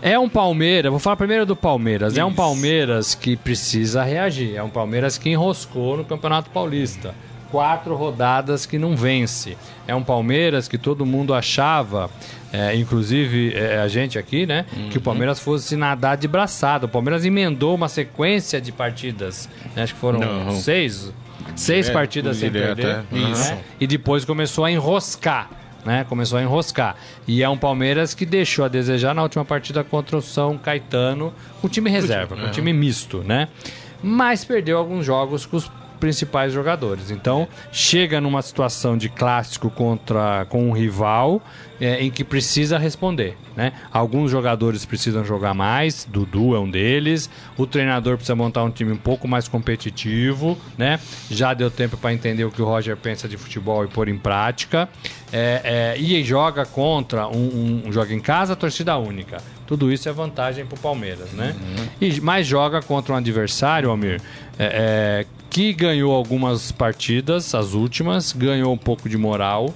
É 0.03 0.19
um 0.19 0.29
Palmeiras, 0.29 0.91
vou 0.91 0.99
falar 1.01 1.17
primeiro 1.17 1.47
do 1.47 1.57
Palmeiras. 1.57 2.17
É 2.17 2.25
um 2.25 2.33
Palmeiras 2.33 3.15
que 3.15 3.37
precisa 3.37 4.03
reagir. 4.05 4.55
É 4.57 4.63
um 4.63 4.69
Palmeiras 4.71 5.17
que 5.19 5.31
enroscou 5.31 5.97
no 5.97 6.05
Campeonato 6.05 6.51
Paulista. 6.51 7.15
Quatro 7.51 7.95
rodadas 7.95 8.65
que 8.65 8.79
não 8.79 8.97
vence. 8.97 9.57
É 9.87 9.95
um 9.95 10.03
Palmeiras 10.03 10.69
que 10.69 10.79
todo 10.79 11.05
mundo 11.05 11.35
achava, 11.35 12.09
é, 12.51 12.75
inclusive 12.75 13.53
é, 13.55 13.79
a 13.79 13.89
gente 13.89 14.19
aqui, 14.19 14.47
né? 14.47 14.65
Que 14.91 14.97
o 14.97 15.01
Palmeiras 15.03 15.39
fosse 15.39 15.77
nadar 15.77 16.17
de 16.17 16.27
braçada. 16.27 16.87
O 16.87 16.89
Palmeiras 16.89 17.25
emendou 17.27 17.75
uma 17.75 17.89
sequência 17.89 18.59
de 18.61 18.73
partidas. 18.73 19.51
né, 19.77 19.83
Acho 19.83 19.93
que 19.95 20.01
foram 20.01 20.21
Não. 20.21 20.53
seis, 20.53 21.13
seis 21.55 21.91
É, 21.91 21.93
partidas 21.93 22.39
sem 22.39 22.51
perder. 22.51 22.87
né? 22.87 23.05
Isso. 23.33 23.53
E 23.79 23.87
depois 23.87 24.25
começou 24.25 24.65
a 24.65 24.71
enroscar. 24.71 25.51
Né? 25.85 26.05
Começou 26.09 26.39
a 26.39 26.43
enroscar. 26.43 26.97
E 27.27 27.43
é 27.43 27.49
um 27.49 27.59
Palmeiras 27.59 28.15
que 28.15 28.25
deixou 28.25 28.65
a 28.65 28.69
desejar 28.69 29.15
na 29.15 29.23
última 29.23 29.45
partida 29.45 29.83
contra 29.83 30.17
o 30.17 30.23
São 30.23 30.57
Caetano, 30.57 31.33
com 31.61 31.69
time 31.69 31.91
reserva, 31.91 32.37
com 32.37 32.51
time 32.51 32.73
misto, 32.73 33.19
né? 33.19 33.49
Mas 34.03 34.45
perdeu 34.45 34.79
alguns 34.79 35.05
jogos 35.05 35.47
com 35.47 35.57
os 35.57 35.71
principais 36.03 36.53
jogadores. 36.53 37.13
Então, 37.13 37.47
chega 37.71 38.21
numa 38.21 38.43
situação 38.43 38.99
de 38.99 39.09
clássico 39.09 39.71
contra 39.71 40.45
com 40.49 40.69
um 40.69 40.73
rival 40.73 41.41
é, 41.85 42.03
em 42.05 42.11
que 42.11 42.23
precisa 42.23 42.79
responder, 42.79 43.37
né? 43.57 43.73
Alguns 43.91 44.31
jogadores 44.31 44.85
precisam 44.85 45.25
jogar 45.25 45.53
mais, 45.53 46.07
Dudu 46.11 46.55
é 46.55 46.61
um 46.61 46.71
deles. 46.71 47.29
O 47.59 47.67
treinador 47.67 48.17
precisa 48.17 48.37
montar 48.37 48.63
um 48.63 48.71
time 48.71 48.93
um 48.93 48.97
pouco 48.97 49.27
mais 49.27 49.49
competitivo, 49.49 50.57
né? 50.79 51.01
Já 51.31 51.53
deu 51.53 51.71
tempo 51.71 51.97
para 51.97 52.13
entender 52.15 52.45
o 52.45 52.51
que 52.53 52.63
o 52.63 52.65
Roger 52.65 52.97
pensa 52.97 53.29
de 53.29 53.37
futebol 53.37 53.85
e 53.85 53.89
pôr 53.89 54.09
em 54.09 54.17
prática. 54.17 54.89
É, 55.33 55.95
é, 55.97 56.01
e 56.01 56.23
joga 56.23 56.65
contra 56.65 57.27
um, 57.27 57.33
um- 57.33 57.83
um 57.89 57.93
joga 57.93 58.13
em 58.15 58.21
casa, 58.21 58.55
torcida 58.55 58.97
única. 58.99 59.39
Tudo 59.67 59.91
isso 59.93 60.09
é 60.09 60.13
vantagem 60.13 60.65
para 60.67 60.77
o 60.77 60.81
Palmeiras, 60.81 61.33
né? 61.33 61.57
E 62.01 62.21
mais 62.21 62.47
joga 62.47 62.81
contra 62.83 63.15
um 63.15 63.17
adversário, 63.17 63.89
Almir, 63.91 64.21
é, 64.59 65.25
é, 65.25 65.27
que 65.51 65.73
ganhou 65.73 66.15
algumas 66.15 66.71
partidas, 66.71 67.55
as 67.55 67.73
últimas, 67.73 68.33
ganhou 68.33 68.73
um 68.73 68.79
pouco 68.79 69.09
de 69.09 69.17
moral. 69.17 69.75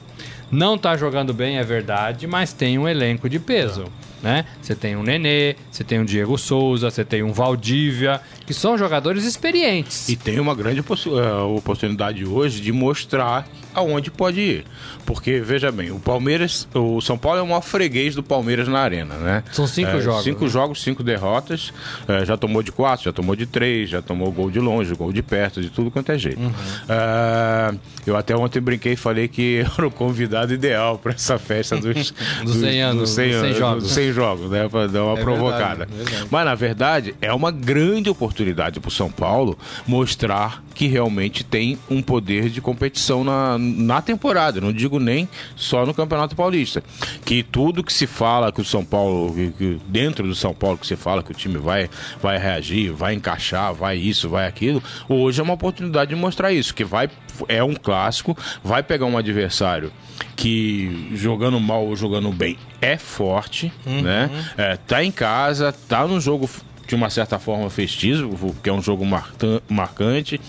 Não 0.50 0.78
tá 0.78 0.96
jogando 0.96 1.35
bem, 1.35 1.59
é 1.59 1.64
verdade, 1.64 2.26
mas 2.26 2.52
tem 2.52 2.78
um 2.78 2.88
elenco 2.88 3.28
de 3.28 3.38
peso. 3.38 3.85
Né? 4.22 4.44
Você 4.62 4.74
tem 4.74 4.96
um 4.96 5.02
Nenê, 5.02 5.56
você 5.70 5.85
tem 5.85 6.00
um 6.00 6.04
Diego 6.04 6.38
Souza, 6.38 6.90
você 6.90 7.04
tem 7.04 7.22
um 7.22 7.32
Valdívia, 7.32 8.20
que 8.46 8.54
são 8.54 8.76
jogadores 8.78 9.24
experientes. 9.24 10.09
E 10.09 10.16
tem 10.16 10.40
uma 10.40 10.54
grande 10.54 10.80
eh, 10.80 11.42
oportunidade 11.42 12.24
hoje 12.24 12.61
de 12.61 12.72
mostrar 12.72 13.46
aonde 13.76 14.10
pode 14.10 14.40
ir. 14.40 14.64
Porque, 15.04 15.38
veja 15.40 15.70
bem, 15.70 15.90
o 15.92 16.00
Palmeiras, 16.00 16.66
o 16.74 17.00
São 17.00 17.16
Paulo 17.16 17.38
é 17.38 17.42
o 17.42 17.46
maior 17.46 17.60
freguês 17.60 18.14
do 18.14 18.22
Palmeiras 18.22 18.66
na 18.66 18.80
arena, 18.80 19.14
né? 19.16 19.44
São 19.52 19.66
cinco 19.66 19.90
Eh, 19.90 20.00
jogos, 20.00 20.24
Cinco 20.24 20.44
né? 20.44 20.50
jogos, 20.50 20.82
cinco 20.82 21.02
derrotas. 21.04 21.72
Eh, 22.08 22.24
já 22.24 22.36
tomou 22.36 22.62
de 22.62 22.72
quatro, 22.72 23.04
já 23.04 23.12
tomou 23.12 23.36
de 23.36 23.46
três, 23.46 23.88
já 23.90 24.02
tomou 24.02 24.32
gol 24.32 24.50
de 24.50 24.58
longe, 24.58 24.92
gol 24.94 25.12
de 25.12 25.22
perto, 25.22 25.60
de 25.60 25.70
tudo 25.70 25.90
quanto 25.90 26.10
é 26.10 26.18
jeito. 26.18 26.40
Uhum. 26.40 26.52
Eh, 26.88 27.74
eu 28.06 28.16
até 28.16 28.34
ontem 28.36 28.60
brinquei 28.60 28.94
e 28.94 28.96
falei 28.96 29.28
que 29.28 29.64
era 29.78 29.86
o 29.86 29.90
convidado 29.90 30.52
ideal 30.54 30.98
para 30.98 31.12
essa 31.12 31.38
festa 31.38 31.76
dos, 31.76 32.12
Dos 32.42 32.56
100 32.56 32.82
anos, 32.82 33.00
dos 33.02 33.10
100 33.10 33.26
dos 33.30 33.34
100 33.40 33.44
anos, 33.44 33.58
jogos. 33.58 33.82
dos 33.84 33.92
100 33.92 34.12
jogos, 34.12 34.50
né? 34.50 34.68
Para 34.68 34.86
dar 34.88 35.04
uma 35.04 35.18
É 35.18 35.22
provocada. 35.22 35.86
verdade, 35.86 35.96
verdade. 36.10 36.28
Mas 36.30 36.44
na 36.44 36.54
verdade 36.54 37.14
é 37.20 37.32
uma 37.32 37.50
grande 37.50 38.08
oportunidade 38.10 38.80
para 38.80 38.88
o 38.88 38.92
São 38.92 39.10
Paulo 39.10 39.58
mostrar 39.86 40.62
que 40.74 40.86
realmente 40.86 41.42
tem 41.44 41.78
um 41.90 42.02
poder 42.02 42.50
de 42.50 42.60
competição 42.60 43.24
na, 43.24 43.56
na 43.66 44.00
temporada. 44.00 44.61
Não 44.61 44.72
digo 44.72 44.98
nem 44.98 45.29
só 45.57 45.85
no 45.85 45.92
Campeonato 45.92 46.35
Paulista. 46.37 46.83
Que 47.24 47.42
tudo 47.42 47.83
que 47.83 47.92
se 47.92 48.07
fala 48.07 48.52
que 48.52 48.61
o 48.61 48.64
São 48.64 48.85
Paulo, 48.85 49.35
que- 49.35 49.50
que 49.52 49.81
dentro 49.88 50.26
do 50.26 50.35
São 50.35 50.55
Paulo 50.55 50.79
que 50.79 50.87
se 50.87 50.96
fala 50.96 51.22
que 51.22 51.31
o 51.31 51.35
time 51.35 51.59
vai, 51.59 51.88
vai 52.22 52.38
reagir, 52.38 52.92
vai 52.92 53.14
encaixar, 53.14 53.74
vai 53.74 53.96
isso, 53.96 54.29
vai 54.29 54.46
aquilo. 54.46 54.83
Hoje 55.09 55.40
é 55.40 55.42
uma 55.44 55.55
oportunidade 55.55 56.11
de 56.11 56.16
mostrar 56.16 56.52
isso. 56.52 56.74
Que 56.74 56.85
vai 56.85 57.09
é 57.48 57.62
um 57.62 57.74
clássico, 57.74 58.37
vai 58.64 58.83
pegar 58.83 59.07
um 59.07 59.18
adversário 59.18 59.92
que 60.35 61.11
jogando 61.14 61.59
mal 61.61 61.85
ou 61.87 61.96
jogando 61.96 62.31
bem 62.33 62.57
é 62.81 62.96
forte, 62.96 63.72
né? 63.85 64.31
É, 64.57 64.76
tá 64.76 65.02
em 65.02 65.11
casa, 65.11 65.72
tá 65.88 66.07
num 66.07 66.20
jogo 66.20 66.48
de 66.87 66.94
uma 66.94 67.11
certa 67.11 67.38
forma 67.38 67.68
festivo, 67.68 68.55
que 68.62 68.68
é 68.70 68.72
um 68.72 68.81
jogo 68.81 69.05
marcan- 69.05 69.61
marcante. 69.68 70.40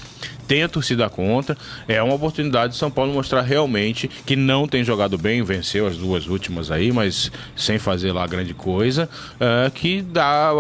Tem 0.48 0.64
a 0.64 0.70
torcida 0.70 1.10
contra. 1.10 1.58
É 1.88 2.02
uma 2.02 2.14
oportunidade 2.16 2.74
de 2.74 2.80
São 2.80 2.90
Paulo 2.90 3.14
mostrar 3.14 3.42
realmente 3.42 4.08
que 4.08 4.36
não 4.36 4.68
tem 4.68 4.84
jogado 4.84 5.18
bem, 5.18 5.42
venceu 5.44 5.86
as 5.88 5.98
duas 5.98 6.28
últimas 6.28 6.72
aí, 6.72 6.92
mas 6.92 7.32
sem 7.56 7.78
fazer 7.78 8.12
lá 8.12 8.26
grande 8.26 8.54
coisa. 8.54 9.10
é, 9.40 9.70
que 9.70 10.02
dá 10.02 10.52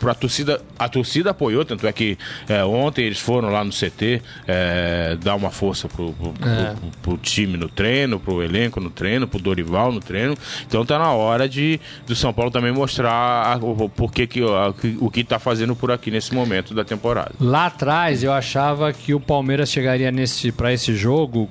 para 0.00 0.12
a 0.12 0.14
torcida. 0.14 0.60
A 0.78 0.88
torcida 0.88 1.30
apoiou, 1.30 1.64
tanto 1.64 1.86
é 1.86 1.92
que 1.92 2.16
é, 2.48 2.64
ontem 2.64 3.04
eles 3.04 3.18
foram 3.18 3.50
lá 3.50 3.64
no 3.64 3.70
CT 3.72 4.22
é, 4.46 5.16
dar 5.22 5.34
uma 5.34 5.50
força 5.50 5.88
pro, 5.88 6.12
pro, 6.12 6.32
pro- 6.32 6.48
É. 6.48 6.74
pro- 6.74 6.90
pro 7.02 7.18
time 7.18 7.56
no 7.56 7.68
treino, 7.68 8.18
pro 8.20 8.42
elenco 8.42 8.80
no 8.80 8.90
treino, 8.90 9.26
pro 9.26 9.40
Dorival 9.40 9.92
no 9.92 10.00
treino. 10.00 10.36
Então 10.66 10.84
tá 10.84 10.98
na 10.98 11.12
hora 11.12 11.48
de 11.48 11.80
do 12.06 12.14
São 12.14 12.32
Paulo 12.32 12.50
também 12.50 12.72
mostrar 12.72 13.10
a- 13.12 13.56
o, 13.60 13.88
porquê 13.88 14.26
que, 14.26 14.40
a- 14.42 14.72
o 15.00 15.10
que 15.10 15.24
tá 15.24 15.38
fazendo 15.38 15.74
por 15.74 15.90
aqui 15.90 16.10
nesse 16.10 16.34
momento 16.34 16.74
da 16.74 16.84
temporada. 16.84 17.32
Lá 17.40 17.66
atrás 17.66 18.22
eu 18.22 18.32
achava 18.32 18.92
que 18.92 19.07
o 19.14 19.20
Palmeiras 19.20 19.70
chegaria 19.70 20.10
nesse 20.10 20.50
para 20.52 20.72
esse 20.72 20.94
jogo 20.94 21.48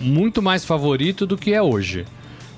muito 0.00 0.40
mais 0.42 0.64
favorito 0.64 1.26
do 1.26 1.36
que 1.36 1.52
é 1.52 1.62
hoje. 1.62 2.04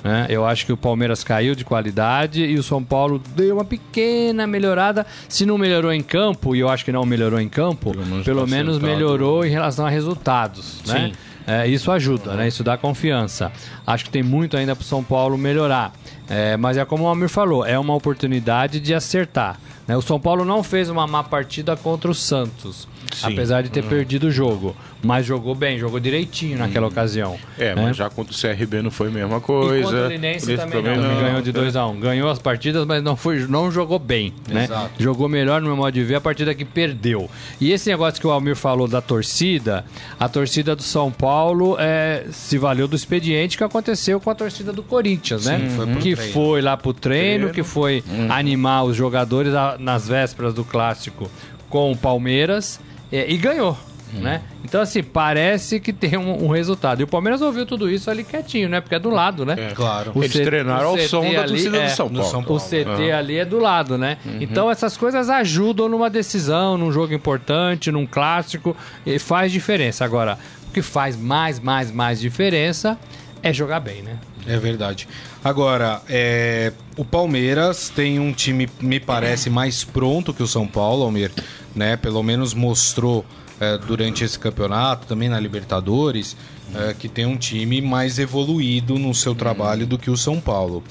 né? 0.04 0.26
Eu 0.28 0.46
acho 0.46 0.64
que 0.64 0.72
o 0.72 0.76
Palmeiras 0.76 1.24
caiu 1.24 1.54
de 1.54 1.64
qualidade 1.64 2.44
e 2.44 2.56
o 2.56 2.62
São 2.62 2.82
Paulo 2.82 3.20
deu 3.34 3.56
uma 3.56 3.64
pequena 3.64 4.46
melhorada. 4.46 5.04
Se 5.28 5.44
não 5.44 5.58
melhorou 5.58 5.92
em 5.92 6.02
campo, 6.02 6.54
e 6.54 6.60
eu 6.60 6.68
acho 6.68 6.84
que 6.84 6.92
não 6.92 7.04
melhorou 7.04 7.40
em 7.40 7.48
campo, 7.48 7.90
pelo 7.92 8.04
menos 8.06 8.24
menos, 8.26 8.74
tá 8.76 8.80
sentado. 8.80 8.80
melhorou 8.82 9.44
em 9.44 9.50
relação 9.50 9.84
a 9.86 9.90
resultados. 9.90 10.80
Né? 10.86 11.08
Sim. 11.08 11.12
É, 11.46 11.66
isso 11.66 11.90
ajuda, 11.90 12.34
né? 12.34 12.46
Isso 12.46 12.62
dá 12.62 12.76
confiança. 12.76 13.50
Acho 13.86 14.04
que 14.04 14.10
tem 14.10 14.22
muito 14.22 14.54
ainda 14.56 14.76
para 14.76 14.82
o 14.82 14.86
São 14.86 15.02
Paulo 15.02 15.38
melhorar. 15.38 15.92
É, 16.28 16.58
mas 16.58 16.76
é 16.76 16.84
como 16.84 17.04
o 17.04 17.06
Almir 17.08 17.30
falou, 17.30 17.64
é 17.64 17.78
uma 17.78 17.94
oportunidade 17.94 18.78
de 18.78 18.92
acertar. 18.94 19.58
né? 19.86 19.96
O 19.96 20.02
São 20.02 20.20
Paulo 20.20 20.44
não 20.44 20.62
fez 20.62 20.90
uma 20.90 21.06
má 21.06 21.24
partida 21.24 21.74
contra 21.74 22.10
o 22.10 22.14
Santos, 22.14 22.86
Sim. 23.12 23.32
apesar 23.32 23.62
de 23.62 23.70
ter 23.70 23.82
perdido 23.84 24.28
o 24.28 24.30
jogo. 24.30 24.74
Mas 25.02 25.24
jogou 25.24 25.54
bem, 25.54 25.78
jogou 25.78 26.00
direitinho 26.00 26.58
naquela 26.58 26.88
ocasião. 26.88 27.36
É, 27.56 27.72
né? 27.74 27.82
mas 27.82 27.96
já 27.96 28.10
contra 28.10 28.34
o 28.34 28.36
CRB 28.36 28.82
não 28.82 28.90
foi 28.90 29.08
a 29.08 29.10
mesma 29.12 29.36
E 29.36 29.40
coisa. 29.40 29.82
contra 29.84 30.06
o 30.06 30.08
Linense 30.08 30.52
isso 30.52 30.62
também, 30.66 30.82
não, 30.82 31.02
também 31.02 31.20
ganhou 31.20 31.40
de 31.40 31.52
2 31.52 31.76
a 31.76 31.86
1 31.86 31.90
um. 31.92 32.00
Ganhou 32.00 32.28
as 32.28 32.38
partidas, 32.40 32.84
mas 32.84 33.00
não, 33.02 33.14
foi, 33.16 33.46
não 33.46 33.70
jogou 33.70 33.98
bem, 34.00 34.32
né? 34.48 34.64
Exato. 34.64 34.90
Jogou 34.98 35.28
melhor, 35.28 35.60
no 35.60 35.68
meu 35.68 35.76
modo 35.76 35.92
de 35.92 36.02
ver, 36.02 36.16
a 36.16 36.20
partida 36.20 36.52
que 36.54 36.64
perdeu. 36.64 37.30
E 37.60 37.70
esse 37.70 37.88
negócio 37.88 38.20
que 38.20 38.26
o 38.26 38.30
Almir 38.30 38.56
falou 38.56 38.88
da 38.88 39.00
torcida, 39.00 39.84
a 40.18 40.28
torcida 40.28 40.74
do 40.74 40.82
São 40.82 41.12
Paulo 41.12 41.76
é, 41.78 42.24
se 42.32 42.58
valeu 42.58 42.88
do 42.88 42.96
expediente 42.96 43.56
que 43.56 43.62
aconteceu 43.62 44.18
com 44.20 44.30
a 44.30 44.34
torcida 44.34 44.72
do 44.72 44.82
Corinthians, 44.82 45.46
né? 45.46 45.70
foi 45.76 45.86
pro 45.86 46.00
que 46.00 46.14
treino. 46.16 46.32
foi 46.32 46.60
lá 46.62 46.76
pro 46.76 46.92
treino, 46.92 47.50
que 47.50 47.62
foi 47.62 48.02
Uhum. 48.08 48.32
animar 48.32 48.82
os 48.84 48.96
jogadores 48.96 49.54
a- 49.54 49.76
nas 49.78 50.08
vésperas 50.08 50.54
do 50.54 50.64
clássico 50.64 51.30
com 51.68 51.92
o 51.92 51.96
Palmeiras 51.96 52.80
é, 53.12 53.30
e 53.30 53.36
ganhou. 53.36 53.76
Uhum. 54.14 54.20
Né? 54.20 54.40
Então, 54.64 54.80
assim, 54.80 55.02
parece 55.02 55.78
que 55.80 55.92
tem 55.92 56.16
um, 56.16 56.44
um 56.46 56.48
resultado. 56.48 57.00
E 57.00 57.04
o 57.04 57.06
Palmeiras 57.06 57.42
ouviu 57.42 57.66
tudo 57.66 57.90
isso 57.90 58.10
ali 58.10 58.24
quietinho, 58.24 58.66
né? 58.66 58.80
Porque 58.80 58.94
é 58.94 58.98
do 58.98 59.10
lado, 59.10 59.44
né? 59.44 59.72
Claro. 59.74 60.12
O 60.14 60.20
Eles 60.24 60.32
C- 60.32 60.44
treinaram 60.44 60.86
o 60.86 60.88
ao 60.92 60.98
som 61.00 61.30
da 61.30 61.44
torcida 61.44 61.76
é, 61.76 61.84
do 61.84 61.90
São 61.90 62.08
no 62.08 62.14
Paulo. 62.20 62.30
São 62.30 62.40
O 62.40 62.44
Paulo. 62.44 62.60
CT 62.96 63.12
ali 63.12 63.36
é 63.36 63.44
do 63.44 63.58
lado, 63.58 63.98
né? 63.98 64.16
Uhum. 64.24 64.38
Então 64.40 64.70
essas 64.70 64.96
coisas 64.96 65.28
ajudam 65.28 65.90
numa 65.90 66.08
decisão, 66.08 66.78
num 66.78 66.90
jogo 66.90 67.12
importante, 67.12 67.92
num 67.92 68.06
clássico, 68.06 68.74
e 69.04 69.18
faz 69.18 69.52
diferença. 69.52 70.06
Agora, 70.06 70.38
o 70.70 70.72
que 70.72 70.80
faz 70.80 71.14
mais, 71.14 71.60
mais, 71.60 71.92
mais 71.92 72.18
diferença 72.18 72.98
é 73.42 73.52
jogar 73.52 73.80
bem, 73.80 74.00
né? 74.00 74.16
É 74.46 74.56
verdade. 74.56 75.06
Agora, 75.44 76.00
é, 76.08 76.72
o 76.96 77.04
Palmeiras 77.04 77.90
tem 77.94 78.18
um 78.18 78.32
time, 78.32 78.66
me 78.80 78.98
parece, 78.98 79.50
mais 79.50 79.84
pronto 79.84 80.32
que 80.32 80.42
o 80.42 80.46
São 80.46 80.66
Paulo, 80.66 81.04
Almir, 81.04 81.30
né? 81.78 81.96
Pelo 81.96 82.22
menos 82.22 82.52
mostrou 82.52 83.24
é, 83.60 83.78
durante 83.78 84.24
esse 84.24 84.38
campeonato, 84.38 85.06
também 85.06 85.28
na 85.28 85.40
Libertadores, 85.40 86.36
é, 86.74 86.94
que 86.94 87.08
tem 87.08 87.24
um 87.24 87.36
time 87.36 87.80
mais 87.80 88.18
evoluído 88.18 88.98
no 88.98 89.14
seu 89.14 89.34
trabalho 89.34 89.86
do 89.86 89.96
que 89.96 90.10
o 90.10 90.16
São 90.16 90.40
Paulo. 90.40 90.82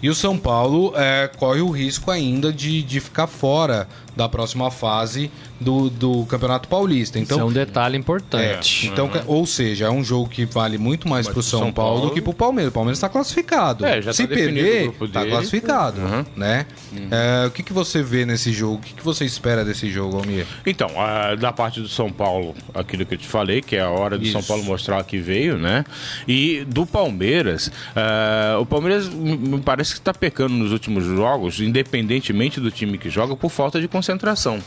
E 0.00 0.08
o 0.08 0.14
São 0.14 0.38
Paulo 0.38 0.92
é, 0.96 1.28
corre 1.36 1.60
o 1.60 1.70
risco 1.70 2.10
ainda 2.10 2.52
de, 2.52 2.82
de 2.82 3.00
ficar 3.00 3.26
fora 3.26 3.88
da 4.18 4.28
próxima 4.28 4.68
fase 4.68 5.30
do, 5.60 5.88
do 5.88 6.26
Campeonato 6.26 6.66
Paulista. 6.68 7.20
Então, 7.20 7.36
Isso 7.38 7.46
é 7.46 7.48
um 7.48 7.52
detalhe 7.52 7.94
é, 7.96 7.98
importante. 8.00 8.88
então, 8.88 9.08
ou 9.28 9.46
seja, 9.46 9.86
é 9.86 9.90
um 9.90 10.02
jogo 10.02 10.28
que 10.28 10.44
vale 10.44 10.76
muito 10.76 11.08
mais 11.08 11.28
pro 11.28 11.40
São, 11.40 11.60
São 11.60 11.72
Paulo, 11.72 11.94
Paulo- 12.00 12.08
do 12.10 12.14
que 12.14 12.20
pro 12.20 12.34
Palmeiras. 12.34 12.70
O 12.70 12.74
Palmeiras 12.74 12.98
está 12.98 13.08
classificado. 13.08 13.86
É, 13.86 14.02
já 14.02 14.12
Se 14.12 14.26
tá 14.26 14.34
o 14.34 14.36
perder, 14.36 14.90
tá 15.12 15.20
dele. 15.20 15.30
classificado, 15.30 16.00
Uhum. 16.00 16.24
né? 16.36 16.66
É, 17.10 17.46
o 17.46 17.50
que, 17.52 17.62
que 17.62 17.72
você 17.72 18.02
vê 18.02 18.26
nesse 18.26 18.52
jogo? 18.52 18.74
O 18.74 18.78
que, 18.80 18.92
que 18.94 19.04
você 19.04 19.24
espera 19.24 19.64
desse 19.64 19.88
jogo, 19.88 20.16
Almir? 20.16 20.46
Então, 20.66 20.90
ah, 20.96 21.36
da 21.36 21.52
parte 21.52 21.80
do 21.80 21.88
São 21.88 22.10
Paulo, 22.10 22.56
aquilo 22.74 23.06
que 23.06 23.14
eu 23.14 23.18
te 23.18 23.26
falei, 23.28 23.62
que 23.62 23.76
é 23.76 23.80
a 23.82 23.88
hora 23.90 24.18
do 24.18 24.24
Isso. 24.24 24.32
São 24.32 24.42
Paulo 24.42 24.64
mostrar 24.64 25.02
que 25.04 25.18
veio, 25.18 25.56
né? 25.58 25.84
E 26.26 26.64
do 26.66 26.84
Palmeiras, 26.84 27.70
ah, 27.94 28.58
o 28.60 28.66
Palmeiras 28.66 29.08
me 29.08 29.36
me 29.38 29.60
parece 29.60 29.92
que 29.92 29.98
está 30.00 30.12
pecando 30.12 30.54
nos 30.54 30.72
últimos 30.72 31.04
jogos, 31.04 31.60
independentemente 31.60 32.58
do 32.60 32.70
time 32.70 32.98
que 32.98 33.08
joga, 33.08 33.36
por 33.36 33.50
falta 33.50 33.80
de 33.80 33.86
concentração. 34.18 34.62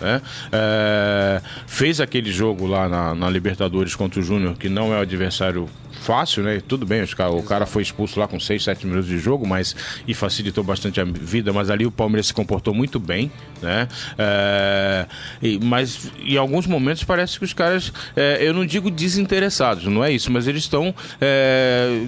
né? 0.00 0.20
É, 0.50 1.40
fez 1.66 2.00
aquele 2.00 2.32
jogo 2.32 2.66
lá 2.66 2.88
na, 2.88 3.14
na 3.14 3.30
Libertadores 3.30 3.94
contra 3.94 4.20
o 4.20 4.22
Júnior, 4.22 4.56
que 4.56 4.68
não 4.68 4.92
é 4.92 4.98
um 4.98 5.00
adversário 5.02 5.68
fácil, 6.02 6.42
né? 6.42 6.60
Tudo 6.68 6.84
bem, 6.84 7.02
o 7.02 7.42
cara 7.42 7.64
foi 7.64 7.80
expulso 7.82 8.20
lá 8.20 8.28
com 8.28 8.38
6, 8.38 8.62
7 8.62 8.86
minutos 8.86 9.08
de 9.08 9.18
jogo, 9.18 9.46
mas 9.46 9.74
e 10.06 10.12
facilitou 10.12 10.62
bastante 10.62 11.00
a 11.00 11.04
vida, 11.04 11.50
mas 11.50 11.70
ali 11.70 11.86
o 11.86 11.90
Palmeiras 11.90 12.26
se 12.26 12.34
comportou 12.34 12.74
muito 12.74 12.98
bem, 13.00 13.32
né? 13.62 13.88
É, 14.18 15.06
e- 15.40 15.58
mas 15.62 16.10
em 16.20 16.36
alguns 16.36 16.66
momentos 16.66 17.04
parece 17.04 17.38
que 17.38 17.44
os 17.46 17.54
caras, 17.54 17.90
é, 18.14 18.38
eu 18.42 18.52
não 18.52 18.66
digo 18.66 18.90
desinteressados, 18.90 19.84
não 19.86 20.04
é 20.04 20.12
isso, 20.12 20.30
mas 20.30 20.46
eles 20.46 20.64
estão 20.64 20.94
é, 21.22 22.02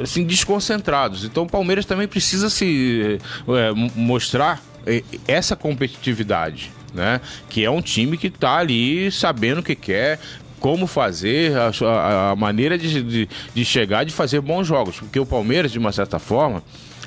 assim 0.00 0.22
desconcentrados. 0.24 1.24
Então 1.24 1.42
o 1.42 1.48
Palmeiras 1.48 1.84
também 1.86 2.06
precisa 2.06 2.48
se 2.48 3.18
é, 3.48 3.72
mostrar 3.96 4.62
essa 5.26 5.56
competitividade, 5.56 6.70
né? 6.92 7.20
Que 7.48 7.64
é 7.64 7.70
um 7.70 7.82
time 7.82 8.16
que 8.16 8.28
está 8.28 8.56
ali 8.56 9.10
sabendo 9.10 9.58
o 9.58 9.62
que 9.62 9.74
quer, 9.74 10.18
como 10.60 10.86
fazer, 10.86 11.52
a, 11.56 12.30
a 12.30 12.36
maneira 12.36 12.78
de, 12.78 13.02
de, 13.02 13.28
de 13.54 13.64
chegar, 13.64 14.04
de 14.04 14.12
fazer 14.12 14.40
bons 14.40 14.66
jogos. 14.66 14.98
Porque 14.98 15.20
o 15.20 15.26
Palmeiras, 15.26 15.70
de 15.70 15.78
uma 15.78 15.92
certa 15.92 16.18
forma, 16.18 16.62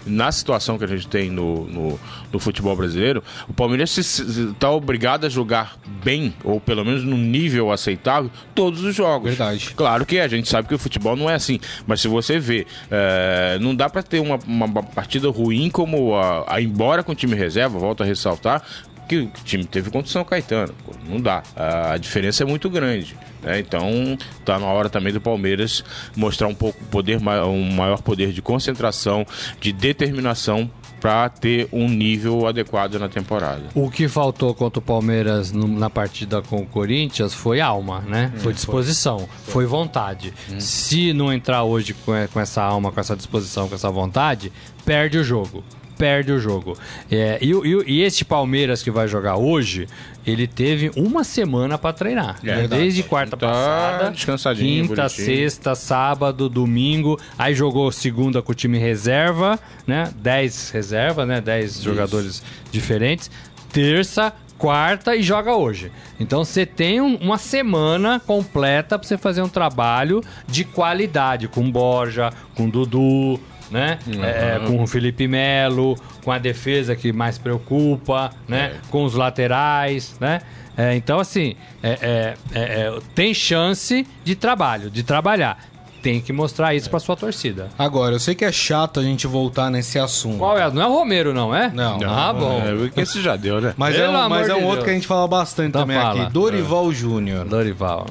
na 0.08 0.32
situação 0.32 0.78
que 0.78 0.84
a 0.84 0.88
gente 0.88 1.08
tem 1.08 1.30
no, 1.30 1.66
no, 1.68 1.99
no 2.32 2.39
futebol 2.39 2.76
brasileiro, 2.76 3.24
o 3.47 3.53
Palmeiras 3.53 3.95
está 3.97 4.72
obrigado 4.72 5.26
a 5.26 5.30
jogar 5.30 5.78
bem, 6.03 6.34
ou 6.43 6.60
pelo 6.60 6.84
menos 6.86 7.03
num 7.03 7.18
nível 7.18 7.72
aceitável, 7.72 8.32
todos 8.55 8.84
os 8.84 8.95
jogos. 8.95 9.30
Verdade. 9.30 9.74
Claro 9.76 10.05
que 10.05 10.18
é, 10.18 10.24
a 10.24 10.28
gente 10.28 10.47
sabe 10.47 10.68
que 10.68 10.76
o 10.76 10.80
futebol 10.80 11.16
não 11.16 11.30
é 11.30 11.36
assim. 11.36 11.60
Mas 11.86 12.01
se 12.01 12.08
você 12.08 12.39
vê, 12.39 12.66
é, 12.89 13.58
não 13.60 13.76
dá 13.76 13.89
para 13.89 14.03
ter 14.03 14.20
uma, 14.20 14.39
uma 14.45 14.84
partida 14.84 15.30
ruim 15.30 15.70
como 15.70 16.16
a, 16.16 16.55
a 16.55 16.62
embora 16.62 17.03
com 17.03 17.12
o 17.12 17.16
time 17.16 17.36
reserva, 17.36 17.78
volto 17.78 18.03
a 18.03 18.05
ressaltar, 18.05 18.64
que 19.08 19.18
o 19.18 19.32
time 19.43 19.64
teve 19.66 19.89
contra 19.89 20.08
o 20.08 20.12
São 20.12 20.24
Caetano. 20.24 20.74
Pô, 20.86 20.91
Não 21.08 21.20
dá. 21.20 21.41
A, 21.55 21.97
diferença 21.97 22.43
é 22.43 22.45
muito 22.45 22.70
grande. 22.70 23.16
né? 23.41 23.60
Então, 23.60 24.18
tá 24.45 24.60
na 24.60 24.68
hora 24.68 24.89
também 24.89 25.14
do 25.14 25.22
Palmeiras 25.22 25.84
mostrar 26.16 26.47
um 26.47 26.55
pouco 26.55 26.84
poder, 26.86 27.18
um 27.18 27.72
maior 27.72 28.01
poder 28.01 28.32
de 28.34 28.41
concentração, 28.41 29.26
de 29.62 29.72
determinação 29.72 30.70
para 30.99 31.30
ter 31.30 31.70
um 31.72 31.88
nível 31.88 32.47
adequado 32.47 32.95
na 32.95 33.08
temporada. 33.08 33.62
O 33.76 33.88
que 33.89 34.08
faltou 34.08 34.53
contra 34.55 34.80
o 34.80 34.82
Palmeiras 34.82 35.51
no- 35.51 35.68
na 35.68 35.91
partida 35.91 36.41
com 36.41 36.58
o 36.58 36.66
Corinthians 36.66 37.36
foi 37.36 37.62
alma, 37.62 38.01
né? 38.08 38.32
foi 38.38 38.51
disposição, 38.51 39.30
foi, 39.45 39.68
vontade. 39.68 40.34
Se 40.58 41.14
não 41.14 41.32
entrar 41.32 41.64
hoje 41.64 41.93
com, 41.93 42.16
e- 42.16 42.28
com 42.28 42.39
essa 42.39 42.64
alma, 42.64 42.91
com 42.91 42.99
essa 42.99 43.16
disposição, 43.16 43.70
com 43.70 43.76
essa 43.76 43.91
vontade, 43.91 44.51
perde 44.84 45.20
o 45.20 45.24
jogo. 45.24 45.64
Perde 45.98 46.32
o 46.32 46.39
jogo. 46.39 46.78
É, 47.10 47.39
e, 47.41 47.52
e 47.52 47.84
e 47.98 48.02
este 48.04 48.24
Palmeiras 48.24 48.84
que 48.84 48.91
vai 48.91 49.08
jogar 49.08 49.36
hoje, 49.38 49.88
ele 50.26 50.45
teve 50.48 50.91
uma 50.95 51.24
semana 51.24 51.78
para 51.78 51.93
treinar. 51.93 52.38
É 52.43 52.56
né? 52.62 52.68
Desde 52.68 53.02
quarta 53.04 53.36
Tá 53.36 53.48
passada, 53.48 54.12
descansadinho, 54.12 54.88
quinta, 54.88 55.04
bonitinho. 55.04 55.26
sexta, 55.26 55.74
sábado, 55.76 56.48
domingo. 56.50 57.20
Aí 57.38 57.56
jogou 57.56 57.91
segunda 57.91 58.41
com 58.41 58.52
o 58.52 58.56
time 58.56 58.78
reserva, 58.78 59.60
né? 59.88 60.12
10 60.18 60.70
reserva, 60.72 61.26
né? 61.26 61.41
10 61.41 61.82
jogadores 61.82 62.43
diferentes. 62.72 63.32
Terça, 63.72 64.34
quarta 64.58 65.16
e 65.16 65.22
joga 65.22 65.56
hoje. 65.56 65.91
Então 66.20 66.43
você 66.43 66.66
tem 66.66 67.00
um- 67.02 67.16
uma 67.18 67.38
semana 67.38 68.20
completa 68.20 68.98
para 68.98 69.08
você 69.08 69.18
fazer 69.18 69.41
um 69.41 69.50
trabalho 69.50 70.22
de 70.48 70.64
qualidade 70.64 71.48
com 71.48 71.70
Borja, 71.72 72.32
com 72.56 72.70
Dudu, 72.70 73.39
né? 73.72 73.99
É, 74.22 74.59
com 74.68 74.82
o 74.84 74.88
Felipe 74.88 75.28
Melo, 75.28 75.95
com 76.24 76.32
a 76.32 76.38
defesa 76.38 76.95
que 76.95 77.11
mais 77.11 77.38
preocupa, 77.38 78.32
né? 78.47 78.76
Com 78.89 79.03
os 79.03 79.13
laterais, 79.13 80.15
né? 80.20 80.41
É, 80.76 80.95
então, 80.95 81.20
assim, 81.20 81.55
é, 81.82 81.89
é, 81.89 82.34
é, 82.53 82.59
é, 82.61 82.99
tem 83.15 83.34
chance 83.34 84.05
de 84.24 84.36
trabalho, 84.36 84.89
de 84.91 85.01
trabalhar. 85.03 85.57
Tem 86.03 86.22
que 86.22 86.32
mostrar 86.32 86.76
isso 86.76 86.89
pra 86.89 86.99
sua 86.99 87.15
torcida. 87.18 87.70
Agora, 87.78 88.13
eu 88.15 88.20
sei 88.20 88.36
que 88.36 88.45
é 88.45 88.51
chato 88.51 88.99
a 88.99 89.03
gente 89.03 89.26
voltar 89.26 89.72
nesse 89.72 89.97
assunto. 89.97 90.38
Qual 90.38 90.55
é? 90.57 90.70
Não 90.72 90.82
é 90.82 90.86
o 90.88 90.93
Romero, 90.93 91.34
não 91.34 91.53
é? 91.53 91.70
Não. 91.74 91.97
Ah, 92.07 92.32
bom. 92.32 92.61
É, 92.95 93.01
esse 93.01 93.20
já 93.22 93.36
deu, 93.36 93.59
né? 93.59 93.74
Mas 93.76 93.95
é 93.95 94.01
Pelo 94.01 94.13
um, 94.13 94.18
amor 94.18 94.30
mas 94.30 94.47
é 94.47 94.53
um 94.53 94.59
de 94.59 94.63
outro 94.63 94.76
Deus. 94.76 94.84
que 94.86 94.89
a 94.91 94.93
gente 94.93 95.07
fala 95.07 95.28
bastante 95.28 95.70
Então 95.70 95.82
também 95.82 95.97
fala. 95.97 96.24
aqui. 96.24 96.32
Dorival 96.32 96.93
Júnior. 96.93 97.45
Dorival. 97.45 98.05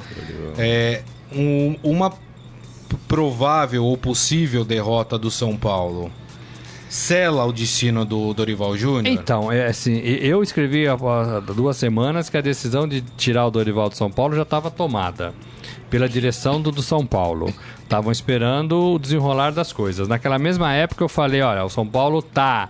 É 0.59 1.03
um- 1.33 1.77
uma 1.85 2.13
provável 3.09 3.85
ou 3.85 3.97
possível 3.97 4.65
derrota 4.65 5.19
do 5.19 5.31
São 5.31 5.57
Paulo. 5.57 6.11
Sela 6.89 7.45
o 7.45 7.53
destino 7.53 8.05
do 8.05 8.33
Dorival 8.33 8.77
Júnior? 8.77 9.07
Então, 9.13 9.51
é 9.51 9.67
assim, 9.67 9.97
eu 9.99 10.43
escrevi 10.43 10.87
há 10.87 10.97
duas 11.41 11.77
semanas 11.77 12.31
que 12.31 12.37
a 12.37 12.41
decisão 12.41 12.87
de 12.87 13.01
tirar 13.01 13.47
o 13.47 13.51
Dorival 13.51 13.89
do 13.89 13.97
São 13.97 14.11
Paulo 14.11 14.37
já 14.37 14.43
estava 14.43 14.71
tomada 14.71 15.35
pela 15.91 16.09
direção 16.09 16.61
do, 16.61 16.71
do 16.71 16.83
São 16.83 17.05
Paulo. 17.05 17.53
Estavam 17.83 18.13
esperando 18.13 18.95
o 18.95 18.99
desenrolar 18.99 19.51
das 19.51 19.73
coisas. 19.73 20.07
Naquela 20.07 20.39
mesma 20.39 20.73
época 20.73 21.03
eu 21.03 21.09
falei, 21.09 21.43
olha, 21.43 21.65
o 21.65 21.69
São 21.69 21.87
Paulo 21.87 22.23
tá 22.23 22.69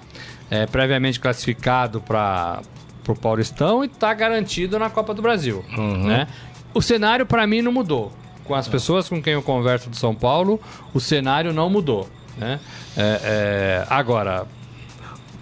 é, 0.51 0.67
previamente 0.67 1.21
classificado 1.21 2.01
para 2.01 2.63
o 3.07 3.15
Paulistão 3.15 3.85
e 3.85 3.89
tá 3.89 4.13
garantido 4.15 4.79
na 4.79 4.89
Copa 4.91 5.13
do 5.13 5.21
Brasil, 5.23 5.65
né? 6.05 6.27
O 6.75 6.83
cenário 6.83 7.25
para 7.25 7.47
mim 7.47 7.63
não 7.63 7.73
mudou. 7.73 8.13
Com 8.47 8.55
as 8.55 8.69
pessoas 8.69 9.09
com 9.09 9.21
quem 9.23 9.33
eu 9.33 9.43
converso 9.43 9.91
do 9.91 9.97
São 9.97 10.15
Paulo, 10.15 10.61
o 10.95 11.01
cenário 11.01 11.53
não 11.53 11.69
mudou, 11.69 12.09
né? 12.37 12.61
É, 12.97 13.21
é, 13.25 13.87
agora, 13.91 14.47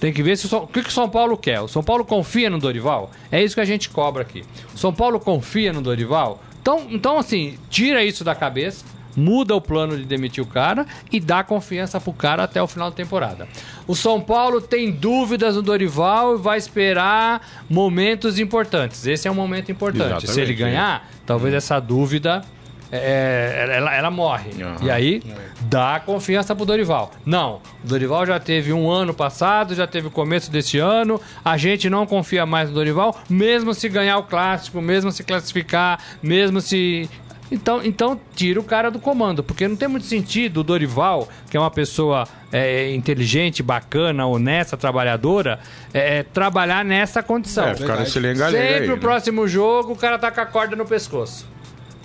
tem 0.00 0.12
que 0.12 0.22
ver 0.22 0.36
se 0.36 0.52
o, 0.54 0.66
que, 0.66 0.82
que 0.82 0.88
o 0.88 0.92
São 0.92 1.08
Paulo 1.08 1.36
quer. 1.36 1.60
O 1.60 1.68
São 1.68 1.82
Paulo 1.82 2.04
confia 2.04 2.50
no 2.50 2.58
Dorival? 2.58 3.10
É 3.30 3.42
isso 3.42 3.54
que 3.54 3.60
a 3.60 3.64
gente 3.64 3.88
cobra 3.88 4.22
aqui. 4.22 4.44
O 4.74 4.78
São 4.78 4.92
Paulo 4.92 5.20
confia 5.20 5.72
no 5.72 5.80
Dorival? 5.80 6.42
Então, 6.60 6.86
então 6.90 7.18
assim, 7.18 7.58
tira 7.70 8.02
isso 8.02 8.24
da 8.24 8.34
cabeça, 8.34 8.84
muda 9.16 9.54
o 9.54 9.60
plano 9.60 9.96
de 9.96 10.04
demitir 10.04 10.42
o 10.42 10.46
cara 10.46 10.86
e 11.10 11.20
dá 11.20 11.44
confiança 11.44 12.00
pro 12.00 12.12
cara 12.12 12.42
até 12.42 12.62
o 12.62 12.66
final 12.66 12.90
da 12.90 12.96
temporada. 12.96 13.48
O 13.86 13.94
São 13.94 14.20
Paulo 14.20 14.60
tem 14.60 14.90
dúvidas 14.90 15.56
no 15.56 15.62
Dorival 15.62 16.34
e 16.34 16.38
vai 16.38 16.58
esperar 16.58 17.46
momentos 17.68 18.38
importantes. 18.38 19.06
Esse 19.06 19.28
é 19.28 19.30
um 19.30 19.34
momento 19.34 19.70
importante. 19.70 20.26
Se 20.26 20.40
ele 20.40 20.52
Exatamente, 20.52 20.54
ganhar, 20.54 21.10
talvez 21.26 21.54
essa 21.54 21.78
dúvida 21.80 22.44
é, 22.96 23.76
ela, 23.76 23.94
ela 23.94 24.10
morre. 24.10 24.50
Aham. 24.62 24.76
E 24.82 24.90
aí 24.90 25.22
dá 25.62 26.00
confiança 26.04 26.54
pro 26.54 26.64
Dorival. 26.64 27.10
Não, 27.24 27.60
o 27.82 27.88
Dorival 27.88 28.24
já 28.26 28.38
teve 28.38 28.72
um 28.72 28.90
ano 28.90 29.12
passado, 29.12 29.74
já 29.74 29.86
teve 29.86 30.08
o 30.08 30.10
começo 30.10 30.50
desse 30.50 30.78
ano. 30.78 31.20
A 31.44 31.56
gente 31.56 31.90
não 31.90 32.06
confia 32.06 32.46
mais 32.46 32.68
no 32.68 32.74
Dorival, 32.74 33.18
mesmo 33.28 33.74
se 33.74 33.88
ganhar 33.88 34.18
o 34.18 34.24
clássico, 34.24 34.80
mesmo 34.80 35.10
se 35.10 35.24
classificar, 35.24 35.98
mesmo 36.22 36.60
se. 36.60 37.08
Então, 37.50 37.84
então 37.84 38.18
tira 38.34 38.58
o 38.58 38.64
cara 38.64 38.90
do 38.90 38.98
comando, 38.98 39.42
porque 39.42 39.68
não 39.68 39.76
tem 39.76 39.86
muito 39.86 40.06
sentido 40.06 40.60
o 40.60 40.64
Dorival, 40.64 41.28
que 41.50 41.56
é 41.56 41.60
uma 41.60 41.70
pessoa 41.70 42.26
é, 42.50 42.92
inteligente, 42.94 43.62
bacana, 43.62 44.26
honesta, 44.26 44.76
trabalhadora, 44.76 45.60
é, 45.92 46.18
é, 46.18 46.22
trabalhar 46.22 46.84
nessa 46.84 47.22
condição. 47.22 47.68
É, 47.68 47.74
ficar 47.74 47.98
nesse 47.98 48.18
lenga-lenga 48.18 48.58
Sempre 48.58 48.84
aí, 48.84 48.90
o 48.90 48.94
né? 48.94 49.00
próximo 49.00 49.46
jogo 49.46 49.92
o 49.92 49.96
cara 49.96 50.18
tá 50.18 50.30
com 50.30 50.40
a 50.40 50.46
corda 50.46 50.74
no 50.74 50.86
pescoço. 50.86 51.53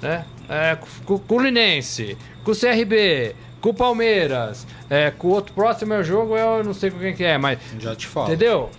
Né? 0.01 0.25
É, 0.47 0.77
com, 1.05 1.17
com 1.17 1.35
o 1.35 1.41
Linense, 1.41 2.17
com 2.43 2.51
o 2.51 2.55
CRB, 2.55 3.35
com 3.61 3.69
o 3.69 3.73
Palmeiras, 3.73 4.65
é, 4.89 5.11
com 5.11 5.27
o 5.27 5.31
outro 5.31 5.53
próximo 5.53 5.93
é 5.93 5.99
o 5.99 6.03
jogo, 6.03 6.37
eu 6.37 6.63
não 6.63 6.73
sei 6.73 6.89
com 6.89 6.99
quem 6.99 7.13
que 7.13 7.23
é, 7.23 7.37
mas. 7.37 7.59
Já 7.79 7.95
te 7.95 8.07
falo. 8.07 8.27
Entendeu? 8.27 8.69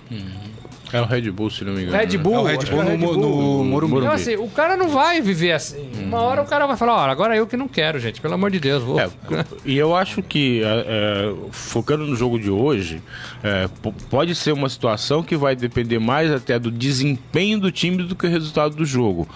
É 0.93 1.01
o 1.01 1.05
Red 1.05 1.31
Bull, 1.31 1.51
se 1.51 1.65
não 1.65 1.73
me 1.73 1.83
engano. 1.83 1.97
Red 1.97 2.17
né? 2.17 2.19
Bull. 2.19 2.35
É 2.35 2.39
o 2.39 2.45
Red 2.45 2.57
Bull 2.67 2.83
é 2.83 2.85
o 2.85 2.85
no, 2.85 2.91
Red 2.91 2.97
Bull. 2.97 3.17
no 3.17 3.65
Morumbi. 3.65 3.97
Então, 3.99 4.11
assim, 4.11 4.37
o 4.37 4.49
cara 4.49 4.77
não 4.77 4.89
vai 4.89 5.21
viver 5.21 5.53
assim. 5.53 5.89
Uma 6.03 6.21
hora 6.21 6.43
o 6.43 6.47
cara 6.47 6.67
vai 6.67 6.77
falar, 6.77 6.95
ó, 6.95 7.11
agora 7.11 7.37
eu 7.37 7.47
que 7.47 7.57
não 7.57 7.69
quero, 7.69 8.01
gente. 8.01 8.21
Pelo 8.21 8.35
amor 8.35 8.51
de 8.51 8.59
Deus, 8.59 8.83
vou. 8.83 8.99
É, 8.99 9.09
e 9.65 9.79
eu 9.79 9.95
acho 9.95 10.23
que, 10.23 10.63
é, 10.63 10.67
é, 10.67 11.35
focando 11.53 12.07
no 12.07 12.17
jogo 12.17 12.39
de 12.39 12.51
hoje, 12.51 13.01
é, 13.43 13.69
pode 14.09 14.35
ser 14.35 14.53
uma 14.53 14.69
situação 14.69 15.23
que 15.23 15.37
vai 15.37 15.55
depender 15.55 15.99
mais 15.99 16.31
até 16.31 16.59
do 16.59 16.71
desempenho 16.71 17.61
do 17.61 17.71
time 17.71 18.03
do 18.03 18.17
que 18.17 18.27
o 18.27 18.31
resultado 18.31 18.75
do 18.75 18.85
jogo. 18.85 19.29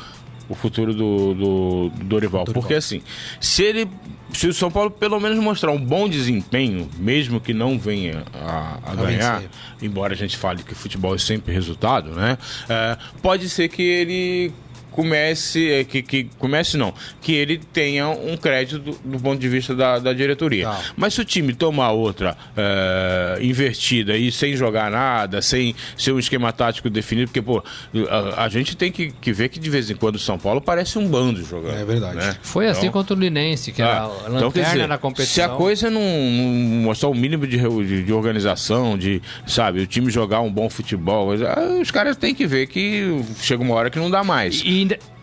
O 0.49 0.55
futuro 0.55 0.92
do, 0.92 1.34
do, 1.34 1.88
do 1.90 2.05
Dorival. 2.05 2.45
Porque 2.45 2.74
assim, 2.74 3.03
se 3.40 3.62
ele. 3.62 3.88
Se 4.32 4.49
o 4.49 4.55
São 4.55 4.68
Paulo 4.68 4.90
pelo 4.90 5.20
menos 5.20 5.38
mostrar 5.38 5.70
um 5.70 5.78
bom 5.78 6.09
desempenho, 6.09 6.90
mesmo 6.99 7.40
que 7.40 7.55
não 7.55 7.78
venha 7.78 8.24
a, 8.34 8.78
a 8.84 8.95
ganhar, 8.97 9.36
vencer. 9.36 9.51
embora 9.80 10.12
a 10.12 10.16
gente 10.16 10.36
fale 10.36 10.64
que 10.64 10.74
futebol 10.74 11.14
é 11.14 11.18
sempre 11.18 11.55
resultado, 11.55 12.11
né? 12.11 12.36
É, 12.68 12.97
pode 13.22 13.49
ser 13.49 13.68
que 13.68 13.82
ele 13.82 14.53
comece, 14.95 15.70
é, 15.72 15.82
que, 15.84 16.03
que 16.03 16.28
comece 16.38 16.76
não, 16.76 16.95
que 17.20 17.32
ele 17.34 17.59
tenha 17.72 18.09
um 18.09 18.36
crédito 18.36 18.78
do, 18.78 18.92
do 19.05 19.18
ponto 19.18 19.40
de 19.40 19.49
vista 19.49 19.74
da, 19.74 19.99
da 19.99 20.12
diretoria. 20.12 20.66
Tá. 20.68 20.80
Mas 20.97 21.14
se 21.14 21.20
o 21.20 21.24
time 21.24 21.53
tomar 21.53 21.90
outra 21.90 22.36
é, 22.57 23.38
invertida 23.42 24.16
e 24.16 24.30
sem 24.30 24.55
jogar 24.57 24.90
nada, 24.92 25.42
sem 25.42 25.74
ser 25.99 26.12
um 26.12 26.18
esquema 26.18 26.53
tático 26.53 26.88
definido, 26.88 27.26
porque, 27.28 27.42
pô, 27.42 27.61
a, 28.09 28.45
a 28.45 28.49
gente 28.49 28.76
tem 28.76 28.92
que, 28.92 29.11
que 29.20 29.32
ver 29.32 29.49
que 29.49 29.59
de 29.59 29.68
vez 29.68 29.90
em 29.90 29.97
quando 29.97 30.14
o 30.14 30.18
São 30.18 30.38
Paulo 30.38 30.61
parece 30.61 30.97
um 30.97 31.09
bando 31.09 31.45
jogando. 31.45 31.76
É 31.76 31.84
verdade. 31.84 32.16
né? 32.16 32.36
Foi 32.42 32.68
assim 32.68 32.82
Então- 32.86 32.92
contra 32.92 33.16
o 33.16 33.18
Linense, 33.18 33.72
que 33.72 33.82
era 33.82 33.95
ah, 33.95 34.05
a 34.05 34.07
lanterna 34.28 34.47
então, 34.47 34.51
dizer, 34.62 34.86
na 34.86 34.97
competição. 34.99 35.34
Se 35.34 35.42
a 35.42 35.49
coisa 35.49 35.90
não, 35.90 36.01
não 36.01 36.82
mostrar 36.82 37.09
o 37.09 37.14
mínimo 37.14 37.49
de, 37.49 37.59
de, 37.59 38.05
de 38.05 38.12
organização, 38.12 38.97
de, 38.97 39.20
sabe, 39.45 39.80
o 39.80 39.86
time 39.88 40.09
jogar 40.09 40.40
um 40.40 40.53
bom 40.53 40.70
futebol, 40.70 41.32
ah, 41.32 41.80
os 41.82 41.90
caras 41.90 42.16
têm 42.16 42.32
que 42.32 42.47
ver 42.47 42.68
que 42.68 43.20
chega 43.40 43.61
uma 43.61 43.74
hora 43.74 43.90
que 43.90 43.99
não 43.99 44.09
dá 44.09 44.22
mais. 44.22 44.62
E 44.64 44.84
ainda... 44.85 45.13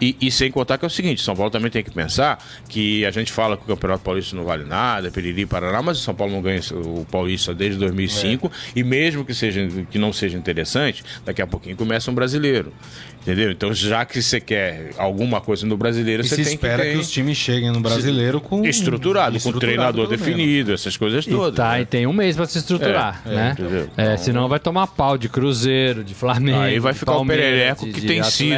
E, 0.00 0.16
e 0.20 0.30
sem 0.30 0.50
contar 0.50 0.78
que 0.78 0.84
é 0.84 0.88
o 0.88 0.90
seguinte, 0.90 1.22
São 1.22 1.34
Paulo 1.34 1.50
também 1.50 1.70
tem 1.70 1.82
que 1.82 1.90
pensar 1.90 2.38
que 2.68 3.04
a 3.04 3.10
gente 3.10 3.32
fala 3.32 3.56
que 3.56 3.62
o 3.64 3.66
Campeonato 3.66 4.02
Paulista 4.02 4.34
não 4.36 4.44
vale 4.44 4.64
nada, 4.64 5.10
piriri, 5.10 5.46
paraná, 5.46 5.80
mas 5.82 5.98
o 5.98 6.02
São 6.02 6.14
Paulo 6.14 6.32
não 6.32 6.42
ganha 6.42 6.60
o 6.72 7.04
Paulista 7.10 7.54
desde 7.54 7.78
2005 7.78 8.50
e 8.76 8.82
mesmo 8.82 9.24
que, 9.24 9.34
seja, 9.34 9.66
que 9.90 9.98
não 9.98 10.12
seja 10.12 10.36
interessante, 10.36 11.02
daqui 11.24 11.40
a 11.42 11.46
pouquinho 11.46 11.76
começa 11.76 12.10
um 12.10 12.14
brasileiro, 12.14 12.72
entendeu? 13.22 13.50
Então 13.50 13.72
já 13.72 14.04
que 14.04 14.20
você 14.22 14.40
quer 14.40 14.90
alguma 14.98 15.40
coisa 15.40 15.66
no 15.66 15.76
brasileiro, 15.76 16.22
E 16.24 16.28
você 16.28 16.36
se 16.36 16.44
tem 16.44 16.54
espera 16.54 16.82
que 16.82 16.88
que, 16.90 16.94
ter 16.96 17.00
os 17.00 17.10
times 17.10 17.36
cheguem 17.38 17.70
no 17.70 17.80
brasileiro 17.80 18.40
com 18.40 18.64
estruturado, 18.66 19.32
com 19.32 19.36
estruturado, 19.36 19.60
treinador 19.66 20.08
pelo 20.08 20.10
menos. 20.10 20.26
definido, 20.26 20.72
essas 20.72 20.96
coisas 20.96 21.26
E, 21.26 21.30
todas. 21.30 21.54
tá, 21.56 21.72
né? 21.72 21.82
e 21.82 21.84
tem 21.86 22.06
um 22.06 22.12
mês 22.12 22.36
pra 22.36 22.46
se 22.46 22.58
estruturar, 22.58 23.22
É, 23.26 23.30
é, 23.30 23.34
né? 23.34 23.56
entendeu? 23.58 23.88
É, 23.96 24.16
senão 24.16 24.48
vai 24.48 24.58
tomar 24.58 24.86
pau 24.88 25.16
de 25.16 25.28
Cruzeiro, 25.28 26.02
de 26.04 26.14
Flamengo. 26.14 26.58
Aí 26.60 26.78
vai 26.78 26.92
ficar 26.94 27.16
o 27.16 27.26
perereco 27.26 27.86
que 27.86 28.00
de 28.00 28.06
tem 28.06 28.22
sido 28.22 28.56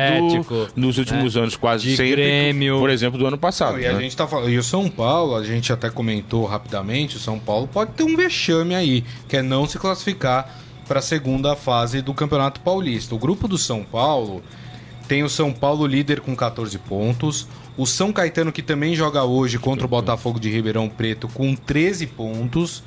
nos 0.75 0.99
últimos 0.99 1.12
anos 1.37 1.57
quase 1.57 1.85
de 1.85 1.97
sempre, 1.97 2.13
Grêmio. 2.13 2.79
por 2.79 2.91
exemplo, 2.91 3.19
do 3.19 3.27
ano 3.27 3.39
passado. 3.39 3.73
Não, 3.73 3.81
e 3.81 3.87
a 3.87 3.93
né? 3.93 4.01
gente 4.01 4.17
tá 4.17 4.27
falando, 4.27 4.51
e 4.51 4.59
o 4.59 4.63
São 4.63 4.89
Paulo, 4.89 5.37
a 5.37 5.45
gente 5.45 5.73
até 5.73 5.91
comentou 5.91 6.45
rapidamente, 6.45 7.17
o 7.17 7.21
São 7.21 7.39
Paulo 7.39 7.67
pode 7.67 7.93
ter 7.93 8.05
um 8.05 8.17
vexame 8.17 8.75
aí, 8.75 9.05
que 9.29 9.37
é 9.37 9.43
não 9.43 9.67
se 9.67 9.79
classificar 9.79 10.59
para 10.87 10.99
a 10.99 11.03
segunda 11.03 11.57
fase 11.57 12.03
do 12.03 12.13
Campeonato 12.13 12.61
Paulista. 12.61 13.15
O 13.15 13.19
grupo 13.19 13.47
do 13.49 13.57
São 13.57 13.83
Paulo 13.83 14.43
tem 15.09 15.23
o 15.23 15.29
São 15.29 15.53
Paulo 15.53 15.87
líder 15.87 16.21
com 16.21 16.35
14 16.35 16.79
pontos, 16.79 17.47
o 17.77 17.87
São 17.87 18.13
Caetano 18.13 18.53
que 18.53 18.63
também 18.63 18.95
joga 18.95 19.25
hoje 19.25 19.59
contra 19.59 19.87
o 19.87 19.89
Botafogo 19.89 20.39
de 20.39 20.51
Ribeirão 20.51 20.89
Preto 20.89 21.29
com 21.29 21.55
13 21.55 22.07
pontos, 22.09 22.83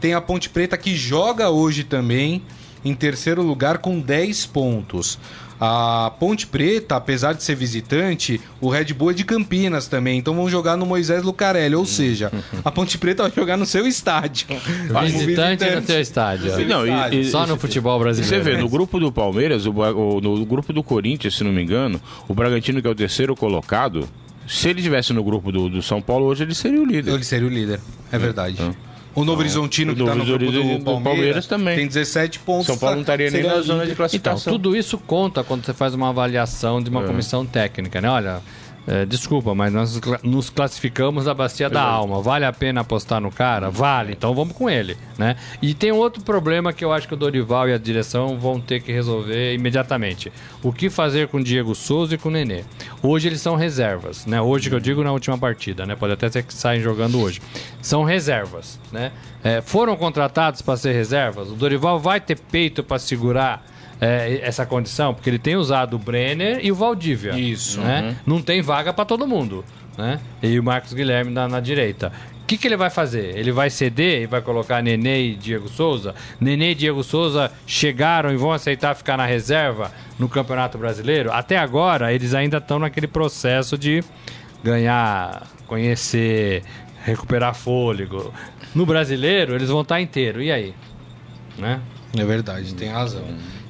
tem 0.00 0.14
a 0.14 0.20
Ponte 0.20 0.50
Preta 0.50 0.76
que 0.76 0.94
joga 0.94 1.48
hoje 1.48 1.84
também 1.84 2.42
em 2.84 2.94
terceiro 2.94 3.42
lugar 3.42 3.78
com 3.78 3.98
10 3.98 4.46
pontos. 4.46 5.18
A 5.60 6.12
Ponte 6.20 6.46
Preta, 6.46 6.96
apesar 6.96 7.32
de 7.32 7.42
ser 7.42 7.54
visitante, 7.54 8.40
o 8.60 8.68
Red 8.68 8.92
Bull 8.92 9.10
é 9.10 9.14
de 9.14 9.24
Campinas 9.24 9.88
também, 9.88 10.18
então 10.18 10.34
vão 10.34 10.48
jogar 10.50 10.76
no 10.76 10.84
Moisés 10.84 11.22
Lucarelli, 11.22 11.74
ou 11.74 11.86
seja, 11.86 12.30
a 12.64 12.70
Ponte 12.70 12.98
Preta 12.98 13.22
vai 13.22 13.32
jogar 13.34 13.56
no 13.56 13.64
seu 13.64 13.86
estádio. 13.86 14.46
Como 14.48 15.06
Visitante 15.06 15.64
no 15.64 15.82
seu 15.86 16.00
estádio. 16.00 16.54
Seu 16.54 16.66
Não, 16.68 16.86
e- 16.86 16.90
estádio. 16.90 17.20
e- 17.20 17.30
Só 17.30 17.46
no 17.46 17.56
futebol 17.56 17.98
Você 17.98 18.04
brasileiro. 18.04 18.44
vê, 18.44 18.56
no 18.58 18.68
grupo 18.68 19.00
do 19.00 19.10
Palmeiras, 19.10 19.64
o, 19.66 19.70
o- 19.72 20.20
no 20.20 20.44
grupo 20.44 20.72
do 20.72 20.82
Corinthians, 20.82 21.34
se 21.36 21.42
não 21.44 21.52
me 21.52 21.62
engano, 21.62 22.00
o 22.28 22.34
Bragantino, 22.34 22.82
que 22.82 22.88
é 22.88 22.90
o 22.90 22.94
terceiro 22.94 23.34
colocado, 23.34 24.06
se 24.46 24.68
ele 24.68 24.80
estivesse 24.80 25.12
no 25.12 25.24
grupo 25.24 25.50
do, 25.50 25.68
do 25.70 25.82
São 25.82 26.02
Paulo 26.02 26.26
hoje, 26.26 26.42
ele 26.44 26.54
seria 26.54 26.80
o 26.80 26.84
líder. 26.84 27.12
Ele 27.14 27.24
seria 27.24 27.46
o 27.48 27.50
líder, 27.50 27.80
é 28.12 28.18
verdade. 28.18 28.58
O 29.16 29.24
Novo 29.24 29.40
Horizontino, 29.40 29.92
o 29.92 29.96
que 29.96 30.04
tá 30.04 30.14
no 30.14 30.24
grupo 30.24 30.38
do 30.38 30.46
Horizontino 30.46 30.78
do 30.78 30.84
Palmeiras, 30.84 31.14
Palmeiras 31.14 31.46
também. 31.46 31.76
tem 31.76 31.86
17 31.88 32.38
pontos. 32.40 32.66
São 32.66 32.76
Paulo 32.78 32.96
não 32.96 33.00
estaria 33.00 33.30
nem 33.30 33.42
na 33.42 33.60
zona 33.62 33.86
de 33.86 33.94
classificação. 33.94 34.38
Então, 34.38 34.52
tudo 34.52 34.76
isso 34.76 34.98
conta 34.98 35.42
quando 35.42 35.64
você 35.64 35.72
faz 35.72 35.94
uma 35.94 36.10
avaliação 36.10 36.82
de 36.82 36.90
uma 36.90 37.02
É. 37.02 37.06
comissão 37.06 37.44
técnica, 37.46 38.00
né? 38.00 38.10
Olha, 38.10 38.40
é, 38.86 39.04
desculpa, 39.04 39.52
mas 39.54 39.72
nós 39.72 40.00
nos 40.22 40.48
classificamos 40.48 41.24
da 41.24 41.34
Bacia 41.34 41.68
da 41.68 41.82
Alma. 41.82 42.22
Vale 42.22 42.44
a 42.44 42.52
pena 42.52 42.82
apostar 42.82 43.20
no 43.20 43.32
cara? 43.32 43.68
Vale, 43.68 44.12
então 44.12 44.32
vamos 44.32 44.54
com 44.54 44.70
ele, 44.70 44.96
né? 45.18 45.36
E 45.60 45.74
tem 45.74 45.90
outro 45.90 46.22
problema 46.22 46.72
que 46.72 46.84
eu 46.84 46.92
acho 46.92 47.08
que 47.08 47.14
o 47.14 47.16
Dorival 47.16 47.68
e 47.68 47.72
a 47.72 47.78
direção 47.78 48.38
vão 48.38 48.60
ter 48.60 48.80
que 48.80 48.92
resolver 48.92 49.54
imediatamente. 49.54 50.32
O 50.62 50.72
que 50.72 50.88
fazer 50.88 51.26
com 51.28 51.38
o 51.38 51.44
Diego 51.44 51.74
Souza 51.74 52.14
e 52.14 52.18
com 52.18 52.28
o 52.28 52.32
Nenê? 52.32 52.62
Hoje 53.02 53.26
eles 53.28 53.40
são 53.40 53.56
reservas, 53.56 54.24
né? 54.24 54.40
Hoje 54.40 54.68
que 54.68 54.74
eu 54.74 54.80
digo 54.80 55.02
na 55.02 55.10
última 55.10 55.36
partida, 55.36 55.84
né? 55.84 55.96
Pode 55.96 56.12
até 56.12 56.30
ser 56.30 56.44
que 56.44 56.54
saem 56.54 56.80
jogando 56.80 57.20
hoje. 57.20 57.40
São 57.82 58.04
reservas, 58.04 58.78
né? 58.92 59.10
É, 59.42 59.60
foram 59.60 59.96
contratados 59.96 60.62
para 60.62 60.76
ser 60.76 60.92
reservas. 60.92 61.50
O 61.50 61.54
Dorival 61.54 61.98
vai 61.98 62.20
ter 62.20 62.38
peito 62.38 62.84
para 62.84 62.98
segurar 63.00 63.64
é, 64.00 64.40
essa 64.42 64.66
condição, 64.66 65.14
porque 65.14 65.30
ele 65.30 65.38
tem 65.38 65.56
usado 65.56 65.96
o 65.96 65.98
Brenner 65.98 66.58
e 66.62 66.70
o 66.70 66.74
Valdívia. 66.74 67.32
Isso. 67.38 67.80
Né? 67.80 68.16
Não 68.26 68.42
tem 68.42 68.62
vaga 68.62 68.92
para 68.92 69.04
todo 69.04 69.26
mundo. 69.26 69.64
Né? 69.96 70.20
E 70.42 70.58
o 70.58 70.62
Marcos 70.62 70.92
Guilherme 70.92 71.30
na, 71.32 71.48
na 71.48 71.60
direita. 71.60 72.12
O 72.42 72.46
que, 72.46 72.56
que 72.56 72.68
ele 72.68 72.76
vai 72.76 72.90
fazer? 72.90 73.36
Ele 73.36 73.50
vai 73.50 73.70
ceder 73.70 74.22
e 74.22 74.26
vai 74.26 74.40
colocar 74.40 74.80
Nenê 74.80 75.30
e 75.30 75.34
Diego 75.34 75.68
Souza? 75.68 76.14
Nenê 76.40 76.70
e 76.70 76.74
Diego 76.76 77.02
Souza 77.02 77.50
chegaram 77.66 78.32
e 78.32 78.36
vão 78.36 78.52
aceitar 78.52 78.94
ficar 78.94 79.16
na 79.16 79.26
reserva 79.26 79.90
no 80.16 80.28
Campeonato 80.28 80.78
Brasileiro? 80.78 81.32
Até 81.32 81.56
agora, 81.56 82.12
eles 82.12 82.34
ainda 82.34 82.58
estão 82.58 82.78
naquele 82.78 83.08
processo 83.08 83.76
de 83.76 84.04
ganhar, 84.62 85.44
conhecer, 85.66 86.62
recuperar 87.04 87.52
fôlego. 87.52 88.32
No 88.74 88.86
brasileiro, 88.86 89.54
eles 89.54 89.68
vão 89.68 89.80
estar 89.80 90.00
inteiro. 90.00 90.40
E 90.40 90.52
aí? 90.52 90.72
Né? 91.58 91.80
É 92.16 92.24
verdade, 92.24 92.74
tem 92.74 92.90
razão. 92.90 93.24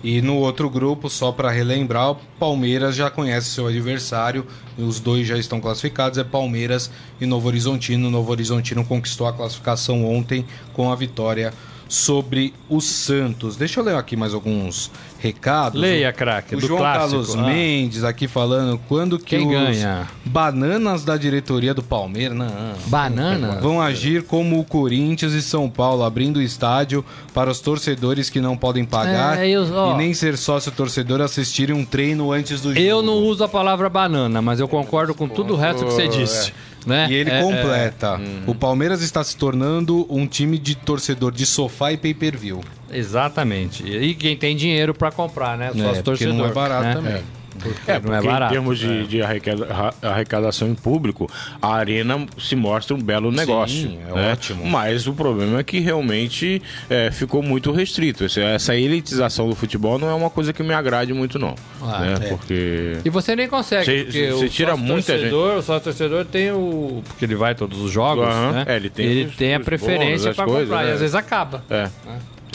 E 0.08 0.22
no 0.22 0.36
outro 0.36 0.70
grupo, 0.70 1.10
só 1.10 1.32
para 1.32 1.50
relembrar, 1.50 2.12
o 2.12 2.16
Palmeiras 2.38 2.94
já 2.94 3.10
conhece 3.10 3.50
seu 3.50 3.66
adversário, 3.66 4.46
os 4.78 5.00
dois 5.00 5.26
já 5.26 5.36
estão 5.36 5.60
classificados, 5.60 6.16
é 6.16 6.22
Palmeiras 6.22 6.88
e 7.20 7.26
Novo 7.26 7.48
Horizontino. 7.48 8.08
Novo 8.08 8.30
Horizontino 8.30 8.84
conquistou 8.84 9.26
a 9.26 9.32
classificação 9.32 10.04
ontem 10.04 10.46
com 10.72 10.92
a 10.92 10.94
vitória 10.94 11.52
sobre 11.88 12.52
o 12.68 12.80
Santos. 12.80 13.56
Deixa 13.56 13.80
eu 13.80 13.84
ler 13.84 13.94
aqui 13.96 14.16
mais 14.16 14.34
alguns 14.34 14.90
recados. 15.18 15.80
Leia, 15.80 16.12
craque, 16.12 16.54
O 16.56 16.60
do 16.60 16.66
João 16.66 16.80
clássico. 16.80 17.10
Carlos 17.10 17.34
Ah. 17.36 17.42
Mendes 17.42 18.04
aqui 18.04 18.26
falando 18.28 18.78
quando 18.88 19.18
que 19.18 19.36
Quem 19.36 19.46
os 19.46 19.52
ganha? 19.52 20.08
bananas 20.24 21.04
da 21.04 21.16
diretoria 21.16 21.72
do 21.72 21.82
Palmeiras, 21.82 22.36
não, 22.36 22.46
Banana? 22.86 23.58
Vão 23.60 23.80
agir 23.80 24.22
como 24.24 24.58
o 24.58 24.64
Corinthians 24.64 25.32
e 25.32 25.40
São 25.42 25.70
Paulo, 25.70 26.02
abrindo 26.02 26.36
o 26.38 26.42
estádio 26.42 27.04
para 27.32 27.50
os 27.50 27.60
torcedores 27.60 28.28
que 28.30 28.40
não 28.40 28.56
podem 28.56 28.84
pagar 28.84 29.38
É, 29.38 29.48
eu- 29.48 29.66
ó. 29.74 29.94
e 29.94 29.96
nem 29.96 30.12
ser 30.12 30.36
sócio 30.36 30.70
torcedor 30.72 31.20
assistirem 31.20 31.74
um 31.74 31.84
treino 31.84 32.32
antes 32.32 32.60
do 32.60 32.70
jogo. 32.70 32.80
Eu 32.80 33.00
não 33.02 33.14
uso 33.14 33.42
a 33.44 33.48
palavra 33.48 33.88
banana, 33.88 34.42
mas 34.42 34.60
eu 34.60 34.68
concordo 34.68 35.14
com 35.14 35.28
tudo 35.28 35.54
o 35.54 35.56
resto 35.56 35.84
que 35.84 35.92
você 35.92 36.08
disse. 36.08 36.52
Né? 36.86 37.08
E 37.10 37.14
ele 37.14 37.30
É, 37.30 37.42
completa. 37.42 38.20
O 38.46 38.54
Palmeiras 38.54 39.02
está 39.02 39.24
se 39.24 39.36
tornando 39.36 40.06
um 40.08 40.24
time 40.26 40.56
de 40.56 40.76
torcedor 40.76 41.32
de 41.32 41.44
sofá 41.44 41.90
e 41.92 41.96
pay-per-view. 41.96 42.60
é, 42.88 42.96
exatamente. 42.98 43.82
E 43.84 44.14
quem 44.14 44.36
tem 44.36 44.54
dinheiro 44.56 44.94
pra 44.94 45.10
comprar, 45.10 45.58
né? 45.58 45.72
Só 45.76 45.82
É, 45.88 45.90
os 45.92 46.02
torcedores. 46.02 46.38
não 46.38 46.46
é 46.46 46.52
barato 46.52 46.84
né? 46.84 46.94
também. 46.94 47.22
Porque 47.62 47.90
É, 47.90 47.94
não 47.94 48.00
porque 48.02 48.26
é 48.26 48.30
barato. 48.30 48.52
em 48.52 48.56
termos 48.56 48.78
de, 48.78 49.06
de 49.06 49.22
arrecada- 49.22 49.94
arrecadação 50.02 50.68
em 50.68 50.74
público, 50.74 51.30
a 51.60 51.74
arena 51.74 52.26
se 52.38 52.54
mostra 52.56 52.94
um 52.96 53.00
belo 53.00 53.30
negócio. 53.32 53.88
é 54.08 54.14
né? 54.14 54.32
ótimo. 54.32 54.64
Mas 54.66 55.06
o 55.06 55.12
problema 55.12 55.60
é 55.60 55.62
que 55.64 55.78
realmente 55.80 56.62
é, 56.88 57.10
ficou 57.10 57.42
muito 57.42 57.72
restrito. 57.72 58.24
Essa, 58.24 58.74
elitização 58.76 59.48
do 59.48 59.54
futebol 59.56 59.98
não 59.98 60.08
é 60.08 60.14
uma 60.14 60.30
coisa 60.30 60.52
que 60.52 60.62
me 60.62 60.74
agrade 60.74 61.12
muito, 61.12 61.38
não. 61.38 61.54
Ah, 61.82 62.00
né? 62.00 62.14
é. 62.20 62.28
Porque. 62.28 62.98
E 63.04 63.10
você 63.10 63.34
nem 63.36 63.48
consegue, 63.48 63.84
Cê- 63.84 64.04
porque 64.04 64.28
cê 64.38 64.44
o 64.44 64.48
tira 64.48 64.76
muita 64.76 65.12
torcedor, 65.12 65.56
o 65.58 65.62
sócio 65.62 65.84
torcedor 65.84 66.24
tem 66.24 66.50
o. 66.50 67.02
Porque 67.06 67.24
ele 67.24 67.34
vai 67.34 67.52
a 67.52 67.54
todos 67.54 67.80
os 67.80 67.90
jogos, 67.90 68.26
Aham, 68.26 68.52
né? 68.52 68.64
é, 68.68 68.76
ele 68.76 68.90
tem 68.90 69.06
ele 69.06 69.24
os- 69.26 69.36
tem 69.36 69.54
a 69.54 69.60
preferência 69.60 70.34
coisas, 70.34 70.64
comprar. 70.68 70.84
E 70.84 70.86
né? 70.88 70.92
às 70.94 71.00
vezes 71.00 71.14
acaba. 71.14 71.64
É. 71.70 71.88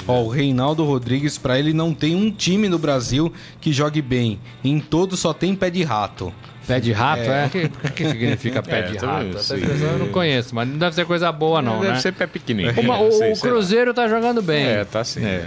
Ó, 0.08 0.24
o 0.24 0.30
Reinaldo 0.30 0.84
Rodrigues, 0.84 1.38
pra 1.38 1.60
ele 1.60 1.74
não 1.74 1.94
tem 1.94 2.16
um 2.16 2.32
time 2.32 2.68
no 2.68 2.80
Brasil 2.80 3.32
que 3.60 3.72
jogue 3.72 4.02
bem. 4.02 4.40
Em 4.64 4.80
todo 4.80 5.16
só 5.16 5.34
tem 5.34 5.54
pé 5.56 5.70
de 5.70 5.84
rato. 5.84 6.34
Pé 6.68 6.80
de 6.80 6.92
rato, 6.92 7.22
é? 7.24 7.46
O 7.48 7.50
que, 7.50 7.70
que 7.92 8.10
significa 8.10 8.62
pé 8.64 8.80
É, 8.80 8.82
de 8.84 8.98
também 8.98 9.32
rato? 9.34 9.54
Eu 9.54 10.00
não 10.00 10.08
conheço, 10.10 10.56
mas 10.56 10.68
não 10.68 10.78
deve 10.78 10.96
ser 10.96 11.06
coisa 11.06 11.32
boa, 11.32 11.62
não, 11.62 11.82
Deve 11.82 11.94
né? 11.94 12.00
ser 12.00 12.14
pé 12.14 12.26
pequenininho. 12.28 12.80
Uma- 12.80 13.00
o, 13.02 13.12
Sei, 13.12 13.34
o. 13.34 13.38
Cruzeiro 13.40 13.94
tá 13.94 14.08
jogando 14.08 14.42
bem. 14.42 14.66
É, 14.66 14.86
tá 14.86 15.04
sim. 15.04 15.24
É. 15.26 15.44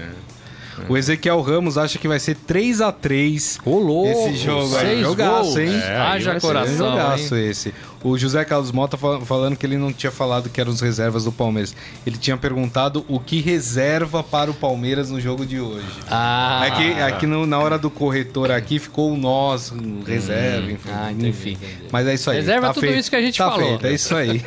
O 0.89 0.97
Ezequiel 0.97 1.41
Ramos 1.41 1.77
acha 1.79 1.99
que 1.99 2.09
vai 2.09 2.19
ser 2.19 2.35
3 2.37 2.81
a 2.81 2.91
3 2.93 3.59
Ô, 3.65 3.79
louco! 3.79 4.29
Esse 4.29 4.37
jogo 4.45 4.77
aí, 4.77 5.01
jogaço, 5.03 5.43
gols. 5.45 5.57
hein? 5.57 5.71
É, 5.75 5.97
Haja 5.97 6.33
É 6.33 6.41
coração, 6.41 6.77
jogaço 6.91 7.37
hein? 7.37 7.49
esse. 7.51 7.75
o 8.03 8.19
José 8.19 8.45
Carlos 8.45 8.71
Mota 8.73 8.97
fa- 8.97 9.21
falando 9.21 9.57
que 9.57 9.65
ele 9.65 9.77
não 9.79 9.93
tinha 9.93 10.13
falado 10.13 10.49
que 10.51 10.61
eram 10.61 10.71
os 10.73 10.81
reservas 10.81 11.25
do 11.25 11.33
Palmeiras. 11.33 11.75
Ele 12.07 12.17
tinha 12.19 12.37
perguntado 12.37 13.05
o 13.09 13.19
que 13.19 13.41
reserva 13.41 14.23
para 14.23 14.51
o 14.51 14.55
Palmeiras 14.55 15.11
no 15.11 15.21
jogo 15.21 15.47
de 15.47 15.59
hoje. 15.61 15.87
Ah, 16.11 16.63
É 16.67 17.13
que, 17.13 17.25
é 17.25 17.27
no- 17.27 17.47
na 17.47 17.59
hora 17.59 17.79
do 17.79 17.89
corretor 17.91 18.51
aqui 18.51 18.79
ficou 18.79 19.13
o 19.13 19.17
nós, 19.17 19.73
um 19.73 20.03
reserva, 20.03 20.71
enfim. 20.71 20.91
Ah, 20.93 21.11
entendi, 21.11 21.29
enfim. 21.29 21.51
entendi. 21.53 21.89
Mas 21.91 22.07
é 22.07 22.15
isso 22.15 22.31
aí. 22.31 22.37
Reserva 22.39 22.67
tá 22.69 22.75
tudo 22.75 22.83
feito. 22.83 22.99
isso 22.99 23.11
que 23.11 23.17
a 23.17 23.23
gente 23.23 23.39
tá 23.39 23.51
falou. 23.51 23.69
Feito, 23.69 23.87
é 23.87 23.93
isso 23.95 24.15
aí. 24.15 24.43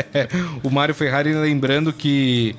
o 0.62 0.70
Mário 0.70 0.94
Ferrari 0.94 1.32
lembrando 1.34 1.92
que 1.92 2.54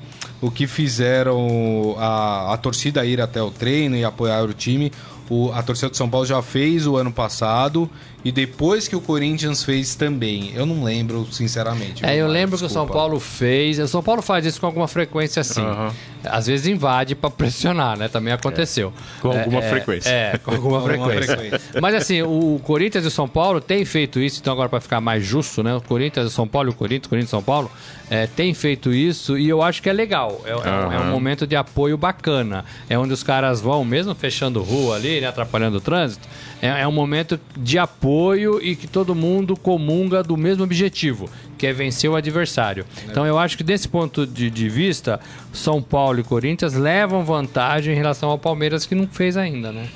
o 0.46 0.50
que 0.50 0.66
fizeram 0.66 1.96
a, 1.98 2.52
a 2.52 2.56
torcida 2.56 3.04
ir 3.04 3.20
até 3.20 3.42
o 3.42 3.50
treino 3.50 3.96
e 3.96 4.04
apoiar 4.04 4.42
o 4.44 4.52
time, 4.52 4.92
o- 5.30 5.50
a 5.52 5.62
torcida 5.62 5.90
de 5.90 5.96
São 5.96 6.08
Paulo 6.08 6.26
já 6.26 6.40
fez 6.42 6.86
o 6.86 6.96
ano 6.96 7.12
passado 7.12 7.88
e 8.24 8.32
depois 8.32 8.88
que 8.88 8.96
o 8.96 9.00
Corinthians 9.00 9.62
fez 9.62 9.94
também. 9.94 10.52
Eu 10.54 10.64
não 10.64 10.82
lembro, 10.82 11.26
sinceramente. 11.30 12.04
É, 12.04 12.16
eu 12.16 12.26
lembro 12.26 12.56
que 12.58 12.64
o 12.64 12.68
São 12.68 12.82
Desculpa. 12.84 12.92
Paulo 12.94 13.20
fez. 13.20 13.78
O 13.78 13.86
São 13.88 14.02
Paulo 14.02 14.22
faz 14.22 14.46
isso 14.46 14.58
com 14.60 14.66
alguma 14.66 14.88
frequência 14.88 15.40
assim. 15.40 15.60
Aham. 15.62 15.92
Às 16.24 16.46
vezes 16.46 16.66
invade 16.66 17.14
pra 17.14 17.28
pressionar, 17.28 17.98
né? 17.98 18.08
Também 18.08 18.32
aconteceu. 18.32 18.92
Com 19.20 19.30
É, 19.32 19.40
alguma 19.40 19.60
é, 19.62 19.68
frequência. 19.68 20.08
É, 20.08 20.38
com 20.38 20.52
alguma 20.54 20.80
Com 20.80 20.88
alguma 20.88 21.08
frequência. 21.10 21.36
frequência. 21.36 21.80
Mas 21.82 21.94
assim, 21.94 22.22
o 22.22 22.58
Corinthians 22.64 23.04
e 23.04 23.08
o 23.08 23.10
São 23.10 23.28
Paulo 23.28 23.60
têm 23.60 23.84
feito 23.84 24.18
isso, 24.18 24.40
então 24.40 24.52
agora 24.54 24.68
para 24.70 24.80
ficar 24.80 25.00
mais 25.02 25.22
justo, 25.24 25.62
né? 25.62 25.74
O 25.74 25.82
Corinthians 25.82 26.24
e 26.24 26.28
o 26.28 26.30
São 26.32 26.48
Paulo, 26.48 26.70
e 26.70 26.72
o 26.72 26.74
Corinthians, 26.74 27.06
o 27.06 27.08
Corinthians 27.10 27.28
e 27.28 27.30
São 27.30 27.42
Paulo, 27.42 27.70
é, 28.08 28.26
tem 28.26 28.54
feito 28.54 28.92
isso 28.92 29.36
e 29.36 29.46
eu 29.48 29.60
acho 29.62 29.82
que 29.82 29.90
é 29.90 29.92
legal. 29.92 30.40
É, 30.46 30.50
é 30.52 30.56
um- 30.56 30.60
é 30.60 30.70
um 30.98 31.02
Aham. 31.02 31.10
momento 31.10 31.46
de 31.46 31.56
apoio 31.56 31.98
bacana. 31.98 32.64
É 32.88 32.98
onde 32.98 33.12
os 33.12 33.22
caras 33.22 33.60
vão, 33.60 33.84
mesmo 33.84 34.14
fechando 34.14 34.62
rua 34.62 34.96
ali, 34.96 35.20
né, 35.20 35.26
atrapalhando 35.26 35.76
o 35.76 35.80
trânsito, 35.80 36.26
é, 36.62 36.68
é 36.80 36.88
um 36.88 36.92
momento 36.92 37.38
de 37.54 37.78
apoio 37.78 38.13
e 38.62 38.76
que 38.76 38.86
todo 38.86 39.14
mundo 39.14 39.56
comunga 39.56 40.22
do 40.22 40.36
mesmo 40.36 40.64
objetivo, 40.64 41.28
que 41.58 41.66
é 41.66 41.72
vencer 41.72 42.10
o 42.10 42.16
adversário. 42.16 42.84
Então 43.08 43.26
eu 43.26 43.38
acho 43.38 43.56
que 43.56 43.64
desse 43.64 43.88
ponto 43.88 44.26
de, 44.26 44.50
de 44.50 44.68
vista, 44.68 45.20
São 45.52 45.82
Paulo 45.82 46.20
e 46.20 46.24
Corinthians 46.24 46.74
levam 46.74 47.24
vantagem 47.24 47.94
em 47.94 47.96
relação 47.96 48.30
ao 48.30 48.38
Palmeiras 48.38 48.86
que 48.86 48.94
não 48.94 49.06
fez 49.06 49.36
ainda, 49.36 49.72
né? 49.72 49.88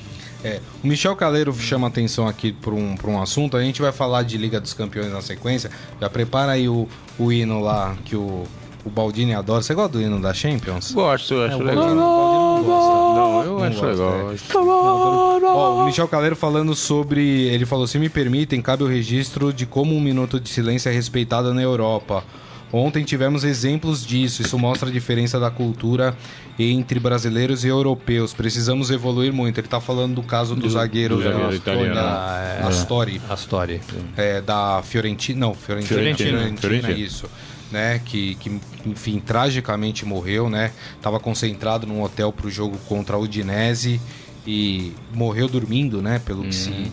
É, 0.43 0.61
o 0.85 0.87
Michel 0.87 1.17
Caleiro 1.17 1.53
chama 1.53 1.89
atenção 1.89 2.29
aqui 2.29 2.53
para 2.53 2.73
um, 2.73 2.95
um 3.05 3.21
assunto. 3.21 3.57
A 3.57 3.63
gente 3.63 3.83
vai 3.83 3.91
falar 3.91 4.23
de 4.23 4.37
Liga 4.39 4.61
dos 4.61 4.73
Campeões 4.73 5.13
na 5.13 5.21
sequência. 5.21 5.71
Já 6.01 6.09
prepara 6.09 6.53
aí 6.53 6.69
o, 6.69 6.89
o 7.19 7.33
hino 7.33 7.61
lá 7.61 7.97
que 8.05 8.15
o, 8.15 8.45
o 8.85 8.91
Baldini 8.91 9.35
adora. 9.35 9.63
Você 9.63 9.75
gosta 9.75 9.93
do 9.99 10.03
hino 10.03 10.21
da 10.21 10.33
Champions? 10.35 10.93
Gosto, 10.93 11.35
eu 11.35 11.45
acho 11.45 11.57
o 11.57 11.63
legal. 11.63 11.95
Não. 11.95 12.63
Não, 12.63 13.43
eu 13.45 13.59
Não 13.59 13.65
acho 13.65 13.85
legal. 13.85 14.33
é. 14.33 15.45
Ó, 15.45 15.83
o 15.83 15.87
Michel 15.87 16.09
Caleiro 16.09 16.37
falando 16.37 16.75
sobre. 16.75 17.21
Ele 17.49 17.65
falou: 17.67 17.87
se 17.87 17.99
me 17.99 18.09
permitem, 18.09 18.61
cabe 18.61 18.83
o 18.83 18.87
registro 18.87 19.53
de 19.53 19.67
como 19.67 19.95
um 19.97 20.01
minuto 20.01 20.39
de 20.41 20.49
silêncio 20.49 20.89
é 20.89 20.93
respeitado 20.93 21.53
na 21.55 21.63
Europa. 21.63 22.23
Ontem 22.71 23.03
tivemos 23.03 23.45
exemplos 23.45 24.05
disso. 24.05 24.43
Isso 24.43 24.59
mostra 24.59 24.91
a 24.91 24.93
diferença 24.93 25.41
da 25.41 25.51
cultura 25.51 26.15
entre 26.59 27.01
brasileiros 27.01 27.65
e 27.65 27.69
europeus. 27.69 28.35
Precisamos 28.35 28.91
evoluir 28.91 29.33
muito. 29.33 29.59
Ele 29.59 29.67
tá 29.69 29.81
falando 29.81 30.17
do 30.17 30.23
caso 30.23 30.55
do, 30.55 30.69
zagueiro, 30.69 31.17
do 31.17 31.23
zagueiro 31.23 31.49
da- 31.49 31.55
italiano. 31.57 31.95
da- 31.95 32.59
Astori 32.69 33.23
Astori. 33.31 33.81
é, 34.19 34.43
da 34.43 34.83
Fiorentina, 34.85 35.41
não, 35.47 35.55
Fiorentina, 35.55 35.99
Fiorentina, 35.99 36.29
Fiorentina, 36.31 36.61
Fiorentina. 36.61 36.93
isso, 36.99 37.25
né, 37.71 38.01
que, 38.05 38.35
que 38.37 38.61
enfim, 38.87 39.21
tragicamente 39.21 40.05
morreu, 40.07 40.49
né, 40.49 40.71
tava 41.03 41.19
concentrado 41.21 41.87
num 41.87 42.03
hotel 42.03 42.33
pro 42.33 42.51
jogo 42.51 42.77
contra 42.89 43.17
a 43.17 43.19
Udinese 43.19 44.01
e 44.47 44.93
morreu 45.13 45.49
dormindo, 45.49 46.01
né, 46.03 46.21
pelo 46.25 46.43
que 46.45 46.55
se 46.55 46.91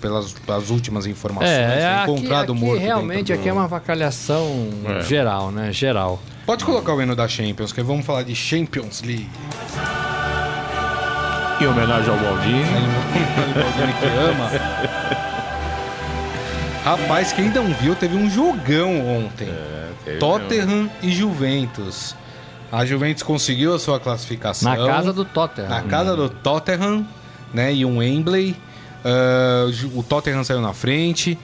pelas 0.00 0.36
as 0.48 0.70
últimas 0.70 1.06
informações, 1.06 1.50
É, 1.50 1.66
foi 1.66 1.84
aqui, 1.86 2.10
encontrado 2.12 2.52
aqui 2.52 2.60
morto 2.60 2.80
realmente 2.80 3.32
do- 3.32 3.38
aqui 3.38 3.48
é 3.48 3.52
uma 3.52 3.64
avacalhação 3.64 4.68
É. 4.84 5.00
geral, 5.00 5.50
né? 5.50 5.72
Geral. 5.72 6.20
Pode 6.44 6.64
colocar 6.66 6.92
o 6.94 7.00
hino 7.02 7.16
da 7.16 7.26
Champions, 7.26 7.72
que 7.72 7.82
vamos 7.82 8.04
falar 8.04 8.22
de 8.22 8.34
Champions 8.36 9.02
League. 9.02 9.26
Em 11.60 11.66
homenagem 11.66 12.10
ao 12.10 12.18
Baldini. 12.18 12.62
Alguém 13.56 13.94
que 13.98 14.06
ama. 14.30 14.50
Rapaz, 16.84 17.32
quem 17.32 17.48
não 17.48 17.66
viu, 17.74 17.96
teve 17.96 18.16
um 18.16 18.30
jogão 18.30 19.00
ontem. 19.08 19.48
Teve 20.06 20.18
Tottenham 20.18 20.90
e 21.02 21.10
Juventus. 21.12 22.14
A 22.72 22.84
Juventus 22.86 23.22
conseguiu 23.22 23.74
a 23.74 23.78
sua 23.78 24.00
classificação. 24.00 24.70
Na 24.74 24.86
casa 24.86 25.12
do 25.12 25.24
Tottenham. 25.24 25.68
Na 25.68 25.82
casa 25.82 26.16
do 26.16 26.28
Tottenham, 26.30 27.06
né? 27.52 27.72
E 27.74 27.84
um 27.84 27.98
Wembley. 27.98 28.56
Ju- 29.72 29.92
o 29.94 30.02
Tottenham 30.02 30.42
saiu 30.44 30.60
na 30.60 30.72
frente. 30.72 31.38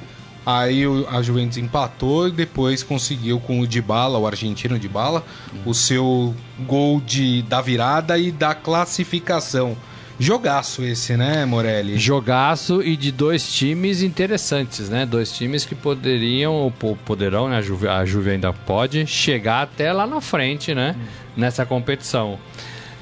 Aí 0.45 0.85
o- 0.87 1.07
a 1.09 1.23
Juventus 1.23 1.57
empatou 1.59 2.27
e 2.27 2.33
depois 2.33 2.83
conseguiu 2.83 3.39
com 3.39 3.61
o 3.61 3.67
Dybala, 3.67 4.19
o 4.19 4.27
argentino 4.27 4.77
Dybala, 4.79 5.25
o 5.65 5.73
seu 5.73 6.35
gol 6.67 7.01
de, 7.01 7.43
da 7.43 7.61
virada 7.61 8.19
e 8.19 8.33
da 8.33 8.53
classificação. 8.53 9.77
Jogaço 10.23 10.85
esse, 10.85 11.17
né, 11.17 11.45
Morelli? 11.45 11.99
Jogaço 11.99 12.81
e 12.81 12.97
de 12.97 13.11
dois 13.11 13.53
times 13.53 14.03
interessantes, 14.03 14.89
né? 14.89 15.05
Dois 15.05 15.33
times 15.33 15.65
que 15.65 15.75
poderiam, 15.75 16.53
ou 16.53 16.71
po- 16.71 16.97
poderão, 17.05 17.49
né? 17.49 17.57
A 17.57 17.61
Juve, 17.61 17.89
a 17.89 18.05
Juve 18.05 18.31
ainda 18.31 18.53
pode 18.53 19.05
chegar 19.05 19.63
até 19.63 19.93
lá 19.93 20.07
na 20.07 20.21
frente, 20.21 20.75
né? 20.77 20.95
Nessa 21.37 21.67
competição. 21.67 22.39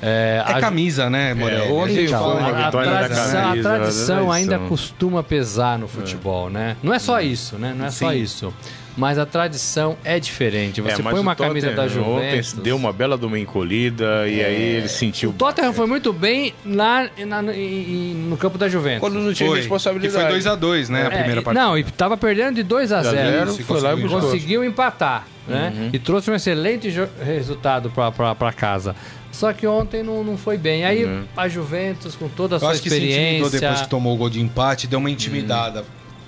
É, 0.00 0.42
É 0.46 0.50
a- 0.52 0.60
camisa, 0.60 1.10
né, 1.10 1.34
Morelli? 1.34 1.70
ontem 1.70 1.90
A 1.92 2.00
gente 2.00 2.08
foi 2.08 2.18
fala 2.18 2.34
uma 2.36 2.48
a, 2.58 2.64
vitória 2.66 2.90
da 2.90 2.98
tradição, 3.00 3.38
a 3.38 3.42
camisa, 3.42 3.68
tradição 3.74 4.26
da 4.28 4.34
ainda 4.34 4.58
costuma 4.60 5.22
pesar 5.22 5.78
no 5.78 5.86
futebol, 5.88 6.48
né? 6.48 6.74
Não 6.82 6.94
é 6.94 6.98
só 6.98 7.20
isso, 7.20 7.58
né? 7.58 7.74
Não 7.76 7.84
é 7.84 7.90
só 7.90 8.10
Sim. 8.12 8.16
isso. 8.18 8.54
Mas 8.96 9.18
a 9.18 9.24
tradição 9.24 9.96
é 10.04 10.18
diferente. 10.18 10.80
Você 10.80 11.00
É, 11.00 11.04
põe 11.04 11.18
uma 11.20 11.34
camisa 11.36 11.70
da 11.72 11.86
Juventus. 11.86 12.52
Ontem 12.52 12.62
deu 12.62 12.76
uma 12.76 12.92
bela 12.92 13.16
de 13.16 13.24
uma 13.24 13.38
encolhida 13.38 14.28
e 14.28 14.44
aí 14.44 14.62
ele 14.76 14.88
sentiu. 14.88 15.30
O 15.30 15.32
Tottenham 15.32 15.72
foi 15.72 15.86
muito 15.86 16.12
bem 16.12 16.52
lá 16.66 17.08
na- 17.24 17.40
no, 17.40 18.36
campo 18.36 18.58
da 18.58 18.68
Juventus. 18.68 19.00
Quando 19.00 19.14
não 19.20 19.32
tinha 19.32 19.48
Foi, 19.48 19.58
que 19.58 19.62
responsabilidade. 19.62 20.12
foi 20.26 20.38
2x2, 20.40 20.88
né, 20.88 21.02
a 21.02 21.06
É, 21.06 21.10
primeira 21.10 21.40
e- 21.40 21.44
partida. 21.44 21.64
Não, 21.64 21.78
e 21.78 21.84
tava 21.84 22.16
perdendo 22.16 22.56
de 22.56 22.62
2 22.62 22.92
a 22.92 23.02
0 23.02 23.50
Isso, 23.50 23.62
foi 23.64 23.80
lá 23.80 23.94
e 23.94 24.02
conseguiu 24.08 24.64
empatar, 24.64 25.26
né? 25.46 25.90
E 25.92 25.98
trouxe 25.98 26.30
um 26.30 26.34
excelente 26.34 26.88
resultado 27.24 27.90
para 28.36 28.52
casa. 28.52 28.94
Só 29.32 29.52
que 29.52 29.66
ontem 29.66 30.02
não, 30.02 30.24
não 30.24 30.36
foi 30.36 30.58
bem. 30.58 30.84
Aí 30.84 31.08
a 31.36 31.48
Juventus, 31.48 32.16
com 32.16 32.28
toda 32.28 32.56
a 32.56 32.56
Eu 32.56 32.60
sua 32.60 32.70
acho 32.72 32.82
que 32.82 32.90
se 32.90 32.96
experiência. 32.96 33.60
depois 33.60 33.80
que 33.82 33.88
tomou 33.88 34.14
o 34.14 34.16
gol 34.18 34.28
de 34.28 34.40
empate, 34.40 34.86
deu 34.88 34.98
uma 34.98 35.10
intimidada. 35.10 35.84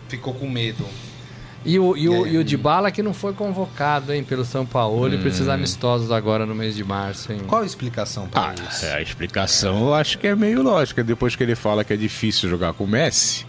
Ficou 0.08 0.32
com 0.32 0.48
medo. 0.48 0.84
E 1.64 1.78
o, 1.78 1.96
e, 1.96 2.08
o, 2.08 2.26
É. 2.26 2.30
e 2.30 2.38
o 2.38 2.44
Dybala 2.44 2.90
que 2.90 3.02
não 3.02 3.14
foi 3.14 3.32
convocado, 3.32 4.12
hein, 4.12 4.24
pelo 4.24 4.44
São 4.44 4.66
Paulo 4.66 5.12
e 5.14 5.18
precisa 5.18 5.52
Hum. 5.52 5.54
amistosos 5.54 6.10
agora 6.10 6.44
no 6.44 6.54
mês 6.54 6.74
de 6.74 6.82
março, 6.82 7.32
hein? 7.32 7.40
Qual 7.46 7.62
a 7.62 7.64
explicação 7.66 8.26
para 8.26 8.50
Ah, 8.50 8.54
isso? 8.70 8.84
é, 8.84 8.94
a 8.94 9.00
explicação 9.02 9.78
eu 9.86 9.94
acho 9.94 10.18
que 10.18 10.26
é 10.26 10.34
meio 10.34 10.62
lógica. 10.62 11.04
Depois 11.04 11.36
que 11.36 11.42
ele 11.42 11.54
fala 11.54 11.84
que 11.84 11.92
é 11.92 11.96
difícil 11.96 12.48
jogar 12.50 12.72
com 12.72 12.84
o 12.84 12.88
Messi, 12.88 13.46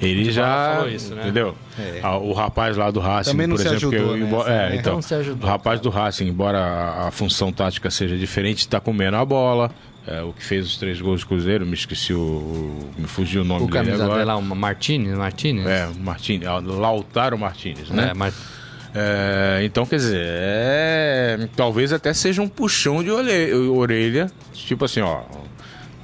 ele 0.00 0.24
Dybala 0.24 0.32
já. 0.32 0.74
falou 0.76 0.90
isso, 0.90 1.14
né? 1.14 1.22
Entendeu? 1.22 1.54
É. 1.78 2.00
Ah, 2.02 2.16
o 2.16 2.32
rapaz 2.32 2.76
lá 2.76 2.90
do 2.90 3.00
Racing, 3.00 3.36
por 3.36 3.42
exemplo. 3.54 3.72
ajudou 3.76 3.90
que, 3.90 3.98
nessa, 4.14 4.18
embora- 4.26 4.52
é, 4.52 4.70
né? 4.70 4.76
então, 4.76 4.94
Não 4.94 5.02
se 5.02 5.14
ajudou, 5.14 5.46
o 5.48 5.50
rapaz 5.50 5.80
do 5.80 5.90
Racing, 5.90 6.26
embora 6.26 6.58
a, 6.58 7.08
a 7.08 7.10
função 7.10 7.52
tática 7.52 7.90
seja 7.90 8.16
diferente, 8.16 8.60
está 8.60 8.80
comendo 8.80 9.16
a 9.16 9.24
bola. 9.24 9.70
É, 10.06 10.22
o 10.22 10.32
que 10.32 10.44
fez 10.44 10.64
os 10.66 10.76
três 10.76 11.00
gols 11.00 11.22
do 11.22 11.26
Cruzeiro, 11.26 11.66
me 11.66 11.74
esqueci 11.74 12.14
o. 12.14 12.18
o- 12.20 12.90
me 12.96 13.06
fugiu 13.08 13.42
o 13.42 13.44
nome 13.44 13.64
O 13.64 13.66
dele 13.68 13.90
agora. 14.02 14.18
dela, 14.20 14.36
o 14.36 14.42
Martínez, 14.42 15.16
Martínez? 15.16 15.66
É, 15.66 15.88
Martínez, 15.98 16.48
ah, 16.48 16.60
Lautaro 16.64 17.36
Martínez, 17.38 17.90
né? 17.90 18.12
É, 18.14 18.32
É, 18.98 19.60
então, 19.64 19.84
quer 19.84 19.96
dizer, 19.96 20.24
é, 20.24 21.48
talvez 21.54 21.92
até 21.92 22.14
seja 22.14 22.40
um 22.40 22.48
puxão 22.48 23.02
de 23.04 23.10
orelha 23.10 24.30
tipo 24.54 24.84
assim, 24.86 25.00
ó. 25.00 25.22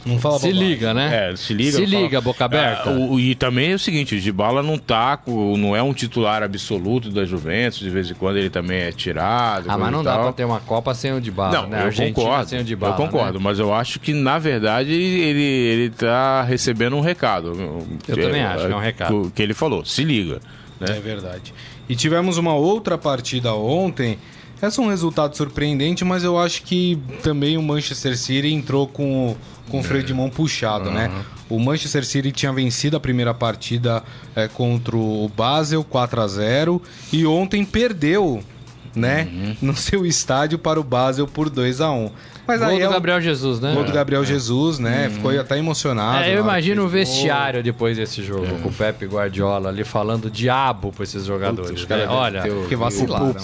Não 0.05 0.18
fala 0.18 0.38
se 0.38 0.48
bobagem. 0.48 0.68
liga, 0.68 0.92
né? 0.92 1.30
É, 1.32 1.36
se 1.36 1.55
liga. 1.55 1.72
Se 1.72 1.80
não 1.82 1.88
fala- 1.88 2.03
liga, 2.03 2.20
boca 2.20 2.44
aberta. 2.44 2.90
É, 2.90 2.92
o- 2.92 3.20
e 3.20 3.34
também 3.34 3.70
é 3.70 3.74
o 3.74 3.78
seguinte, 3.78 4.16
o 4.16 4.20
Dybala 4.20 4.62
não 4.62 4.76
tá, 4.76 5.16
com- 5.16 5.57
não 5.57 5.76
é 5.76 5.82
um 5.82 5.92
titular 5.92 6.42
absoluto 6.42 7.11
da 7.11 7.24
Juventus, 7.24 7.78
de 7.78 7.88
vez 7.90 8.11
em 8.11 8.14
quando 8.14 8.36
ele 8.36 8.50
também 8.50 8.78
é 8.80 8.92
tirado. 8.92 9.66
Ah, 9.70 9.78
mas 9.78 9.92
não 9.92 10.03
dá 10.03 10.18
pra 10.18 10.32
ter 10.32 10.44
uma 10.44 10.59
Copa 10.61 10.92
sem 10.94 11.12
o 11.12 11.20
Dybala, 11.20 11.53
Não, 11.62 11.68
né? 11.68 11.80
Eu 11.82 11.84
Argentina 11.86 12.14
concordo. 12.14 12.48
sem 12.50 12.61
o 12.61 12.64
Dybala, 12.64 12.94
eu 12.94 12.96
concordo, 12.96 13.38
né? 13.38 13.44
mas 13.44 13.59
eu 13.59 13.72
acho 13.72 14.00
que 14.00 14.12
na 14.12 14.38
verdade 14.38 14.92
ele 14.92 15.42
ele 15.42 15.90
tá 15.90 16.42
recebendo 16.42 16.96
um 16.96 17.00
recado. 17.00 17.53
Eu 18.09 18.16
também 18.16 18.42
acho 18.42 18.66
que 18.66 18.72
é 18.72 18.76
um 18.76 18.80
recado. 18.80 19.32
Que 19.34 19.42
ele 19.42 19.55
falou, 19.55 19.84
se 19.84 20.03
liga. 20.05 20.40
É 20.80 20.98
verdade. 21.00 21.55
E 21.88 21.94
tivemos 21.94 22.38
uma 22.38 22.55
outra 22.55 22.98
partida 22.98 23.55
ontem. 23.55 24.18
Essa 24.62 24.80
é 24.80 24.84
um 24.84 24.88
resultado 24.88 25.36
surpreendente, 25.36 26.04
mas 26.04 26.22
eu 26.22 26.38
acho 26.38 26.62
que 26.62 26.96
também 27.22 27.56
o 27.58 27.62
Manchester 27.62 28.16
City 28.16 28.46
entrou 28.52 28.86
com, 28.86 29.30
o- 29.32 29.36
com 29.68 29.80
o 29.80 29.82
freio 29.82 30.04
de 30.04 30.14
mão 30.14 30.30
puxado, 30.30 30.88
né? 30.90 31.10
O 31.50 31.58
Manchester 31.58 32.06
City 32.06 32.30
tinha 32.32 32.52
vencido 32.52 32.96
a 32.96 33.00
primeira 33.00 33.34
partida 33.34 34.02
eh, 34.36 34.48
contra 34.48 34.96
o 34.96 35.28
Basel 35.36 35.82
4 35.84 36.20
a 36.22 36.28
0 36.28 36.80
e 37.12 37.26
ontem 37.26 37.64
perdeu 37.64 38.42
né? 38.94 39.56
No 39.62 39.74
seu 39.74 40.04
estádio 40.04 40.58
para 40.58 40.78
o 40.78 40.84
Basel 40.84 41.26
por 41.26 41.48
2 41.48 41.80
a 41.80 41.90
1 41.90 42.10
Mas 42.47 42.59
Gol 42.61 42.68
aí 42.70 42.78
do 42.78 42.82
é 42.84 42.88
o 42.88 42.93
Gabriel 42.93 43.20
Jesus, 43.20 43.61
né? 43.61 43.72
gol 43.72 43.84
do 43.84 43.93
Gabriel 43.93 44.24
Jesus, 44.24 44.78
né? 44.80 45.09
Ficou 45.14 45.30
até 45.38 45.57
emocionado. 45.59 46.24
É, 46.24 46.34
eu 46.34 46.40
imagino 46.40 46.84
o 46.84 46.88
fez 46.90 47.07
gol. 47.09 47.14
vestiário 47.16 47.62
depois 47.62 47.97
desse 47.97 48.22
jogo, 48.22 48.59
com 48.61 48.68
o 48.68 48.72
Pepe 48.72 49.07
Guardiola 49.07 49.68
ali 49.68 49.84
falando 49.84 50.28
diabo 50.30 50.90
pra 50.93 51.05
esses 51.05 51.24
jogadores. 51.24 51.84
caras 51.84 52.07
né? 52.09 52.11
Olha, 52.12 52.43
o- 52.53 52.66
o, 52.88 52.88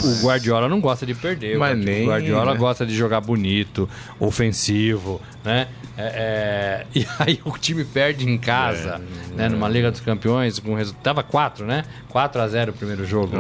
o- 0.05 0.19
o 0.19 0.23
Guardiola 0.27 0.69
não 0.69 0.81
gosta 0.81 1.07
de 1.07 1.15
perder. 1.15 1.57
o 1.57 1.61
Mas 1.61 1.71
Guardi- 1.77 1.85
nem, 1.85 2.03
o 2.05 2.11
Guardiola 2.11 2.53
né? 2.55 2.59
gosta 2.59 2.85
de 2.85 2.95
jogar 2.97 3.21
bonito, 3.21 3.89
ofensivo, 4.19 5.21
né? 5.45 5.69
É, 6.01 6.05
é, 6.15 6.87
e 6.95 7.05
aí 7.19 7.41
o 7.45 7.59
time 7.59 7.85
perde 7.85 8.29
em 8.29 8.39
casa, 8.39 9.01
né? 9.35 9.49
Numa 9.49 9.69
Liga 9.69 9.91
dos 9.91 10.01
Campeões, 10.01 10.59
com 10.61 10.75
resultado. 10.75 11.03
Tava 11.03 11.23
4, 11.25 11.67
né? 11.67 11.85
4 12.09 12.41
a 12.41 12.47
0 12.49 12.71
o 12.71 12.75
primeiro 12.75 13.05
jogo. 13.05 13.37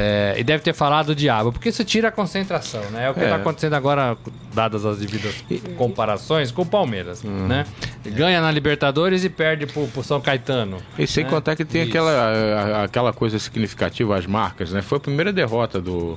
É, 0.00 0.34
e 0.38 0.44
deve 0.44 0.62
ter 0.62 0.72
falado 0.72 1.08
o 1.10 1.14
diabo, 1.14 1.50
porque 1.50 1.70
isso 1.70 1.84
tira 1.84 2.08
a 2.08 2.12
concentração, 2.12 2.82
né? 2.92 3.06
É 3.06 3.10
o 3.10 3.14
que 3.14 3.20
É. 3.20 3.28
tá 3.28 3.34
acontecendo 3.36 3.74
agora, 3.74 4.16
dadas 4.54 4.86
as 4.86 4.98
devidas 4.98 5.34
comparações, 5.76 6.52
com 6.52 6.62
o 6.62 6.66
Palmeiras, 6.66 7.22
né? 7.24 7.64
Ganha 8.06 8.40
na 8.40 8.50
Libertadores 8.50 9.24
e 9.24 9.28
perde 9.28 9.66
pro, 9.66 9.86
pro 9.88 10.02
São 10.04 10.20
Caetano. 10.20 10.78
E 10.98 11.06
sem 11.06 11.24
né? 11.24 11.30
contar 11.30 11.56
que 11.56 11.64
tem 11.64 11.82
aquela, 11.82 12.10
a- 12.12 12.84
aquela 12.84 13.12
coisa 13.12 13.38
significativa, 13.38 14.16
as 14.16 14.26
marcas, 14.26 14.72
né? 14.72 14.82
Foi 14.82 14.98
a 14.98 15.00
primeira 15.00 15.32
derrota 15.32 15.80
do, 15.80 16.16